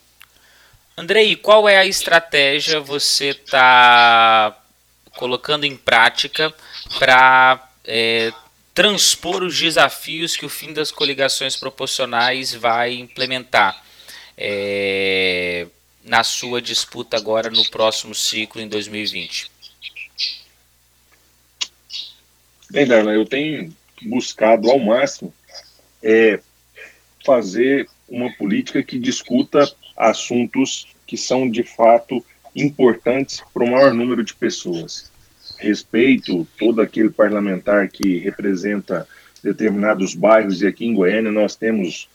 Andrei, 0.97 1.35
qual 1.35 1.67
é 1.67 1.77
a 1.77 1.85
estratégia 1.85 2.79
você 2.79 3.29
está 3.29 4.57
colocando 5.17 5.65
em 5.65 5.75
prática 5.75 6.53
para 6.99 7.67
é, 7.85 8.31
transpor 8.73 9.43
os 9.43 9.59
desafios 9.59 10.35
que 10.35 10.45
o 10.45 10.49
fim 10.49 10.73
das 10.73 10.91
coligações 10.91 11.55
proporcionais 11.55 12.53
vai 12.53 12.93
implementar 12.93 13.83
é, 14.37 15.67
na 16.03 16.23
sua 16.23 16.61
disputa 16.61 17.15
agora 17.15 17.49
no 17.49 17.63
próximo 17.69 18.15
ciclo 18.15 18.61
em 18.61 18.67
2020? 18.67 19.51
Bem, 22.69 22.87
Darla, 22.87 23.11
eu 23.11 23.25
tenho 23.25 23.71
buscado 24.01 24.71
ao 24.71 24.79
máximo 24.79 25.31
é, 26.01 26.39
fazer 27.23 27.87
uma 28.09 28.31
política 28.33 28.81
que 28.81 28.97
discuta 28.97 29.71
assuntos 29.95 30.87
que 31.05 31.15
são 31.15 31.49
de 31.49 31.63
fato 31.63 32.25
importantes 32.55 33.43
para 33.53 33.63
o 33.63 33.71
maior 33.71 33.93
número 33.93 34.23
de 34.23 34.33
pessoas. 34.33 35.11
Respeito 35.57 36.47
todo 36.57 36.81
aquele 36.81 37.09
parlamentar 37.09 37.87
que 37.89 38.17
representa 38.17 39.07
determinados 39.43 40.15
bairros 40.15 40.61
e 40.61 40.67
aqui 40.67 40.85
em 40.85 40.93
Goiânia 40.93 41.31
nós 41.31 41.55
temos 41.55 42.09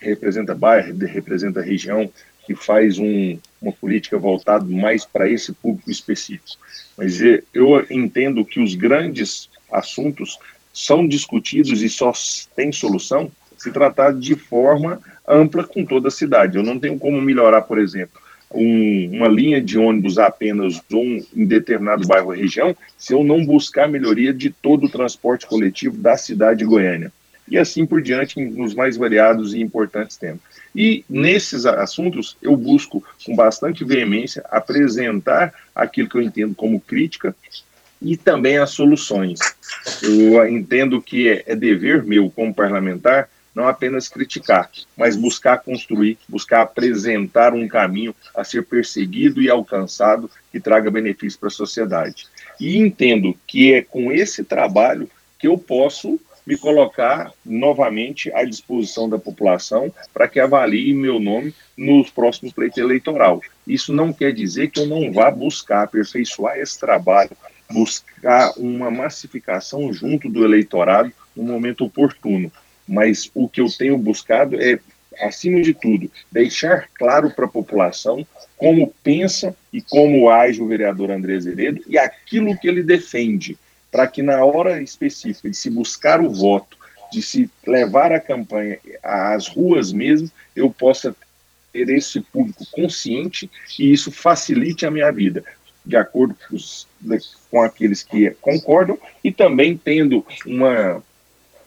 representa 0.00 0.54
bairro, 0.54 0.96
representa 0.98 1.60
região 1.60 2.10
que 2.46 2.54
faz 2.54 2.98
um, 2.98 3.38
uma 3.60 3.72
política 3.72 4.18
voltada 4.18 4.64
mais 4.64 5.04
para 5.04 5.28
esse 5.28 5.52
público 5.52 5.90
específico. 5.90 6.58
Mas 6.96 7.20
eu 7.52 7.86
entendo 7.90 8.44
que 8.44 8.60
os 8.60 8.74
grandes 8.74 9.48
assuntos 9.70 10.38
são 10.72 11.06
discutidos 11.06 11.82
e 11.82 11.88
só 11.88 12.12
tem 12.56 12.72
solução 12.72 13.30
se 13.58 13.70
tratar 13.70 14.14
de 14.14 14.34
forma 14.34 15.00
ampla 15.28 15.64
com 15.64 15.84
toda 15.84 16.08
a 16.08 16.10
cidade. 16.10 16.56
Eu 16.56 16.62
não 16.62 16.78
tenho 16.78 16.98
como 16.98 17.20
melhorar, 17.20 17.62
por 17.62 17.78
exemplo, 17.78 18.20
um, 18.52 19.16
uma 19.16 19.28
linha 19.28 19.60
de 19.60 19.78
ônibus 19.78 20.18
apenas 20.18 20.80
um, 20.92 21.24
em 21.34 21.46
determinado 21.46 22.06
bairro 22.06 22.28
ou 22.28 22.34
região, 22.34 22.76
se 22.98 23.12
eu 23.12 23.22
não 23.22 23.44
buscar 23.44 23.88
melhoria 23.88 24.32
de 24.32 24.50
todo 24.50 24.86
o 24.86 24.90
transporte 24.90 25.46
coletivo 25.46 25.96
da 25.96 26.16
cidade 26.16 26.60
de 26.60 26.64
Goiânia. 26.64 27.12
E 27.48 27.58
assim 27.58 27.84
por 27.84 28.00
diante, 28.00 28.40
nos 28.44 28.74
mais 28.74 28.96
variados 28.96 29.54
e 29.54 29.60
importantes 29.60 30.16
temas. 30.16 30.40
E 30.74 31.04
nesses 31.08 31.66
assuntos, 31.66 32.36
eu 32.40 32.56
busco, 32.56 33.02
com 33.24 33.34
bastante 33.34 33.84
veemência, 33.84 34.44
apresentar 34.50 35.52
aquilo 35.74 36.08
que 36.08 36.16
eu 36.16 36.22
entendo 36.22 36.54
como 36.54 36.80
crítica 36.80 37.34
e 38.00 38.16
também 38.16 38.58
as 38.58 38.70
soluções. 38.70 39.40
Eu 40.02 40.46
entendo 40.46 41.02
que 41.02 41.28
é, 41.28 41.44
é 41.46 41.56
dever 41.56 42.04
meu, 42.04 42.30
como 42.30 42.54
parlamentar, 42.54 43.28
não 43.54 43.66
apenas 43.66 44.08
criticar, 44.08 44.70
mas 44.96 45.16
buscar 45.16 45.58
construir, 45.58 46.18
buscar 46.28 46.62
apresentar 46.62 47.54
um 47.54 47.66
caminho 47.66 48.14
a 48.34 48.44
ser 48.44 48.64
perseguido 48.64 49.42
e 49.42 49.50
alcançado 49.50 50.30
que 50.52 50.60
traga 50.60 50.90
benefício 50.90 51.38
para 51.38 51.48
a 51.48 51.52
sociedade. 51.52 52.26
E 52.60 52.76
entendo 52.76 53.36
que 53.46 53.72
é 53.74 53.82
com 53.82 54.12
esse 54.12 54.44
trabalho 54.44 55.10
que 55.38 55.48
eu 55.48 55.56
posso 55.56 56.20
me 56.46 56.56
colocar 56.56 57.32
novamente 57.44 58.32
à 58.32 58.44
disposição 58.44 59.08
da 59.08 59.18
população 59.18 59.92
para 60.12 60.26
que 60.26 60.40
avalie 60.40 60.92
meu 60.92 61.20
nome 61.20 61.54
nos 61.76 62.10
próximos 62.10 62.52
pleitos 62.52 62.78
eleitoral. 62.78 63.40
Isso 63.66 63.92
não 63.92 64.12
quer 64.12 64.32
dizer 64.32 64.70
que 64.70 64.80
eu 64.80 64.86
não 64.86 65.12
vá 65.12 65.30
buscar 65.30 65.82
aperfeiçoar 65.82 66.58
esse 66.58 66.78
trabalho, 66.78 67.30
buscar 67.70 68.52
uma 68.56 68.90
massificação 68.90 69.92
junto 69.92 70.28
do 70.28 70.44
eleitorado 70.44 71.12
no 71.36 71.44
momento 71.44 71.84
oportuno. 71.84 72.50
Mas 72.90 73.30
o 73.32 73.48
que 73.48 73.60
eu 73.60 73.68
tenho 73.70 73.96
buscado 73.96 74.60
é, 74.60 74.80
acima 75.20 75.62
de 75.62 75.72
tudo, 75.72 76.10
deixar 76.30 76.88
claro 76.92 77.30
para 77.30 77.44
a 77.44 77.48
população 77.48 78.26
como 78.56 78.92
pensa 79.04 79.56
e 79.72 79.80
como 79.80 80.28
age 80.28 80.60
o 80.60 80.66
vereador 80.66 81.12
André 81.12 81.36
Azevedo 81.36 81.82
e 81.86 81.96
aquilo 81.96 82.58
que 82.58 82.66
ele 82.66 82.82
defende, 82.82 83.56
para 83.92 84.08
que 84.08 84.22
na 84.22 84.44
hora 84.44 84.82
específica 84.82 85.48
de 85.48 85.56
se 85.56 85.70
buscar 85.70 86.20
o 86.20 86.32
voto, 86.32 86.76
de 87.12 87.22
se 87.22 87.48
levar 87.64 88.12
a 88.12 88.18
campanha 88.18 88.78
às 89.04 89.46
ruas 89.46 89.92
mesmo, 89.92 90.28
eu 90.56 90.68
possa 90.68 91.14
ter 91.72 91.88
esse 91.90 92.20
público 92.20 92.66
consciente 92.72 93.48
e 93.78 93.92
isso 93.92 94.10
facilite 94.10 94.84
a 94.84 94.90
minha 94.90 95.12
vida 95.12 95.44
de 95.84 95.96
acordo 95.96 96.34
com, 96.34 96.56
os, 96.56 96.86
com 97.50 97.62
aqueles 97.62 98.02
que 98.02 98.30
concordam 98.40 98.98
e 99.22 99.32
também 99.32 99.76
tendo 99.76 100.24
uma 100.44 101.02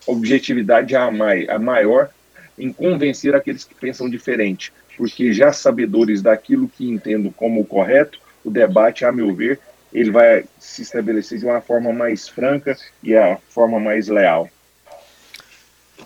objetividade 0.05 0.95
a, 0.95 1.05
a 1.05 1.59
maior 1.59 2.09
em 2.57 2.71
convencer 2.71 3.35
aqueles 3.35 3.63
que 3.63 3.73
pensam 3.73 4.09
diferente, 4.09 4.71
porque 4.97 5.33
já 5.33 5.51
sabedores 5.51 6.21
daquilo 6.21 6.67
que 6.67 6.87
entendo 6.87 7.31
como 7.31 7.65
correto, 7.65 8.19
o 8.43 8.51
debate, 8.51 9.05
a 9.05 9.11
meu 9.11 9.33
ver, 9.33 9.59
ele 9.91 10.11
vai 10.11 10.45
se 10.59 10.81
estabelecer 10.81 11.39
de 11.39 11.45
uma 11.45 11.61
forma 11.61 11.93
mais 11.93 12.27
franca 12.27 12.77
e 13.01 13.15
a 13.15 13.37
forma 13.49 13.79
mais 13.79 14.07
leal. 14.07 14.49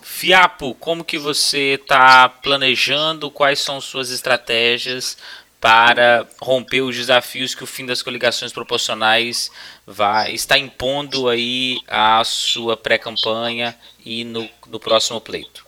Fiapo, 0.01 0.73
como 0.75 1.03
que 1.03 1.17
você 1.17 1.79
está 1.81 2.29
planejando? 2.29 3.31
Quais 3.31 3.59
são 3.59 3.79
suas 3.81 4.09
estratégias 4.09 5.17
para 5.59 6.27
romper 6.39 6.81
os 6.81 6.95
desafios 6.95 7.55
que 7.55 7.63
o 7.63 7.67
fim 7.67 7.85
das 7.85 8.01
coligações 8.01 8.53
proporcionais 8.53 9.49
vai 9.85 10.33
está 10.33 10.57
impondo 10.57 11.27
aí 11.27 11.79
à 11.87 12.23
sua 12.23 12.77
pré-campanha 12.77 13.75
e 14.05 14.23
no, 14.23 14.47
no 14.67 14.79
próximo 14.79 15.19
pleito? 15.19 15.65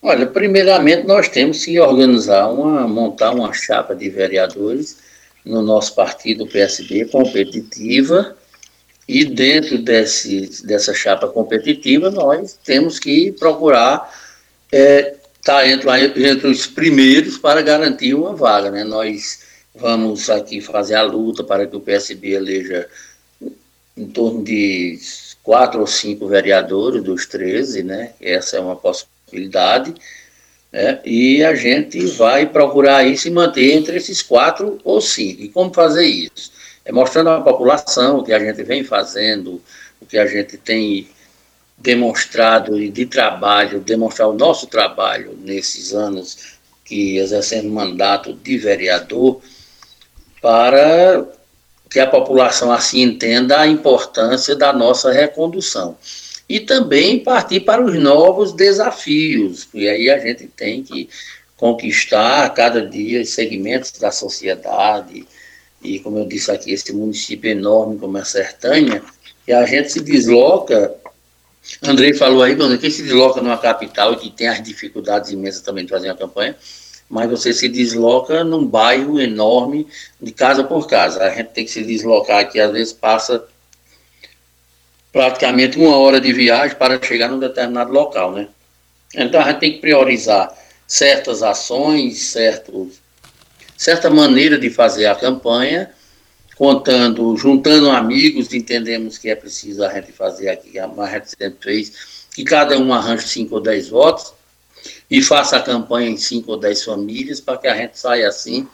Olha, 0.00 0.26
primeiramente 0.26 1.06
nós 1.06 1.28
temos 1.28 1.64
que 1.64 1.78
organizar 1.78 2.48
uma, 2.48 2.86
montar 2.86 3.32
uma 3.32 3.52
chapa 3.52 3.94
de 3.94 4.08
vereadores 4.08 4.98
no 5.44 5.62
nosso 5.62 5.94
partido 5.94 6.46
PSB 6.46 7.06
competitiva 7.06 8.36
e 9.08 9.24
dentro 9.24 9.78
desse, 9.78 10.64
dessa 10.64 10.92
chapa 10.94 11.26
competitiva 11.28 12.10
nós 12.10 12.58
temos 12.64 12.98
que 12.98 13.32
procurar 13.32 14.12
é, 14.70 15.16
está 15.48 15.66
entre, 15.66 16.28
entre 16.28 16.48
os 16.48 16.66
primeiros 16.66 17.38
para 17.38 17.62
garantir 17.62 18.12
uma 18.12 18.34
vaga. 18.34 18.70
Né? 18.70 18.84
Nós 18.84 19.40
vamos 19.74 20.28
aqui 20.28 20.60
fazer 20.60 20.94
a 20.94 21.02
luta 21.02 21.42
para 21.42 21.66
que 21.66 21.74
o 21.74 21.80
PSB 21.80 22.34
eleja 22.34 22.86
em 23.96 24.06
torno 24.06 24.44
de 24.44 24.98
quatro 25.42 25.80
ou 25.80 25.86
cinco 25.86 26.28
vereadores 26.28 27.02
dos 27.02 27.26
13, 27.26 27.82
né? 27.82 28.12
Essa 28.20 28.58
é 28.58 28.60
uma 28.60 28.76
possibilidade. 28.76 29.94
Né? 30.70 31.00
E 31.04 31.42
a 31.42 31.54
gente 31.54 32.04
vai 32.06 32.46
procurar 32.46 33.04
isso 33.04 33.26
e 33.26 33.30
manter 33.30 33.72
entre 33.72 33.96
esses 33.96 34.20
quatro 34.20 34.78
ou 34.84 35.00
cinco. 35.00 35.42
E 35.42 35.48
como 35.48 35.72
fazer 35.72 36.04
isso? 36.04 36.52
É 36.84 36.92
mostrando 36.92 37.30
à 37.30 37.40
população 37.40 38.18
o 38.18 38.24
que 38.24 38.32
a 38.32 38.38
gente 38.38 38.62
vem 38.62 38.84
fazendo, 38.84 39.60
o 40.00 40.06
que 40.06 40.18
a 40.18 40.26
gente 40.26 40.58
tem 40.58 41.08
demonstrado 41.78 42.78
de 42.90 43.06
trabalho, 43.06 43.80
demonstrar 43.80 44.28
o 44.28 44.32
nosso 44.32 44.66
trabalho 44.66 45.38
nesses 45.40 45.92
anos 45.92 46.58
que 46.84 47.18
exercendo 47.18 47.68
mandato 47.68 48.32
de 48.32 48.58
vereador, 48.58 49.40
para 50.40 51.26
que 51.90 52.00
a 52.00 52.06
população 52.06 52.72
assim 52.72 53.02
entenda 53.02 53.60
a 53.60 53.66
importância 53.66 54.56
da 54.56 54.72
nossa 54.72 55.12
recondução. 55.12 55.96
E 56.48 56.60
também 56.60 57.22
partir 57.22 57.60
para 57.60 57.84
os 57.84 57.94
novos 57.98 58.52
desafios, 58.52 59.68
e 59.74 59.88
aí 59.88 60.08
a 60.08 60.18
gente 60.18 60.46
tem 60.46 60.82
que 60.82 61.08
conquistar 61.56 62.44
a 62.44 62.50
cada 62.50 62.86
dia 62.86 63.24
segmentos 63.24 63.92
da 63.92 64.10
sociedade, 64.10 65.26
e 65.82 65.98
como 66.00 66.18
eu 66.18 66.26
disse 66.26 66.50
aqui, 66.50 66.72
esse 66.72 66.92
município 66.92 67.50
enorme 67.50 67.98
como 67.98 68.16
a 68.16 68.24
Sertânia, 68.24 69.02
que 69.44 69.52
a 69.52 69.64
gente 69.64 69.92
se 69.92 70.00
desloca 70.00 70.94
Andrei 71.82 72.14
falou 72.14 72.42
aí, 72.42 72.56
quando 72.56 72.78
quem 72.78 72.90
se 72.90 73.02
desloca 73.02 73.40
numa 73.40 73.58
capital 73.58 74.14
e 74.14 74.16
que 74.16 74.30
tem 74.30 74.48
as 74.48 74.62
dificuldades 74.62 75.30
imensas 75.30 75.62
também 75.62 75.84
de 75.84 75.90
fazer 75.90 76.08
uma 76.08 76.16
campanha, 76.16 76.56
mas 77.08 77.30
você 77.30 77.52
se 77.52 77.68
desloca 77.68 78.44
num 78.44 78.66
bairro 78.66 79.20
enorme, 79.20 79.86
de 80.20 80.32
casa 80.32 80.64
por 80.64 80.86
casa. 80.86 81.22
A 81.22 81.30
gente 81.30 81.48
tem 81.48 81.64
que 81.64 81.70
se 81.70 81.82
deslocar 81.82 82.40
aqui, 82.40 82.60
às 82.60 82.72
vezes 82.72 82.92
passa 82.92 83.44
praticamente 85.12 85.78
uma 85.78 85.96
hora 85.96 86.20
de 86.20 86.32
viagem 86.32 86.76
para 86.76 87.02
chegar 87.02 87.28
num 87.28 87.38
determinado 87.38 87.92
local, 87.92 88.32
né? 88.32 88.48
Então 89.14 89.40
a 89.40 89.44
gente 89.44 89.60
tem 89.60 89.72
que 89.72 89.78
priorizar 89.78 90.52
certas 90.86 91.42
ações, 91.42 92.30
certos, 92.30 93.00
certa 93.76 94.10
maneira 94.10 94.58
de 94.58 94.68
fazer 94.68 95.06
a 95.06 95.14
campanha 95.14 95.90
contando, 96.58 97.36
juntando 97.36 97.88
amigos, 97.88 98.52
entendemos 98.52 99.16
que 99.16 99.30
é 99.30 99.36
preciso 99.36 99.84
a 99.84 99.94
gente 99.94 100.10
fazer 100.10 100.48
aqui, 100.48 100.76
a 100.76 100.88
gente 101.06 101.30
sempre 101.30 101.58
fez, 101.60 101.92
que 102.34 102.42
cada 102.42 102.76
um 102.76 102.92
arranje 102.92 103.28
5 103.28 103.54
ou 103.54 103.60
10 103.60 103.88
votos 103.90 104.32
e 105.08 105.22
faça 105.22 105.56
a 105.56 105.62
campanha 105.62 106.10
em 106.10 106.16
5 106.16 106.50
ou 106.50 106.58
10 106.58 106.84
famílias 106.84 107.40
para 107.40 107.58
que 107.58 107.68
a 107.68 107.76
gente 107.76 107.96
saia 107.96 108.26
assim, 108.26 108.66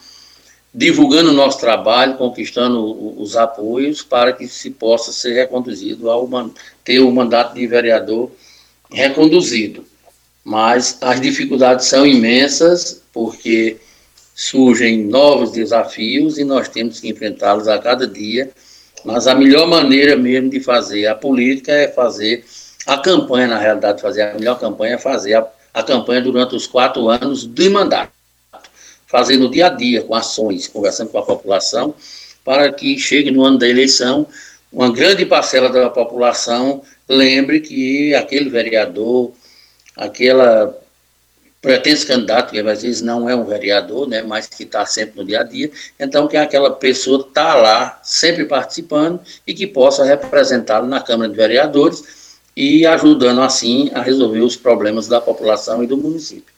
divulgando 0.73 1.29
o 1.29 1.35
nosso 1.35 1.61
trabalho, 1.61 2.17
conquistando 2.17 3.21
os 3.21 3.37
apoios 3.37 4.03
para 4.03 4.33
que 4.33 4.49
se 4.49 4.71
possa 4.71 5.13
ser 5.13 5.35
reconduzido 5.35 6.11
ao 6.11 6.27
ter 6.83 7.01
o 7.01 7.13
mandato 7.13 7.55
de 7.55 7.67
vereador 7.67 8.31
reconduzido. 8.91 9.85
Mas 10.43 10.97
as 11.03 11.21
dificuldades 11.21 11.87
são 11.87 12.07
imensas, 12.07 13.03
porque 13.13 13.77
surgem 14.35 15.05
novos 15.05 15.53
desafios 15.53 16.39
e 16.39 16.45
nós 16.45 16.69
temos 16.69 17.01
que 17.01 17.09
enfrentá-los 17.09 17.69
a 17.69 17.79
cada 17.79 18.07
dia 18.07 18.51
Mas 19.05 19.27
a 19.27 19.35
melhor 19.35 19.69
maneira 19.69 20.17
mesmo 20.17 20.49
de 20.49 20.61
fazer 20.61 21.07
a 21.07 21.15
política 21.15 21.73
é 21.73 21.89
fazer 21.89 22.45
a 22.87 22.99
campanha, 22.99 23.47
na 23.47 23.59
realidade, 23.59 24.01
fazer 24.01 24.23
a 24.23 24.35
melhor 24.35 24.59
campanha 24.59 24.95
é 24.95 24.99
fazer 24.99 25.35
a, 25.35 25.47
a 25.75 25.83
campanha 25.83 26.23
durante 26.23 26.57
os 26.57 26.67
quatro 26.67 27.09
anos 27.09 27.47
de 27.47 27.69
mandato. 27.69 28.13
Fazer 29.07 29.37
no 29.37 29.51
dia 29.51 29.67
a 29.67 29.71
dia, 29.71 30.03
com 30.03 30.15
ações, 30.15 30.67
conversando 30.67 31.11
com 31.11 31.19
a 31.19 31.23
população, 31.23 31.95
para 32.45 32.73
que 32.73 32.99
chegue 32.99 33.31
no 33.31 33.45
ano 33.45 33.59
da 33.59 33.69
eleição, 33.69 34.27
uma 34.73 34.91
grande 34.91 35.25
parcela 35.25 35.69
da 35.71 35.89
população 35.89 36.83
lembre 37.09 37.61
que 37.61 38.15
aquele 38.15 38.51
vereador, 38.51 39.33
aquela 39.97 40.77
pretenso 41.65 42.07
candidato, 42.07 42.51
que 42.51 42.61
às 42.61 42.83
vezes 42.83 43.01
não 43.01 43.27
é 43.27 43.35
um 43.35 43.43
vereador, 43.43 44.07
né, 44.07 44.23
mas 44.23 44.47
que 44.47 44.65
está 44.65 44.85
sempre 44.85 45.17
no 45.17 45.25
dia 45.25 45.41
a 45.41 45.43
dia, 45.43 45.71
então 45.99 46.29
que 46.29 46.37
aquela 46.37 46.71
pessoa 46.71 47.27
está 47.27 47.55
lá, 47.55 47.99
sempre 48.03 48.45
participando, 48.45 49.19
e 49.47 49.55
que 49.55 49.67
possa 49.67 50.05
representá-lo 50.05 50.87
na 50.87 51.01
Câmara 51.01 51.31
de 51.31 51.37
Vereadores 51.37 52.39
e 52.55 52.85
ajudando 52.85 53.41
assim 53.41 53.91
a 53.95 54.03
resolver 54.03 54.41
os 54.41 54.57
problemas 54.57 55.09
da 55.09 55.23
população 55.23 55.83
e 55.83 55.87
do 55.87 55.97
município. 55.97 56.53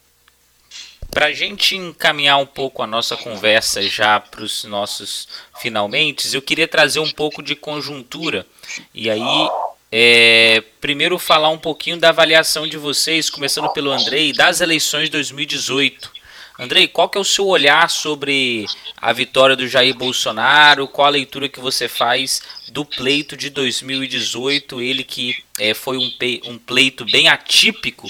Para 1.09 1.27
a 1.27 1.33
gente 1.33 1.77
encaminhar 1.77 2.39
um 2.39 2.45
pouco 2.45 2.83
a 2.83 2.87
nossa 2.87 3.17
conversa 3.17 3.81
já 3.83 4.19
para 4.19 4.43
os 4.43 4.65
nossos 4.65 5.29
finalmente, 5.61 6.35
eu 6.35 6.43
queria 6.43 6.67
trazer 6.67 6.99
um 6.99 7.11
pouco 7.11 7.43
de 7.43 7.55
conjuntura. 7.55 8.45
E 8.93 9.09
aí 9.09 9.49
é, 9.91 10.63
primeiro 10.81 11.19
falar 11.19 11.51
um 11.51 11.59
pouquinho 11.59 11.99
da 11.99 12.09
avaliação 12.09 12.67
de 12.67 12.77
vocês, 12.77 13.31
começando 13.31 13.73
pelo 13.73 13.93
Andrei, 13.93 14.33
das 14.33 14.61
eleições 14.61 15.05
de 15.05 15.11
2018. 15.13 16.17
Andrei, 16.59 16.89
qual 16.89 17.09
que 17.09 17.19
é 17.19 17.21
o 17.21 17.25
seu 17.25 17.47
olhar 17.47 17.91
sobre 17.91 18.65
a 18.97 19.13
vitória 19.13 19.55
do 19.55 19.69
Jair 19.69 19.95
Bolsonaro? 19.95 20.89
Qual 20.89 21.07
a 21.07 21.11
leitura 21.11 21.51
que 21.51 21.61
você 21.61 21.87
faz 21.87 22.41
do 22.73 22.83
pleito 22.83 23.37
de 23.37 23.51
2018? 23.51 24.81
Ele 24.81 25.05
que 25.05 25.37
é, 25.59 25.75
foi 25.75 25.99
um, 25.99 26.11
um 26.47 26.57
pleito 26.57 27.05
bem 27.05 27.29
atípico 27.29 28.09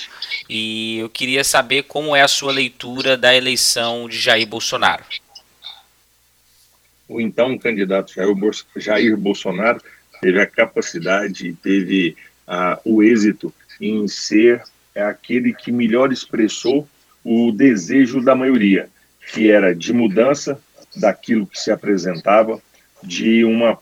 e 0.48 0.98
eu 0.98 1.08
queria 1.08 1.42
saber 1.42 1.82
como 1.84 2.14
é 2.14 2.22
a 2.22 2.28
sua 2.28 2.52
leitura 2.52 3.16
da 3.16 3.34
eleição 3.34 4.08
de 4.08 4.16
Jair 4.16 4.46
Bolsonaro. 4.46 5.04
O 7.08 7.20
então 7.20 7.58
candidato 7.58 8.12
Jair 8.76 9.16
Bolsonaro 9.16 9.80
teve 10.20 10.40
a 10.40 10.46
capacidade, 10.46 11.52
teve 11.62 12.16
ah, 12.46 12.78
o 12.84 13.02
êxito 13.02 13.52
em 13.80 14.06
ser 14.08 14.62
aquele 14.94 15.52
que 15.52 15.70
melhor 15.70 16.12
expressou 16.12 16.88
o 17.22 17.52
desejo 17.52 18.22
da 18.22 18.34
maioria, 18.34 18.88
que 19.32 19.50
era 19.50 19.74
de 19.74 19.92
mudança 19.92 20.60
daquilo 20.94 21.46
que 21.46 21.58
se 21.58 21.70
apresentava, 21.70 22.60
de 23.02 23.44
uma 23.44 23.78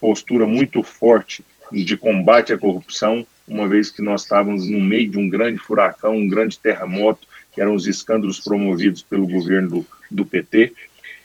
postura 0.00 0.46
muito 0.46 0.82
forte 0.82 1.44
de 1.72 1.96
combate 1.96 2.52
à 2.52 2.58
corrupção, 2.58 3.26
uma 3.46 3.68
vez 3.68 3.90
que 3.90 4.00
nós 4.00 4.22
estávamos 4.22 4.68
no 4.68 4.80
meio 4.80 5.10
de 5.10 5.18
um 5.18 5.28
grande 5.28 5.58
furacão, 5.58 6.16
um 6.16 6.28
grande 6.28 6.58
terremoto, 6.58 7.26
que 7.52 7.60
eram 7.60 7.74
os 7.74 7.86
escândalos 7.86 8.40
promovidos 8.40 9.02
pelo 9.02 9.26
governo 9.26 9.68
do, 9.68 9.86
do 10.10 10.24
PT, 10.24 10.72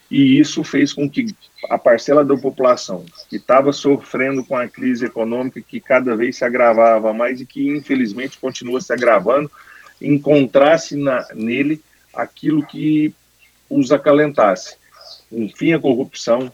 e 0.10 0.40
isso 0.40 0.64
fez 0.64 0.94
com 0.94 1.10
que 1.10 1.28
a 1.70 1.78
parcela 1.78 2.24
da 2.24 2.36
população 2.36 3.06
que 3.30 3.38
estava 3.38 3.72
sofrendo 3.72 4.44
com 4.44 4.56
a 4.56 4.68
crise 4.68 5.06
econômica, 5.06 5.62
que 5.62 5.80
cada 5.80 6.16
vez 6.16 6.38
se 6.38 6.46
agravava 6.46 7.14
mais 7.14 7.42
e 7.42 7.46
que 7.46 7.68
infelizmente 7.68 8.38
continua 8.38 8.82
se 8.82 8.92
agravando, 8.92 9.52
encontrasse 10.02 10.96
na, 10.96 11.28
nele 11.34 11.82
aquilo 12.14 12.66
que 12.66 13.14
os 13.70 13.92
acalentasse. 13.92 14.76
Um 15.32 15.50
fim 15.50 15.74
à 15.74 15.80
corrupção, 15.80 16.52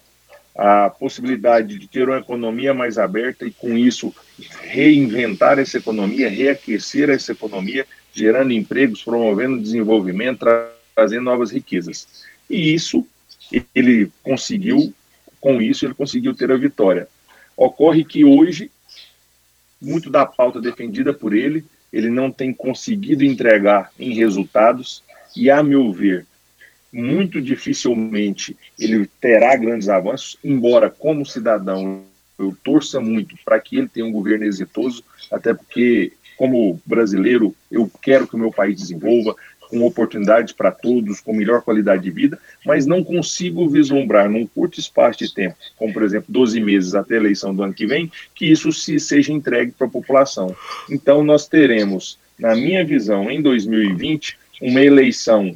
a 0.56 0.90
possibilidade 0.90 1.78
de 1.78 1.88
ter 1.88 2.08
uma 2.08 2.20
economia 2.20 2.74
mais 2.74 2.98
aberta 2.98 3.46
e, 3.46 3.52
com 3.52 3.78
isso, 3.78 4.14
reinventar 4.62 5.60
essa 5.60 5.78
economia, 5.78 6.30
reaquecer 6.30 7.10
essa 7.10 7.32
economia, 7.32 7.86
gerando 8.14 8.52
empregos, 8.52 9.04
promovendo 9.04 9.62
desenvolvimento, 9.62 10.46
trazendo 10.96 11.24
novas 11.24 11.52
riquezas. 11.52 12.26
E 12.50 12.74
isso 12.74 13.06
ele 13.74 14.12
conseguiu, 14.24 14.94
com 15.40 15.62
isso, 15.62 15.86
ele 15.86 15.94
conseguiu 15.94 16.34
ter 16.34 16.52
a 16.52 16.58
vitória. 16.58 17.08
Ocorre 17.56 18.04
que 18.04 18.24
hoje, 18.24 18.72
muito 19.82 20.10
da 20.10 20.26
pauta 20.26 20.62
defendida 20.62 21.14
por 21.14 21.34
ele, 21.34 21.66
ele 21.92 22.10
não 22.10 22.32
tem 22.32 22.54
conseguido 22.54 23.24
entregar 23.24 23.92
em 24.00 24.14
resultados, 24.14 25.04
e, 25.36 25.50
a 25.50 25.62
meu 25.62 25.92
ver, 25.92 26.26
muito 26.92 27.40
dificilmente 27.42 28.58
ele 28.78 29.08
terá 29.20 29.56
grandes 29.56 29.90
avanços, 29.90 30.38
embora, 30.44 30.90
como 30.90 31.26
cidadão, 31.26 32.04
eu 32.38 32.56
torça 32.64 33.00
muito 33.00 33.36
para 33.44 33.60
que 33.60 33.78
ele 33.78 33.88
tenha 33.88 34.06
um 34.06 34.12
governo 34.12 34.46
exitoso, 34.46 35.04
até 35.32 35.54
porque, 35.54 36.14
como 36.38 36.82
brasileiro, 36.86 37.56
eu 37.70 37.92
quero 38.02 38.28
que 38.28 38.36
o 38.36 38.40
meu 38.40 38.52
país 38.52 38.78
desenvolva, 38.78 39.36
com 39.70 39.86
oportunidades 39.86 40.52
para 40.52 40.72
todos, 40.72 41.22
com 41.22 41.34
melhor 41.34 41.62
qualidade 41.62 42.04
de 42.04 42.12
vida, 42.12 42.40
mas 42.66 42.86
não 42.86 43.04
consigo 43.04 43.70
vislumbrar 43.70 44.30
num 44.30 44.46
curto 44.46 44.80
espaço 44.80 45.20
de 45.20 45.34
tempo, 45.34 45.56
como 45.78 45.94
por 45.94 46.04
exemplo 46.04 46.26
12 46.28 46.60
meses 46.60 46.96
até 46.96 47.16
a 47.16 47.18
eleição 47.18 47.54
do 47.54 47.64
ano 47.64 47.74
que 47.74 47.86
vem, 47.86 48.12
que 48.34 48.46
isso 48.46 48.72
se 48.72 49.00
seja 49.00 49.32
entregue 49.32 49.72
para 49.72 49.88
a 49.88 49.90
população. 49.90 50.56
Então 50.90 51.24
nós 51.24 51.48
teremos, 51.48 52.18
na 52.38 52.56
minha 52.56 52.84
visão, 52.84 53.30
em 53.30 53.42
2020, 53.42 54.38
uma 54.62 54.82
eleição 54.82 55.56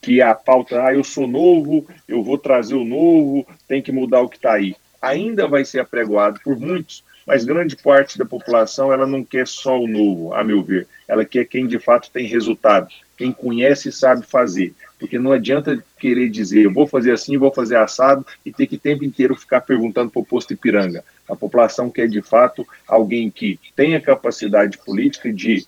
que 0.00 0.22
a 0.22 0.34
pauta, 0.34 0.84
ah, 0.84 0.94
eu 0.94 1.02
sou 1.02 1.26
novo, 1.26 1.86
eu 2.06 2.22
vou 2.22 2.38
trazer 2.38 2.74
o 2.74 2.84
novo, 2.84 3.46
tem 3.66 3.82
que 3.82 3.92
mudar 3.92 4.20
o 4.22 4.28
que 4.28 4.36
está 4.36 4.52
aí. 4.54 4.76
Ainda 5.02 5.46
vai 5.46 5.64
ser 5.64 5.80
apregoado 5.80 6.40
por 6.42 6.58
muitos, 6.58 7.04
mas 7.28 7.44
grande 7.44 7.76
parte 7.76 8.16
da 8.16 8.24
população 8.24 8.90
ela 8.90 9.06
não 9.06 9.22
quer 9.22 9.46
só 9.46 9.78
o 9.78 9.86
novo, 9.86 10.32
a 10.32 10.42
meu 10.42 10.62
ver. 10.62 10.88
Ela 11.06 11.26
quer 11.26 11.44
quem 11.44 11.66
de 11.66 11.78
fato 11.78 12.10
tem 12.10 12.26
resultado, 12.26 12.88
quem 13.18 13.32
conhece 13.32 13.90
e 13.90 13.92
sabe 13.92 14.24
fazer. 14.24 14.72
Porque 14.98 15.18
não 15.18 15.30
adianta 15.30 15.84
querer 16.00 16.30
dizer, 16.30 16.64
eu 16.64 16.72
vou 16.72 16.86
fazer 16.86 17.12
assim, 17.12 17.36
vou 17.36 17.52
fazer 17.52 17.76
assado, 17.76 18.26
e 18.46 18.50
ter 18.50 18.66
que 18.66 18.76
o 18.76 18.80
tempo 18.80 19.04
inteiro 19.04 19.36
ficar 19.36 19.60
perguntando 19.60 20.10
para 20.10 20.22
o 20.22 20.24
posto 20.24 20.54
Ipiranga. 20.54 21.04
A 21.28 21.36
população 21.36 21.90
quer, 21.90 22.08
de 22.08 22.22
fato, 22.22 22.66
alguém 22.86 23.30
que 23.30 23.60
tenha 23.76 24.00
capacidade 24.00 24.78
política 24.78 25.30
de 25.30 25.66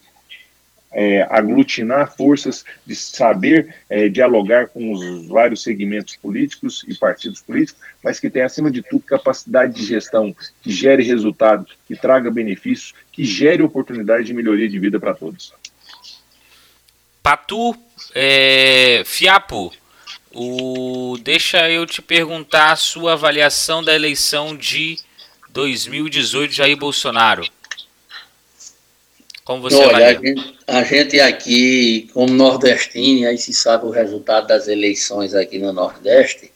é, 0.92 1.22
aglutinar 1.30 2.14
forças, 2.16 2.64
de 2.84 2.94
saber 2.96 3.74
é, 3.88 4.08
dialogar 4.08 4.68
com 4.68 4.92
os 4.92 5.26
vários 5.28 5.62
segmentos 5.62 6.16
políticos 6.16 6.84
e 6.88 6.94
partidos 6.94 7.40
políticos, 7.40 7.80
mas 8.02 8.18
que 8.18 8.28
tenha, 8.28 8.46
acima 8.46 8.70
de 8.70 8.82
tudo, 8.82 9.02
capacidade 9.02 9.74
de 9.74 9.84
gestão, 9.84 10.34
que 10.62 10.70
gere 10.70 11.02
resultado, 11.02 11.66
que 11.86 11.94
traga 11.94 12.30
benefícios, 12.30 12.94
que 13.12 13.24
gere 13.24 13.62
oportunidade 13.62 14.24
de 14.24 14.34
melhoria 14.34 14.68
de 14.68 14.78
vida 14.78 14.98
para 14.98 15.14
todos. 15.14 15.52
Patu, 17.22 17.76
é, 18.14 19.02
Fiapo, 19.04 19.72
o, 20.32 21.18
deixa 21.22 21.68
eu 21.70 21.86
te 21.86 22.00
perguntar 22.00 22.72
a 22.72 22.76
sua 22.76 23.12
avaliação 23.12 23.82
da 23.82 23.94
eleição 23.94 24.56
de 24.56 24.96
2018 25.50 26.50
de 26.50 26.56
Jair 26.56 26.76
Bolsonaro. 26.76 27.44
Como 29.50 29.62
você 29.62 29.78
Olha, 29.78 30.06
a 30.06 30.12
gente, 30.12 30.54
a 30.64 30.84
gente, 30.84 31.18
aqui, 31.18 32.08
como 32.14 32.32
nordestino, 32.32 33.26
aí 33.26 33.36
se 33.36 33.52
sabe 33.52 33.84
o 33.84 33.90
resultado 33.90 34.46
das 34.46 34.68
eleições 34.68 35.34
aqui 35.34 35.58
no 35.58 35.72
Nordeste, 35.72 36.52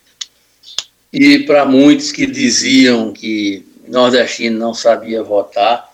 e 1.12 1.40
para 1.40 1.64
muitos 1.64 2.12
que 2.12 2.24
diziam 2.24 3.12
que 3.12 3.66
nordestino 3.88 4.60
não 4.60 4.72
sabia 4.72 5.24
votar, 5.24 5.92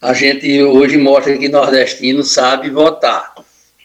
a 0.00 0.14
gente 0.14 0.62
hoje 0.62 0.96
mostra 0.96 1.36
que 1.36 1.46
nordestino 1.46 2.22
sabe 2.24 2.70
votar 2.70 3.34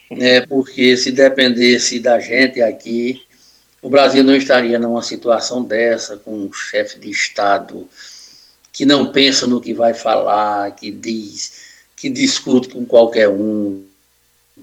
né, 0.10 0.40
porque 0.40 0.96
se 0.96 1.12
dependesse 1.12 2.00
da 2.00 2.22
gente 2.22 2.62
aqui, 2.62 3.22
o 3.82 3.90
Brasil 3.90 4.24
não 4.24 4.34
estaria 4.34 4.80
numa 4.80 5.04
situação 5.04 5.62
dessa, 5.62 6.16
com 6.16 6.32
um 6.32 6.54
chefe 6.54 7.00
de 7.00 7.10
Estado 7.10 7.86
que 8.72 8.86
não 8.86 9.12
pensa 9.12 9.46
no 9.46 9.60
que 9.60 9.74
vai 9.74 9.94
falar, 9.94 10.74
que 10.74 10.90
diz, 10.90 11.69
que 12.00 12.10
discute 12.10 12.70
com 12.70 12.86
qualquer 12.86 13.28
um, 13.28 13.84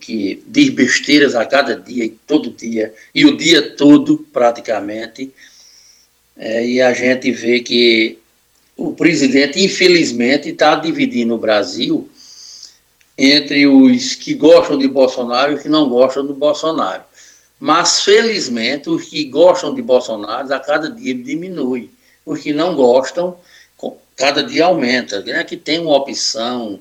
que 0.00 0.42
diz 0.46 0.70
besteiras 0.70 1.34
a 1.34 1.44
cada 1.44 1.76
dia 1.76 2.06
e 2.06 2.08
todo 2.08 2.50
dia, 2.50 2.94
e 3.14 3.26
o 3.26 3.36
dia 3.36 3.76
todo 3.76 4.18
praticamente. 4.32 5.30
É, 6.34 6.66
e 6.66 6.80
a 6.80 6.94
gente 6.94 7.30
vê 7.30 7.60
que 7.60 8.18
o 8.74 8.92
presidente, 8.94 9.62
infelizmente, 9.62 10.48
está 10.48 10.76
dividindo 10.76 11.34
o 11.34 11.38
Brasil 11.38 12.08
entre 13.18 13.66
os 13.66 14.14
que 14.14 14.34
gostam 14.34 14.78
de 14.78 14.88
Bolsonaro 14.88 15.52
e 15.52 15.54
os 15.56 15.62
que 15.62 15.68
não 15.68 15.88
gostam 15.88 16.26
do 16.26 16.34
Bolsonaro. 16.34 17.02
Mas, 17.60 18.02
felizmente, 18.02 18.88
os 18.88 19.04
que 19.04 19.24
gostam 19.24 19.74
de 19.74 19.82
Bolsonaro 19.82 20.52
a 20.52 20.60
cada 20.60 20.90
dia 20.90 21.14
diminui. 21.14 21.90
Os 22.24 22.40
que 22.40 22.52
não 22.52 22.74
gostam, 22.74 23.36
cada 24.14 24.42
dia 24.42 24.66
aumenta. 24.66 25.22
É 25.26 25.44
que 25.44 25.56
tem 25.56 25.78
uma 25.78 25.96
opção 25.96 26.80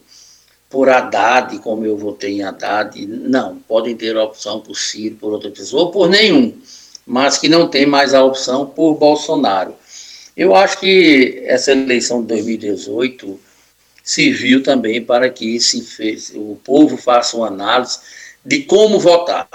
por 0.69 0.89
Haddad, 0.89 1.57
como 1.59 1.85
eu 1.85 1.97
votei 1.97 2.33
em 2.33 2.43
Haddad. 2.43 3.05
Não, 3.05 3.57
podem 3.67 3.95
ter 3.95 4.15
a 4.17 4.23
opção 4.23 4.59
por 4.59 4.75
Ciro, 4.75 5.15
por 5.15 5.33
outra 5.33 5.49
pessoa, 5.49 5.83
ou 5.83 5.91
por 5.91 6.09
nenhum. 6.09 6.53
Mas 7.05 7.37
que 7.37 7.47
não 7.47 7.67
tem 7.67 7.85
mais 7.85 8.13
a 8.13 8.23
opção 8.23 8.65
por 8.65 8.95
Bolsonaro. 8.95 9.75
Eu 10.35 10.55
acho 10.55 10.79
que 10.79 11.43
essa 11.45 11.71
eleição 11.71 12.21
de 12.21 12.27
2018 12.27 13.39
serviu 14.03 14.61
também 14.61 15.01
para 15.01 15.29
que 15.29 15.59
se 15.59 15.81
fez, 15.81 16.31
o 16.35 16.59
povo 16.63 16.97
faça 16.97 17.37
uma 17.37 17.47
análise 17.47 17.99
de 18.43 18.63
como 18.63 18.99
votar. 18.99 19.47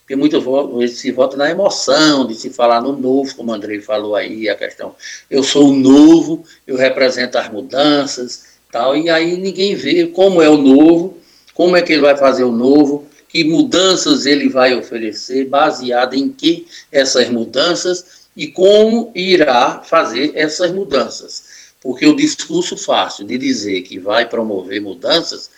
Porque 0.00 0.14
muitas 0.14 0.44
vezes 0.78 0.98
se 0.98 1.10
vota 1.10 1.36
na 1.36 1.50
emoção 1.50 2.26
de 2.26 2.34
se 2.34 2.50
falar 2.50 2.80
no 2.80 2.92
novo, 2.92 3.34
como 3.34 3.50
o 3.50 3.54
Andrei 3.54 3.80
falou 3.80 4.14
aí, 4.14 4.48
a 4.48 4.54
questão, 4.54 4.94
eu 5.28 5.42
sou 5.42 5.70
o 5.70 5.74
novo, 5.74 6.44
eu 6.66 6.76
represento 6.76 7.36
as 7.38 7.50
mudanças, 7.50 8.55
tal, 8.70 8.96
e 8.96 9.08
aí 9.08 9.36
ninguém 9.36 9.74
vê 9.74 10.06
como 10.06 10.42
é 10.42 10.48
o 10.48 10.56
novo, 10.56 11.18
como 11.54 11.76
é 11.76 11.82
que 11.82 11.92
ele 11.92 12.02
vai 12.02 12.16
fazer 12.16 12.44
o 12.44 12.52
novo, 12.52 13.06
que 13.28 13.44
mudanças 13.44 14.26
ele 14.26 14.48
vai 14.48 14.74
oferecer, 14.74 15.46
baseado 15.46 16.14
em 16.14 16.28
que 16.28 16.66
essas 16.90 17.28
mudanças 17.28 18.26
e 18.36 18.46
como 18.46 19.10
irá 19.14 19.82
fazer 19.84 20.32
essas 20.34 20.70
mudanças. 20.70 21.72
Porque 21.80 22.06
o 22.06 22.16
discurso 22.16 22.76
fácil 22.76 23.24
de 23.24 23.38
dizer 23.38 23.82
que 23.82 23.98
vai 23.98 24.28
promover 24.28 24.80
mudanças, 24.80 25.50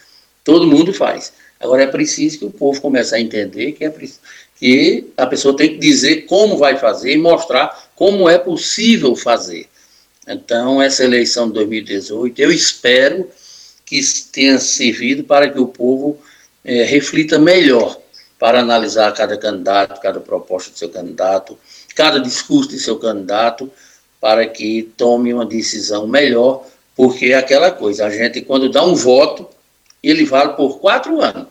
todo 0.44 0.66
mundo 0.66 0.92
faz. 0.92 1.32
Agora 1.60 1.82
é 1.82 1.86
preciso 1.86 2.38
que 2.38 2.44
o 2.44 2.50
povo 2.50 2.80
comece 2.80 3.14
a 3.14 3.20
entender 3.20 3.72
que, 3.72 3.84
é, 3.84 3.94
que 4.58 5.06
a 5.16 5.26
pessoa 5.26 5.56
tem 5.56 5.70
que 5.70 5.78
dizer 5.78 6.26
como 6.26 6.56
vai 6.56 6.76
fazer 6.76 7.12
e 7.12 7.18
mostrar 7.18 7.90
como 7.96 8.28
é 8.28 8.38
possível 8.38 9.16
fazer. 9.16 9.68
Então, 10.28 10.82
essa 10.82 11.02
eleição 11.02 11.48
de 11.48 11.54
2018, 11.54 12.38
eu 12.38 12.52
espero 12.52 13.30
que 13.86 13.98
tenha 14.30 14.58
servido 14.58 15.24
para 15.24 15.48
que 15.48 15.58
o 15.58 15.68
povo 15.68 16.20
é, 16.62 16.82
reflita 16.84 17.38
melhor 17.38 17.98
para 18.38 18.60
analisar 18.60 19.10
cada 19.14 19.38
candidato, 19.38 19.98
cada 20.02 20.20
proposta 20.20 20.70
do 20.70 20.78
seu 20.78 20.90
candidato, 20.90 21.58
cada 21.94 22.20
discurso 22.20 22.68
de 22.68 22.78
seu 22.78 22.98
candidato, 22.98 23.72
para 24.20 24.46
que 24.46 24.92
tome 24.98 25.32
uma 25.32 25.46
decisão 25.46 26.06
melhor, 26.06 26.66
porque 26.94 27.26
é 27.26 27.34
aquela 27.34 27.70
coisa, 27.70 28.04
a 28.04 28.10
gente 28.10 28.42
quando 28.42 28.68
dá 28.68 28.84
um 28.84 28.94
voto, 28.94 29.48
ele 30.02 30.26
vale 30.26 30.52
por 30.52 30.78
quatro 30.78 31.22
anos. 31.22 31.48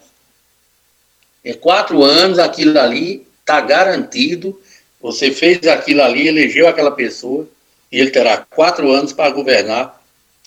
É 1.43 1.53
quatro 1.53 2.03
anos, 2.03 2.37
aquilo 2.37 2.77
ali 2.77 3.27
está 3.39 3.59
garantido, 3.59 4.61
você 5.01 5.31
fez 5.31 5.65
aquilo 5.65 6.03
ali, 6.03 6.27
elegeu 6.27 6.67
aquela 6.67 6.91
pessoa, 6.91 7.47
e 7.91 7.99
ele 7.99 8.11
terá 8.11 8.37
quatro 8.37 8.91
anos 8.91 9.13
para 9.13 9.29
governar 9.31 10.01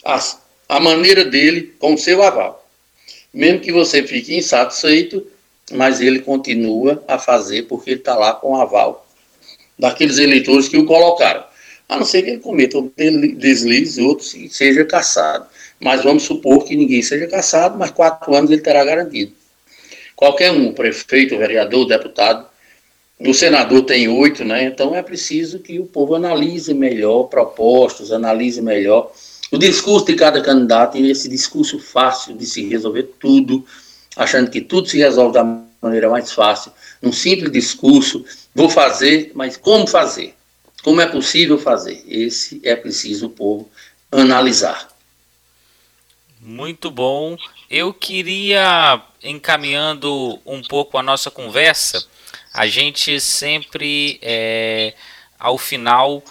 a, 0.04 0.20
a 0.68 0.80
maneira 0.80 1.24
dele, 1.24 1.74
com 1.78 1.96
seu 1.96 2.22
aval. 2.22 2.68
Mesmo 3.32 3.60
que 3.60 3.72
você 3.72 4.02
fique 4.02 4.36
insatisfeito, 4.36 5.26
mas 5.72 6.00
ele 6.00 6.20
continua 6.20 7.02
a 7.06 7.18
fazer 7.18 7.62
porque 7.62 7.90
ele 7.90 8.00
está 8.00 8.16
lá 8.16 8.34
com 8.34 8.52
o 8.52 8.60
aval 8.60 9.06
daqueles 9.78 10.18
eleitores 10.18 10.68
que 10.68 10.76
o 10.76 10.84
colocaram 10.84 11.44
a 11.90 11.96
não 11.96 12.04
ser 12.04 12.22
que 12.22 12.30
ele 12.30 12.38
cometa 12.38 12.78
um 12.78 12.88
deslize, 13.36 14.00
outros 14.00 14.32
e 14.32 14.48
seja 14.48 14.84
caçado. 14.84 15.44
Mas 15.80 16.04
vamos 16.04 16.22
supor 16.22 16.64
que 16.64 16.76
ninguém 16.76 17.02
seja 17.02 17.26
caçado, 17.26 17.76
mas 17.76 17.90
quatro 17.90 18.32
anos 18.32 18.48
ele 18.48 18.62
terá 18.62 18.84
garantido. 18.84 19.32
Qualquer 20.14 20.52
um, 20.52 20.72
prefeito, 20.72 21.36
vereador, 21.36 21.88
deputado, 21.88 22.46
o 23.28 23.34
senador 23.34 23.82
tem 23.82 24.08
oito, 24.08 24.44
né? 24.44 24.64
Então 24.64 24.94
é 24.94 25.02
preciso 25.02 25.58
que 25.58 25.78
o 25.78 25.86
povo 25.86 26.14
analise 26.14 26.72
melhor 26.72 27.24
propostas, 27.24 28.10
analise 28.10 28.62
melhor 28.62 29.12
o 29.52 29.58
discurso 29.58 30.06
de 30.06 30.14
cada 30.14 30.40
candidato 30.40 30.96
e 30.96 31.10
esse 31.10 31.28
discurso 31.28 31.78
fácil 31.78 32.36
de 32.36 32.46
se 32.46 32.66
resolver 32.66 33.10
tudo, 33.18 33.66
achando 34.16 34.50
que 34.50 34.60
tudo 34.60 34.88
se 34.88 34.96
resolve 34.98 35.34
da 35.34 35.44
maneira 35.82 36.08
mais 36.08 36.32
fácil, 36.32 36.72
num 37.02 37.12
simples 37.12 37.50
discurso, 37.52 38.24
vou 38.54 38.68
fazer, 38.68 39.32
mas 39.34 39.56
como 39.56 39.86
fazer? 39.86 40.34
Como 40.82 41.00
é 41.00 41.06
possível 41.06 41.58
fazer? 41.58 42.02
Esse 42.06 42.60
é 42.64 42.74
preciso 42.74 43.26
o 43.26 43.30
povo 43.30 43.68
analisar. 44.10 44.88
Muito 46.40 46.90
bom. 46.90 47.36
Eu 47.68 47.92
queria, 47.92 49.02
encaminhando 49.22 50.38
um 50.46 50.62
pouco 50.62 50.96
a 50.96 51.02
nossa 51.02 51.30
conversa, 51.30 52.02
a 52.52 52.66
gente 52.66 53.20
sempre, 53.20 54.18
é, 54.22 54.94
ao 55.38 55.56
final, 55.56 56.22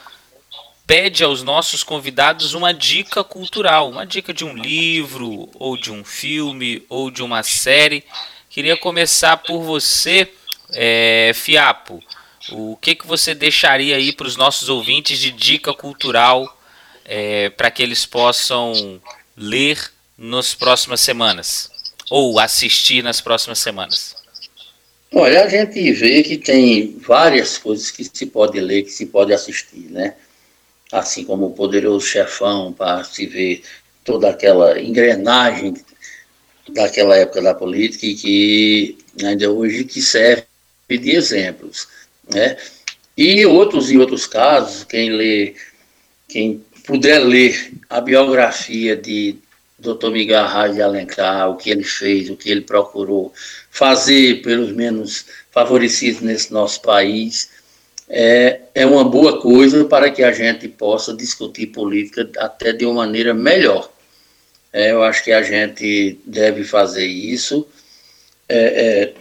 pede 0.85 1.23
aos 1.23 1.43
nossos 1.43 1.83
convidados 1.83 2.53
uma 2.53 2.73
dica 2.73 3.23
cultural, 3.23 3.89
uma 3.89 4.05
dica 4.05 4.33
de 4.33 4.43
um 4.43 4.53
livro, 4.55 5.49
ou 5.53 5.77
de 5.77 5.91
um 5.91 6.03
filme, 6.03 6.83
ou 6.89 7.09
de 7.09 7.23
uma 7.23 7.41
série. 7.43 8.03
Queria 8.49 8.75
começar 8.75 9.37
por 9.37 9.61
você, 9.61 10.29
é, 10.71 11.31
Fiapo. 11.33 12.03
O 12.51 12.75
que, 12.75 12.95
que 12.95 13.05
você 13.05 13.35
deixaria 13.35 13.95
aí 13.95 14.11
para 14.11 14.27
os 14.27 14.35
nossos 14.35 14.67
ouvintes 14.67 15.19
de 15.19 15.31
dica 15.31 15.73
cultural 15.73 16.57
é, 17.05 17.49
para 17.49 17.69
que 17.69 17.83
eles 17.83 18.05
possam 18.05 18.99
ler 19.37 19.91
nas 20.17 20.53
próximas 20.53 20.99
semanas? 20.99 21.69
Ou 22.09 22.39
assistir 22.39 23.03
nas 23.03 23.21
próximas 23.21 23.59
semanas? 23.59 24.18
Olha, 25.13 25.43
a 25.43 25.49
gente 25.49 25.91
vê 25.91 26.21
que 26.21 26.37
tem 26.37 26.97
várias 26.99 27.57
coisas 27.57 27.89
que 27.89 28.03
se 28.03 28.25
pode 28.27 28.59
ler, 28.59 28.83
que 28.83 28.91
se 28.91 29.07
pode 29.07 29.33
assistir, 29.33 29.89
né? 29.89 30.15
Assim 30.91 31.23
como 31.23 31.47
o 31.47 31.53
Poderoso 31.53 32.05
Chefão, 32.05 32.71
para 32.71 33.03
se 33.03 33.25
ver 33.25 33.63
toda 34.03 34.29
aquela 34.29 34.79
engrenagem 34.79 35.73
daquela 36.69 37.15
época 37.15 37.41
da 37.41 37.53
política 37.53 38.05
e 38.05 38.15
que 38.15 38.97
ainda 39.23 39.51
hoje 39.51 39.83
que 39.83 40.01
serve 40.01 40.45
de 40.89 41.11
exemplos. 41.11 41.87
Né? 42.27 42.57
E 43.17 43.45
outros 43.45 43.91
e 43.91 43.97
outros 43.97 44.27
casos, 44.27 44.83
quem 44.83 45.11
lê, 45.11 45.55
quem 46.27 46.63
puder 46.85 47.19
ler 47.19 47.71
a 47.89 47.99
biografia 47.99 48.95
de 48.95 49.37
Dr. 49.79 50.09
Miguel 50.11 50.39
Arraes 50.39 50.75
de 50.75 50.81
Alencar, 50.81 51.49
o 51.49 51.55
que 51.55 51.69
ele 51.69 51.83
fez, 51.83 52.29
o 52.29 52.35
que 52.35 52.49
ele 52.49 52.61
procurou 52.61 53.33
fazer 53.71 54.41
pelos 54.41 54.71
menos 54.71 55.25
favorecidos 55.51 56.21
nesse 56.21 56.51
nosso 56.51 56.81
país, 56.81 57.49
é, 58.09 58.61
é 58.73 58.85
uma 58.85 59.03
boa 59.03 59.39
coisa 59.41 59.85
para 59.85 60.09
que 60.09 60.23
a 60.23 60.31
gente 60.31 60.67
possa 60.67 61.13
discutir 61.13 61.67
política 61.67 62.29
até 62.37 62.73
de 62.73 62.85
uma 62.85 63.05
maneira 63.05 63.33
melhor. 63.33 63.89
É, 64.73 64.91
eu 64.91 65.03
acho 65.03 65.23
que 65.23 65.31
a 65.31 65.41
gente 65.41 66.19
deve 66.25 66.63
fazer 66.63 67.05
isso. 67.05 67.67
É, 68.47 68.57
é, 68.57 69.13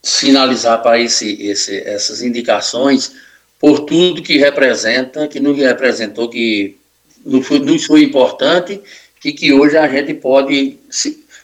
sinalizar 0.00 0.80
para 0.80 0.98
esse, 1.00 1.42
esse, 1.42 1.76
essas 1.78 2.22
indicações 2.22 3.12
por 3.58 3.80
tudo 3.80 4.22
que 4.22 4.38
representa, 4.38 5.26
que 5.26 5.40
nos 5.40 5.58
representou, 5.58 6.28
que 6.28 6.78
nos 7.24 7.46
foi, 7.46 7.58
nos 7.58 7.84
foi 7.84 8.04
importante 8.04 8.80
e 9.24 9.32
que 9.32 9.52
hoje 9.52 9.76
a 9.76 9.88
gente 9.88 10.14
pode, 10.14 10.78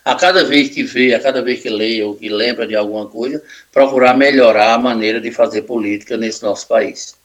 a 0.05 0.14
cada 0.14 0.45
vez 0.45 0.70
que 0.70 0.83
vê, 0.83 1.14
a 1.14 1.20
cada 1.20 1.43
vez 1.43 1.61
que 1.61 1.68
lê 1.68 2.03
ou 2.03 2.14
que 2.16 2.29
lembra 2.29 2.66
de 2.66 2.77
alguma 2.77 3.07
coisa, 3.07 3.43
procurar 3.72 4.16
melhorar 4.16 4.75
a 4.75 4.79
maneira 4.79 5.20
de 5.20 5.31
fazer 5.31 5.62
política 5.62 6.16
nesse 6.16 6.43
nosso 6.43 6.66
país. 6.68 7.16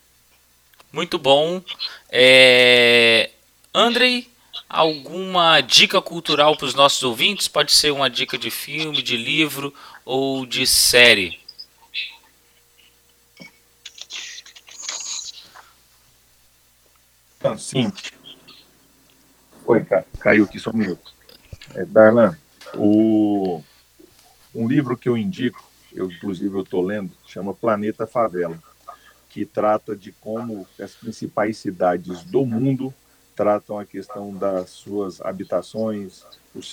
Muito 0.91 1.19
bom. 1.19 1.61
É... 2.09 3.29
Andrei, 3.73 4.27
alguma 4.67 5.61
dica 5.61 6.01
cultural 6.01 6.57
para 6.57 6.65
os 6.65 6.73
nossos 6.73 7.03
ouvintes? 7.03 7.47
Pode 7.47 7.71
ser 7.71 7.91
uma 7.91 8.09
dica 8.09 8.37
de 8.37 8.49
filme, 8.49 9.01
de 9.01 9.15
livro 9.15 9.73
ou 10.03 10.45
de 10.45 10.65
série? 10.65 11.39
Então, 17.37 17.57
sim. 17.57 17.91
Oi, 19.69 19.85
cara. 19.85 20.03
Caiu 20.19 20.45
aqui 20.45 20.59
só 20.59 20.71
um 20.71 20.77
minuto. 20.77 21.13
É, 21.75 21.85
Darlan, 21.85 22.35
o, 22.73 23.61
um 24.55 24.67
livro 24.67 24.97
que 24.97 25.07
eu 25.07 25.15
indico, 25.15 25.63
eu, 25.93 26.09
inclusive 26.09 26.55
eu 26.55 26.63
estou 26.63 26.81
lendo, 26.81 27.11
chama 27.27 27.53
Planeta 27.53 28.07
Favela, 28.07 28.57
que 29.29 29.45
trata 29.45 29.95
de 29.95 30.11
como 30.11 30.65
as 30.81 30.95
principais 30.95 31.57
cidades 31.57 32.23
do 32.23 32.43
mundo 32.47 32.91
tratam 33.35 33.77
a 33.77 33.85
questão 33.85 34.33
das 34.33 34.71
suas 34.71 35.21
habitações, 35.21 36.23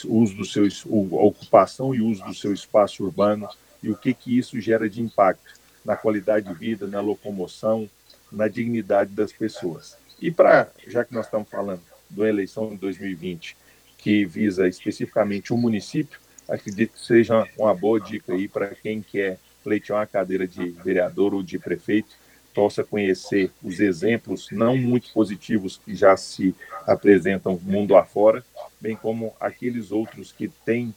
o 0.07 0.17
uso 0.17 0.35
do 0.35 0.47
seu, 0.47 0.65
a 0.65 1.25
ocupação 1.27 1.95
e 1.95 2.01
uso 2.01 2.25
do 2.25 2.33
seu 2.33 2.55
espaço 2.55 3.05
urbano 3.05 3.47
e 3.83 3.91
o 3.91 3.95
que, 3.95 4.15
que 4.15 4.39
isso 4.39 4.59
gera 4.59 4.89
de 4.89 5.03
impacto 5.03 5.53
na 5.85 5.97
qualidade 5.97 6.49
de 6.49 6.55
vida, 6.55 6.87
na 6.87 7.03
locomoção, 7.03 7.91
na 8.33 8.49
dignidade 8.49 9.11
das 9.11 9.33
pessoas. 9.33 9.99
E 10.19 10.31
para, 10.31 10.71
já 10.87 11.05
que 11.05 11.13
nós 11.13 11.27
estamos 11.27 11.51
falando 11.51 11.83
da 12.09 12.29
eleição 12.29 12.71
de 12.71 12.77
2020, 12.77 13.57
que 13.99 14.25
visa 14.25 14.69
especificamente 14.69 15.53
o 15.53 15.57
município, 15.57 16.19
acredito 16.49 16.93
que 16.93 17.05
seja 17.05 17.47
uma 17.59 17.75
boa 17.75 18.01
dica 18.01 18.33
aí 18.33 18.47
para 18.47 18.69
quem 18.69 19.03
quer 19.03 19.39
pleitear 19.65 20.01
uma 20.01 20.07
cadeira 20.07 20.47
de 20.47 20.71
vereador 20.71 21.35
ou 21.35 21.43
de 21.43 21.59
prefeito, 21.59 22.15
possa 22.55 22.83
conhecer 22.83 23.51
os 23.63 23.81
exemplos 23.81 24.49
não 24.51 24.77
muito 24.77 25.13
positivos 25.13 25.77
que 25.77 25.95
já 25.95 26.17
se 26.17 26.55
apresentam 26.87 27.61
mundo 27.63 27.97
afora, 27.97 28.43
bem 28.81 28.97
como 28.97 29.35
aqueles 29.39 29.93
outros 29.93 30.33
que 30.33 30.49
têm 30.65 30.95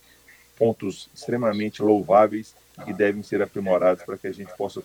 pontos 0.58 1.10
extremamente 1.14 1.82
louváveis 1.82 2.56
e 2.78 2.86
que 2.86 2.94
devem 2.94 3.24
ser 3.24 3.42
aprimorados 3.42 4.04
para 4.04 4.18
que 4.18 4.28
a 4.28 4.32
gente 4.32 4.56
possa 4.56 4.82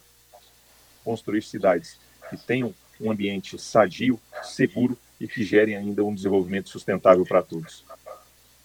construir 1.04 1.42
cidades 1.42 2.00
que 2.30 2.36
tenham 2.36 2.74
um 3.00 3.10
ambiente 3.10 3.58
sadio, 3.58 4.18
seguro 4.42 4.98
e 5.20 5.28
que 5.28 5.44
gere 5.44 5.74
ainda 5.74 6.02
um 6.04 6.14
desenvolvimento 6.14 6.68
sustentável 6.68 7.24
para 7.24 7.42
todos. 7.42 7.84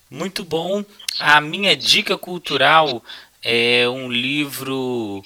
Muito 0.10 0.44
bom. 0.44 0.84
A 1.20 1.40
minha 1.40 1.76
dica 1.76 2.18
cultural 2.18 3.04
é 3.44 3.88
um 3.88 4.12
livro 4.12 5.24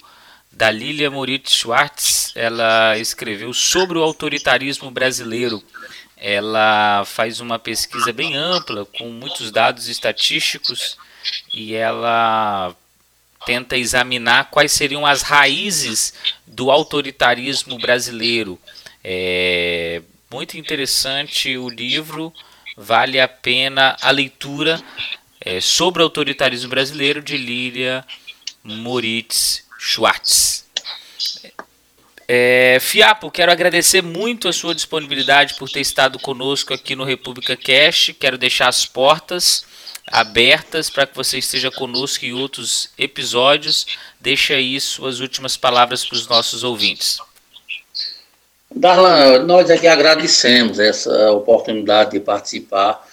da 0.52 0.70
Lilia 0.70 1.10
Moritz 1.10 1.54
Schwartz. 1.54 2.34
Ela 2.36 2.98
escreveu 2.98 3.54
sobre 3.54 3.98
o 3.98 4.04
autoritarismo 4.04 4.92
brasileiro. 4.92 5.64
Ela 6.18 7.04
faz 7.06 7.40
uma 7.40 7.58
pesquisa 7.58 8.12
bem 8.12 8.36
ampla, 8.36 8.86
com 8.86 9.10
muitos 9.10 9.52
dados 9.52 9.88
estatísticos, 9.88 10.98
e 11.54 11.74
ela 11.74 12.76
tenta 13.46 13.78
examinar 13.78 14.50
quais 14.50 14.72
seriam 14.72 15.06
as 15.06 15.22
raízes 15.22 16.14
do 16.46 16.72
autoritarismo 16.72 17.78
brasileiro. 17.78 18.60
É 19.04 20.02
muito 20.34 20.58
interessante 20.58 21.56
o 21.56 21.70
livro, 21.70 22.34
vale 22.76 23.20
a 23.20 23.28
pena 23.28 23.96
a 24.02 24.10
leitura 24.10 24.82
é, 25.40 25.62
sobre 25.62 26.02
o 26.02 26.06
autoritarismo 26.06 26.70
brasileiro 26.70 27.22
de 27.22 27.38
Lilia 27.38 28.04
Moritz 28.64 29.64
Schwartz. 29.78 30.66
É, 32.28 32.80
Fiapo, 32.82 33.30
quero 33.30 33.52
agradecer 33.52 34.02
muito 34.02 34.48
a 34.48 34.54
sua 34.54 34.74
disponibilidade 34.74 35.54
por 35.54 35.70
ter 35.70 35.82
estado 35.82 36.18
conosco 36.18 36.74
aqui 36.74 36.96
no 36.96 37.04
República 37.04 37.56
Cast. 37.56 38.14
Quero 38.16 38.36
deixar 38.36 38.70
as 38.70 38.88
portas 38.88 39.64
abertas 40.08 40.90
para 40.90 41.06
que 41.06 41.16
você 41.16 41.38
esteja 41.38 41.70
conosco 41.70 42.26
em 42.26 42.34
outros 42.34 42.90
episódios. 42.98 43.86
Deixa 44.20 44.56
aí 44.56 44.82
suas 44.82 45.20
últimas 45.20 45.56
palavras 45.56 46.04
para 46.04 46.16
os 46.16 46.28
nossos 46.28 46.64
ouvintes. 46.64 47.20
Darlan, 48.76 49.44
nós 49.46 49.70
aqui 49.70 49.88
agradecemos 49.88 50.80
essa 50.80 51.32
oportunidade 51.32 52.12
de 52.12 52.20
participar 52.20 53.08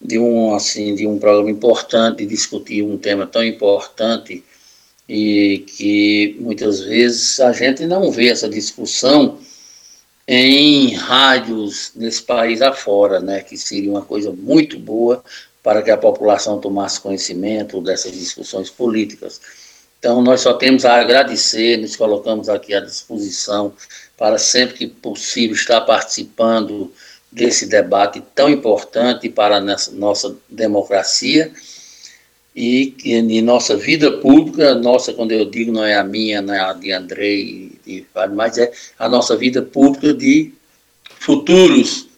de 0.00 0.18
um 0.18 0.54
assim 0.54 0.94
de 0.94 1.06
um 1.06 1.18
programa 1.18 1.50
importante, 1.50 2.26
discutir 2.26 2.82
um 2.82 2.98
tema 2.98 3.24
tão 3.26 3.44
importante 3.44 4.42
e 5.08 5.64
que 5.68 6.36
muitas 6.40 6.80
vezes 6.80 7.38
a 7.38 7.52
gente 7.52 7.86
não 7.86 8.10
vê 8.10 8.28
essa 8.28 8.48
discussão 8.48 9.38
em 10.26 10.94
rádios 10.94 11.92
nesse 11.94 12.22
país 12.22 12.60
afora, 12.60 13.20
né, 13.20 13.40
que 13.40 13.56
seria 13.56 13.90
uma 13.90 14.02
coisa 14.02 14.32
muito 14.32 14.78
boa 14.78 15.22
para 15.62 15.80
que 15.80 15.90
a 15.90 15.96
população 15.96 16.58
tomasse 16.58 17.00
conhecimento 17.00 17.80
dessas 17.80 18.12
discussões 18.12 18.68
políticas. 18.68 19.40
Então, 20.04 20.20
nós 20.20 20.42
só 20.42 20.52
temos 20.52 20.84
a 20.84 21.00
agradecer, 21.00 21.78
nos 21.78 21.96
colocamos 21.96 22.50
aqui 22.50 22.74
à 22.74 22.80
disposição 22.80 23.72
para 24.18 24.36
sempre 24.36 24.76
que 24.76 24.86
possível 24.86 25.56
estar 25.56 25.80
participando 25.80 26.92
desse 27.32 27.64
debate 27.64 28.22
tão 28.34 28.50
importante 28.50 29.30
para 29.30 29.56
a 29.56 29.60
nossa 29.92 30.36
democracia 30.46 31.50
e 32.54 32.94
em 33.02 33.40
nossa 33.40 33.78
vida 33.78 34.18
pública, 34.18 34.74
nossa, 34.74 35.14
quando 35.14 35.32
eu 35.32 35.46
digo, 35.46 35.72
não 35.72 35.86
é 35.86 35.94
a 35.94 36.04
minha, 36.04 36.42
não 36.42 36.52
é 36.52 36.60
a 36.60 36.74
de 36.74 36.92
Andrei, 36.92 37.72
de, 37.86 38.04
mas 38.34 38.58
é 38.58 38.70
a 38.98 39.08
nossa 39.08 39.34
vida 39.38 39.62
pública 39.62 40.12
de 40.12 40.52
futuros 41.18 42.08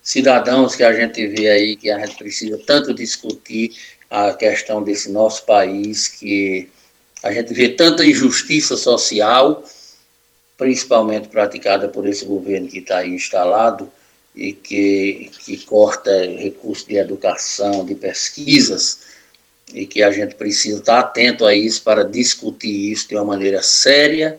cidadãos 0.00 0.76
que 0.76 0.84
a 0.84 0.92
gente 0.92 1.26
vê 1.26 1.48
aí, 1.48 1.74
que 1.74 1.90
a 1.90 1.98
gente 2.06 2.16
precisa 2.16 2.56
tanto 2.64 2.94
discutir 2.94 3.72
a 4.08 4.32
questão 4.32 4.80
desse 4.80 5.10
nosso 5.10 5.44
país, 5.44 6.06
que 6.06 6.68
a 7.22 7.32
gente 7.32 7.52
vê 7.52 7.68
tanta 7.68 8.04
injustiça 8.04 8.76
social, 8.76 9.64
principalmente 10.56 11.28
praticada 11.28 11.88
por 11.88 12.06
esse 12.06 12.24
governo 12.24 12.68
que 12.68 12.78
está 12.78 12.98
aí 12.98 13.10
instalado 13.10 13.90
e 14.34 14.52
que, 14.52 15.30
que 15.44 15.58
corta 15.58 16.10
recursos 16.26 16.86
de 16.86 16.96
educação, 16.96 17.84
de 17.84 17.94
pesquisas, 17.94 19.00
e 19.74 19.86
que 19.86 20.02
a 20.02 20.10
gente 20.10 20.34
precisa 20.34 20.78
estar 20.78 20.98
atento 20.98 21.44
a 21.44 21.54
isso 21.54 21.82
para 21.82 22.04
discutir 22.04 22.92
isso 22.92 23.08
de 23.08 23.14
uma 23.14 23.24
maneira 23.24 23.62
séria, 23.62 24.38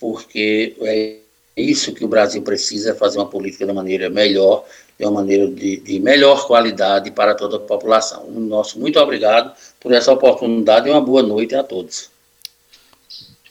porque 0.00 0.76
é 0.82 1.18
isso 1.56 1.92
que 1.92 2.04
o 2.04 2.08
Brasil 2.08 2.42
precisa, 2.42 2.90
é 2.90 2.94
fazer 2.94 3.18
uma 3.18 3.28
política 3.28 3.66
de 3.66 3.72
maneira 3.72 4.08
melhor, 4.08 4.64
de 4.98 5.04
uma 5.04 5.20
maneira 5.20 5.46
de, 5.48 5.78
de 5.78 6.00
melhor 6.00 6.46
qualidade 6.46 7.10
para 7.10 7.34
toda 7.34 7.56
a 7.56 7.60
população. 7.60 8.26
Um 8.28 8.40
nosso 8.40 8.78
muito 8.78 8.98
obrigado 8.98 9.54
por 9.80 9.92
essa 9.92 10.12
oportunidade 10.12 10.88
e 10.88 10.90
uma 10.90 11.00
boa 11.00 11.22
noite 11.22 11.54
a 11.54 11.62
todos. 11.62 12.10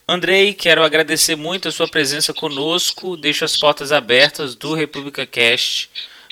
Andrei, 0.07 0.53
quero 0.53 0.83
agradecer 0.83 1.35
muito 1.35 1.67
a 1.67 1.71
sua 1.71 1.87
presença 1.87 2.33
conosco. 2.33 3.17
Deixo 3.17 3.43
as 3.43 3.57
portas 3.57 3.91
abertas 3.91 4.55
do 4.55 4.73
República 4.73 5.25
Cast 5.25 5.89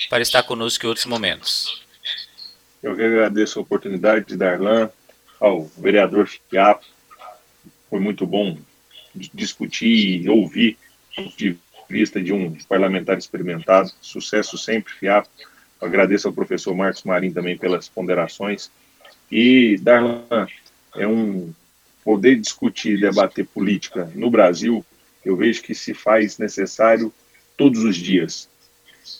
para 0.08 0.22
estar 0.22 0.42
conosco 0.44 0.84
em 0.84 0.88
outros 0.88 1.06
momentos. 1.06 1.82
Eu 2.82 2.94
que 2.96 3.02
agradeço 3.02 3.58
a 3.58 3.62
oportunidade 3.62 4.26
de 4.26 4.36
Darlan, 4.36 4.90
ao 5.40 5.64
vereador 5.76 6.28
Fiapo. 6.28 6.86
Foi 7.90 8.00
muito 8.00 8.26
bom 8.26 8.56
discutir 9.14 10.22
e 10.22 10.28
ouvir 10.28 10.78
de 11.36 11.56
vista 11.88 12.22
de 12.22 12.32
um 12.32 12.56
parlamentar 12.68 13.16
experimentado. 13.18 13.90
Sucesso 14.00 14.56
sempre, 14.56 14.92
Fiapo. 14.94 15.28
Eu 15.80 15.88
agradeço 15.88 16.28
ao 16.28 16.34
professor 16.34 16.74
Marcos 16.74 17.02
Marim 17.02 17.32
também 17.32 17.56
pelas 17.56 17.88
ponderações. 17.88 18.70
E, 19.30 19.76
Darlan, 19.78 20.46
é 20.94 21.06
um 21.06 21.52
poder 22.04 22.36
discutir 22.36 22.96
e 22.96 23.00
debater 23.00 23.44
política 23.46 24.10
no 24.14 24.30
Brasil, 24.30 24.84
eu 25.24 25.36
vejo 25.36 25.62
que 25.62 25.74
se 25.74 25.92
faz 25.92 26.38
necessário 26.38 27.12
todos 27.56 27.82
os 27.82 27.96
dias. 27.96 28.48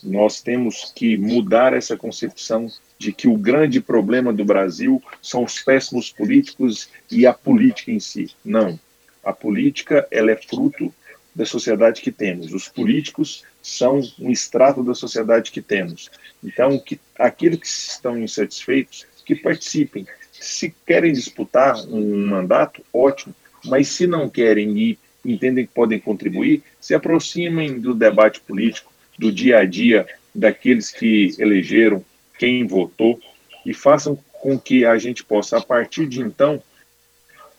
Nós 0.02 0.40
temos 0.40 0.92
que 0.94 1.16
mudar 1.16 1.72
essa 1.72 1.96
concepção 1.96 2.70
de 2.98 3.12
que 3.12 3.26
o 3.26 3.36
grande 3.36 3.80
problema 3.80 4.32
do 4.32 4.44
Brasil 4.44 5.02
são 5.20 5.44
os 5.44 5.60
péssimos 5.60 6.10
políticos 6.10 6.88
e 7.10 7.26
a 7.26 7.32
política 7.32 7.90
em 7.90 8.00
si. 8.00 8.30
Não. 8.44 8.78
A 9.24 9.32
política 9.32 10.06
ela 10.10 10.30
é 10.30 10.36
fruto 10.36 10.94
da 11.34 11.44
sociedade 11.44 12.00
que 12.00 12.12
temos. 12.12 12.52
Os 12.52 12.68
políticos 12.68 13.44
são 13.60 14.00
um 14.18 14.30
extrato 14.30 14.82
da 14.82 14.94
sociedade 14.94 15.50
que 15.50 15.60
temos. 15.60 16.10
Então, 16.42 16.78
que, 16.78 17.00
aqueles 17.18 17.58
que 17.58 17.66
estão 17.66 18.18
insatisfeitos, 18.18 19.06
que 19.26 19.34
participem. 19.34 20.06
Se 20.32 20.74
querem 20.86 21.12
disputar 21.12 21.76
um 21.88 22.26
mandato, 22.26 22.82
ótimo. 22.92 23.34
Mas 23.64 23.88
se 23.88 24.06
não 24.06 24.30
querem 24.30 24.78
e 24.78 24.98
entendem 25.24 25.66
que 25.66 25.72
podem 25.74 25.98
contribuir, 25.98 26.62
se 26.80 26.94
aproximem 26.94 27.80
do 27.80 27.92
debate 27.92 28.40
político, 28.40 28.92
do 29.18 29.32
dia 29.32 29.58
a 29.58 29.64
dia 29.64 30.06
daqueles 30.32 30.90
que 30.90 31.34
elegeram, 31.38 32.04
quem 32.38 32.66
votou, 32.66 33.18
e 33.64 33.74
façam 33.74 34.16
com 34.32 34.56
que 34.58 34.84
a 34.84 34.96
gente 34.96 35.24
possa, 35.24 35.58
a 35.58 35.60
partir 35.60 36.06
de 36.06 36.20
então, 36.20 36.62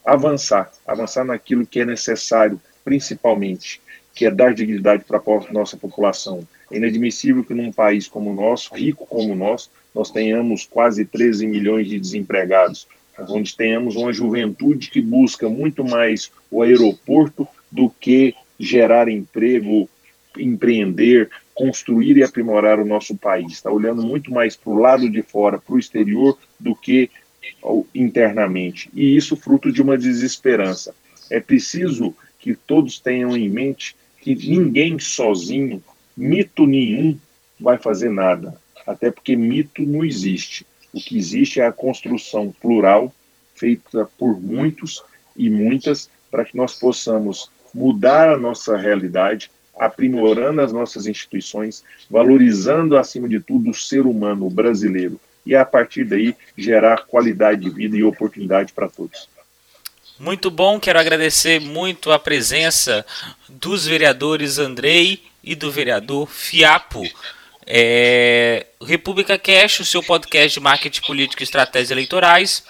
avançar, 0.06 0.72
avançar 0.86 1.24
naquilo 1.24 1.66
que 1.66 1.80
é 1.80 1.84
necessário, 1.84 2.58
principalmente, 2.82 3.82
que 4.14 4.24
é 4.24 4.30
dar 4.30 4.54
dignidade 4.54 5.04
para 5.04 5.18
a 5.18 5.52
nossa 5.52 5.76
população. 5.76 6.46
É 6.72 6.76
inadmissível 6.76 7.44
que 7.44 7.52
num 7.52 7.70
país 7.70 8.08
como 8.08 8.30
o 8.30 8.34
nosso, 8.34 8.74
rico 8.74 9.04
como 9.06 9.32
o 9.32 9.36
nosso, 9.36 9.70
nós 9.98 10.12
tenhamos 10.12 10.64
quase 10.64 11.04
13 11.04 11.44
milhões 11.44 11.88
de 11.88 11.98
desempregados, 11.98 12.86
onde 13.28 13.56
tenhamos 13.56 13.96
uma 13.96 14.12
juventude 14.12 14.90
que 14.90 15.00
busca 15.00 15.48
muito 15.48 15.84
mais 15.84 16.30
o 16.48 16.62
aeroporto 16.62 17.48
do 17.68 17.90
que 17.90 18.32
gerar 18.60 19.08
emprego, 19.08 19.90
empreender, 20.38 21.28
construir 21.52 22.16
e 22.16 22.22
aprimorar 22.22 22.78
o 22.78 22.86
nosso 22.86 23.16
país. 23.16 23.54
Está 23.54 23.72
olhando 23.72 24.00
muito 24.00 24.30
mais 24.30 24.54
para 24.54 24.70
o 24.70 24.78
lado 24.78 25.10
de 25.10 25.20
fora, 25.20 25.58
para 25.58 25.74
o 25.74 25.78
exterior, 25.80 26.38
do 26.60 26.76
que 26.76 27.10
internamente. 27.92 28.88
E 28.94 29.16
isso 29.16 29.34
fruto 29.34 29.72
de 29.72 29.82
uma 29.82 29.98
desesperança. 29.98 30.94
É 31.28 31.40
preciso 31.40 32.14
que 32.38 32.54
todos 32.54 33.00
tenham 33.00 33.36
em 33.36 33.48
mente 33.48 33.96
que 34.20 34.36
ninguém 34.36 34.96
sozinho, 35.00 35.82
mito 36.16 36.68
nenhum, 36.68 37.18
vai 37.58 37.78
fazer 37.78 38.10
nada. 38.10 38.56
Até 38.88 39.10
porque 39.10 39.36
mito 39.36 39.82
não 39.82 40.02
existe. 40.02 40.66
O 40.94 40.98
que 40.98 41.18
existe 41.18 41.60
é 41.60 41.66
a 41.66 41.72
construção 41.72 42.50
plural, 42.58 43.14
feita 43.54 44.08
por 44.16 44.40
muitos 44.40 45.04
e 45.36 45.50
muitas, 45.50 46.08
para 46.30 46.42
que 46.42 46.56
nós 46.56 46.74
possamos 46.74 47.50
mudar 47.74 48.30
a 48.30 48.38
nossa 48.38 48.78
realidade, 48.78 49.50
aprimorando 49.78 50.62
as 50.62 50.72
nossas 50.72 51.06
instituições, 51.06 51.84
valorizando, 52.10 52.96
acima 52.96 53.28
de 53.28 53.40
tudo, 53.40 53.70
o 53.70 53.74
ser 53.74 54.06
humano 54.06 54.48
brasileiro 54.48 55.20
e, 55.44 55.54
a 55.54 55.66
partir 55.66 56.04
daí, 56.04 56.34
gerar 56.56 57.04
qualidade 57.06 57.60
de 57.60 57.70
vida 57.70 57.94
e 57.94 58.02
oportunidade 58.02 58.72
para 58.72 58.88
todos. 58.88 59.28
Muito 60.18 60.50
bom, 60.50 60.80
quero 60.80 60.98
agradecer 60.98 61.60
muito 61.60 62.10
a 62.10 62.18
presença 62.18 63.04
dos 63.48 63.86
vereadores 63.86 64.58
Andrei 64.58 65.22
e 65.44 65.54
do 65.54 65.70
vereador 65.70 66.26
Fiapo. 66.26 67.02
É, 67.70 68.66
República 68.82 69.38
Cash, 69.38 69.80
o 69.80 69.84
seu 69.84 70.02
podcast 70.02 70.58
de 70.58 70.60
marketing 70.60 71.02
político 71.02 71.42
e 71.42 71.44
estratégias 71.44 71.90
eleitorais. 71.90 72.64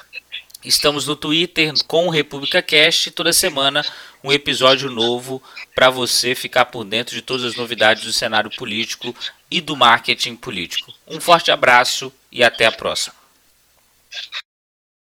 Estamos 0.64 1.06
no 1.06 1.14
Twitter 1.14 1.72
com 1.86 2.08
República 2.08 2.60
Cast, 2.60 3.12
toda 3.12 3.32
semana 3.32 3.86
um 4.24 4.32
episódio 4.32 4.90
novo 4.90 5.40
para 5.72 5.88
você 5.88 6.34
ficar 6.34 6.64
por 6.64 6.82
dentro 6.82 7.14
de 7.14 7.22
todas 7.22 7.44
as 7.44 7.54
novidades 7.54 8.02
do 8.02 8.12
cenário 8.12 8.50
político 8.56 9.14
e 9.48 9.60
do 9.60 9.76
marketing 9.76 10.34
político. 10.34 10.92
Um 11.06 11.20
forte 11.20 11.52
abraço 11.52 12.12
e 12.32 12.42
até 12.42 12.66
a 12.66 12.72
próxima. 12.72 13.14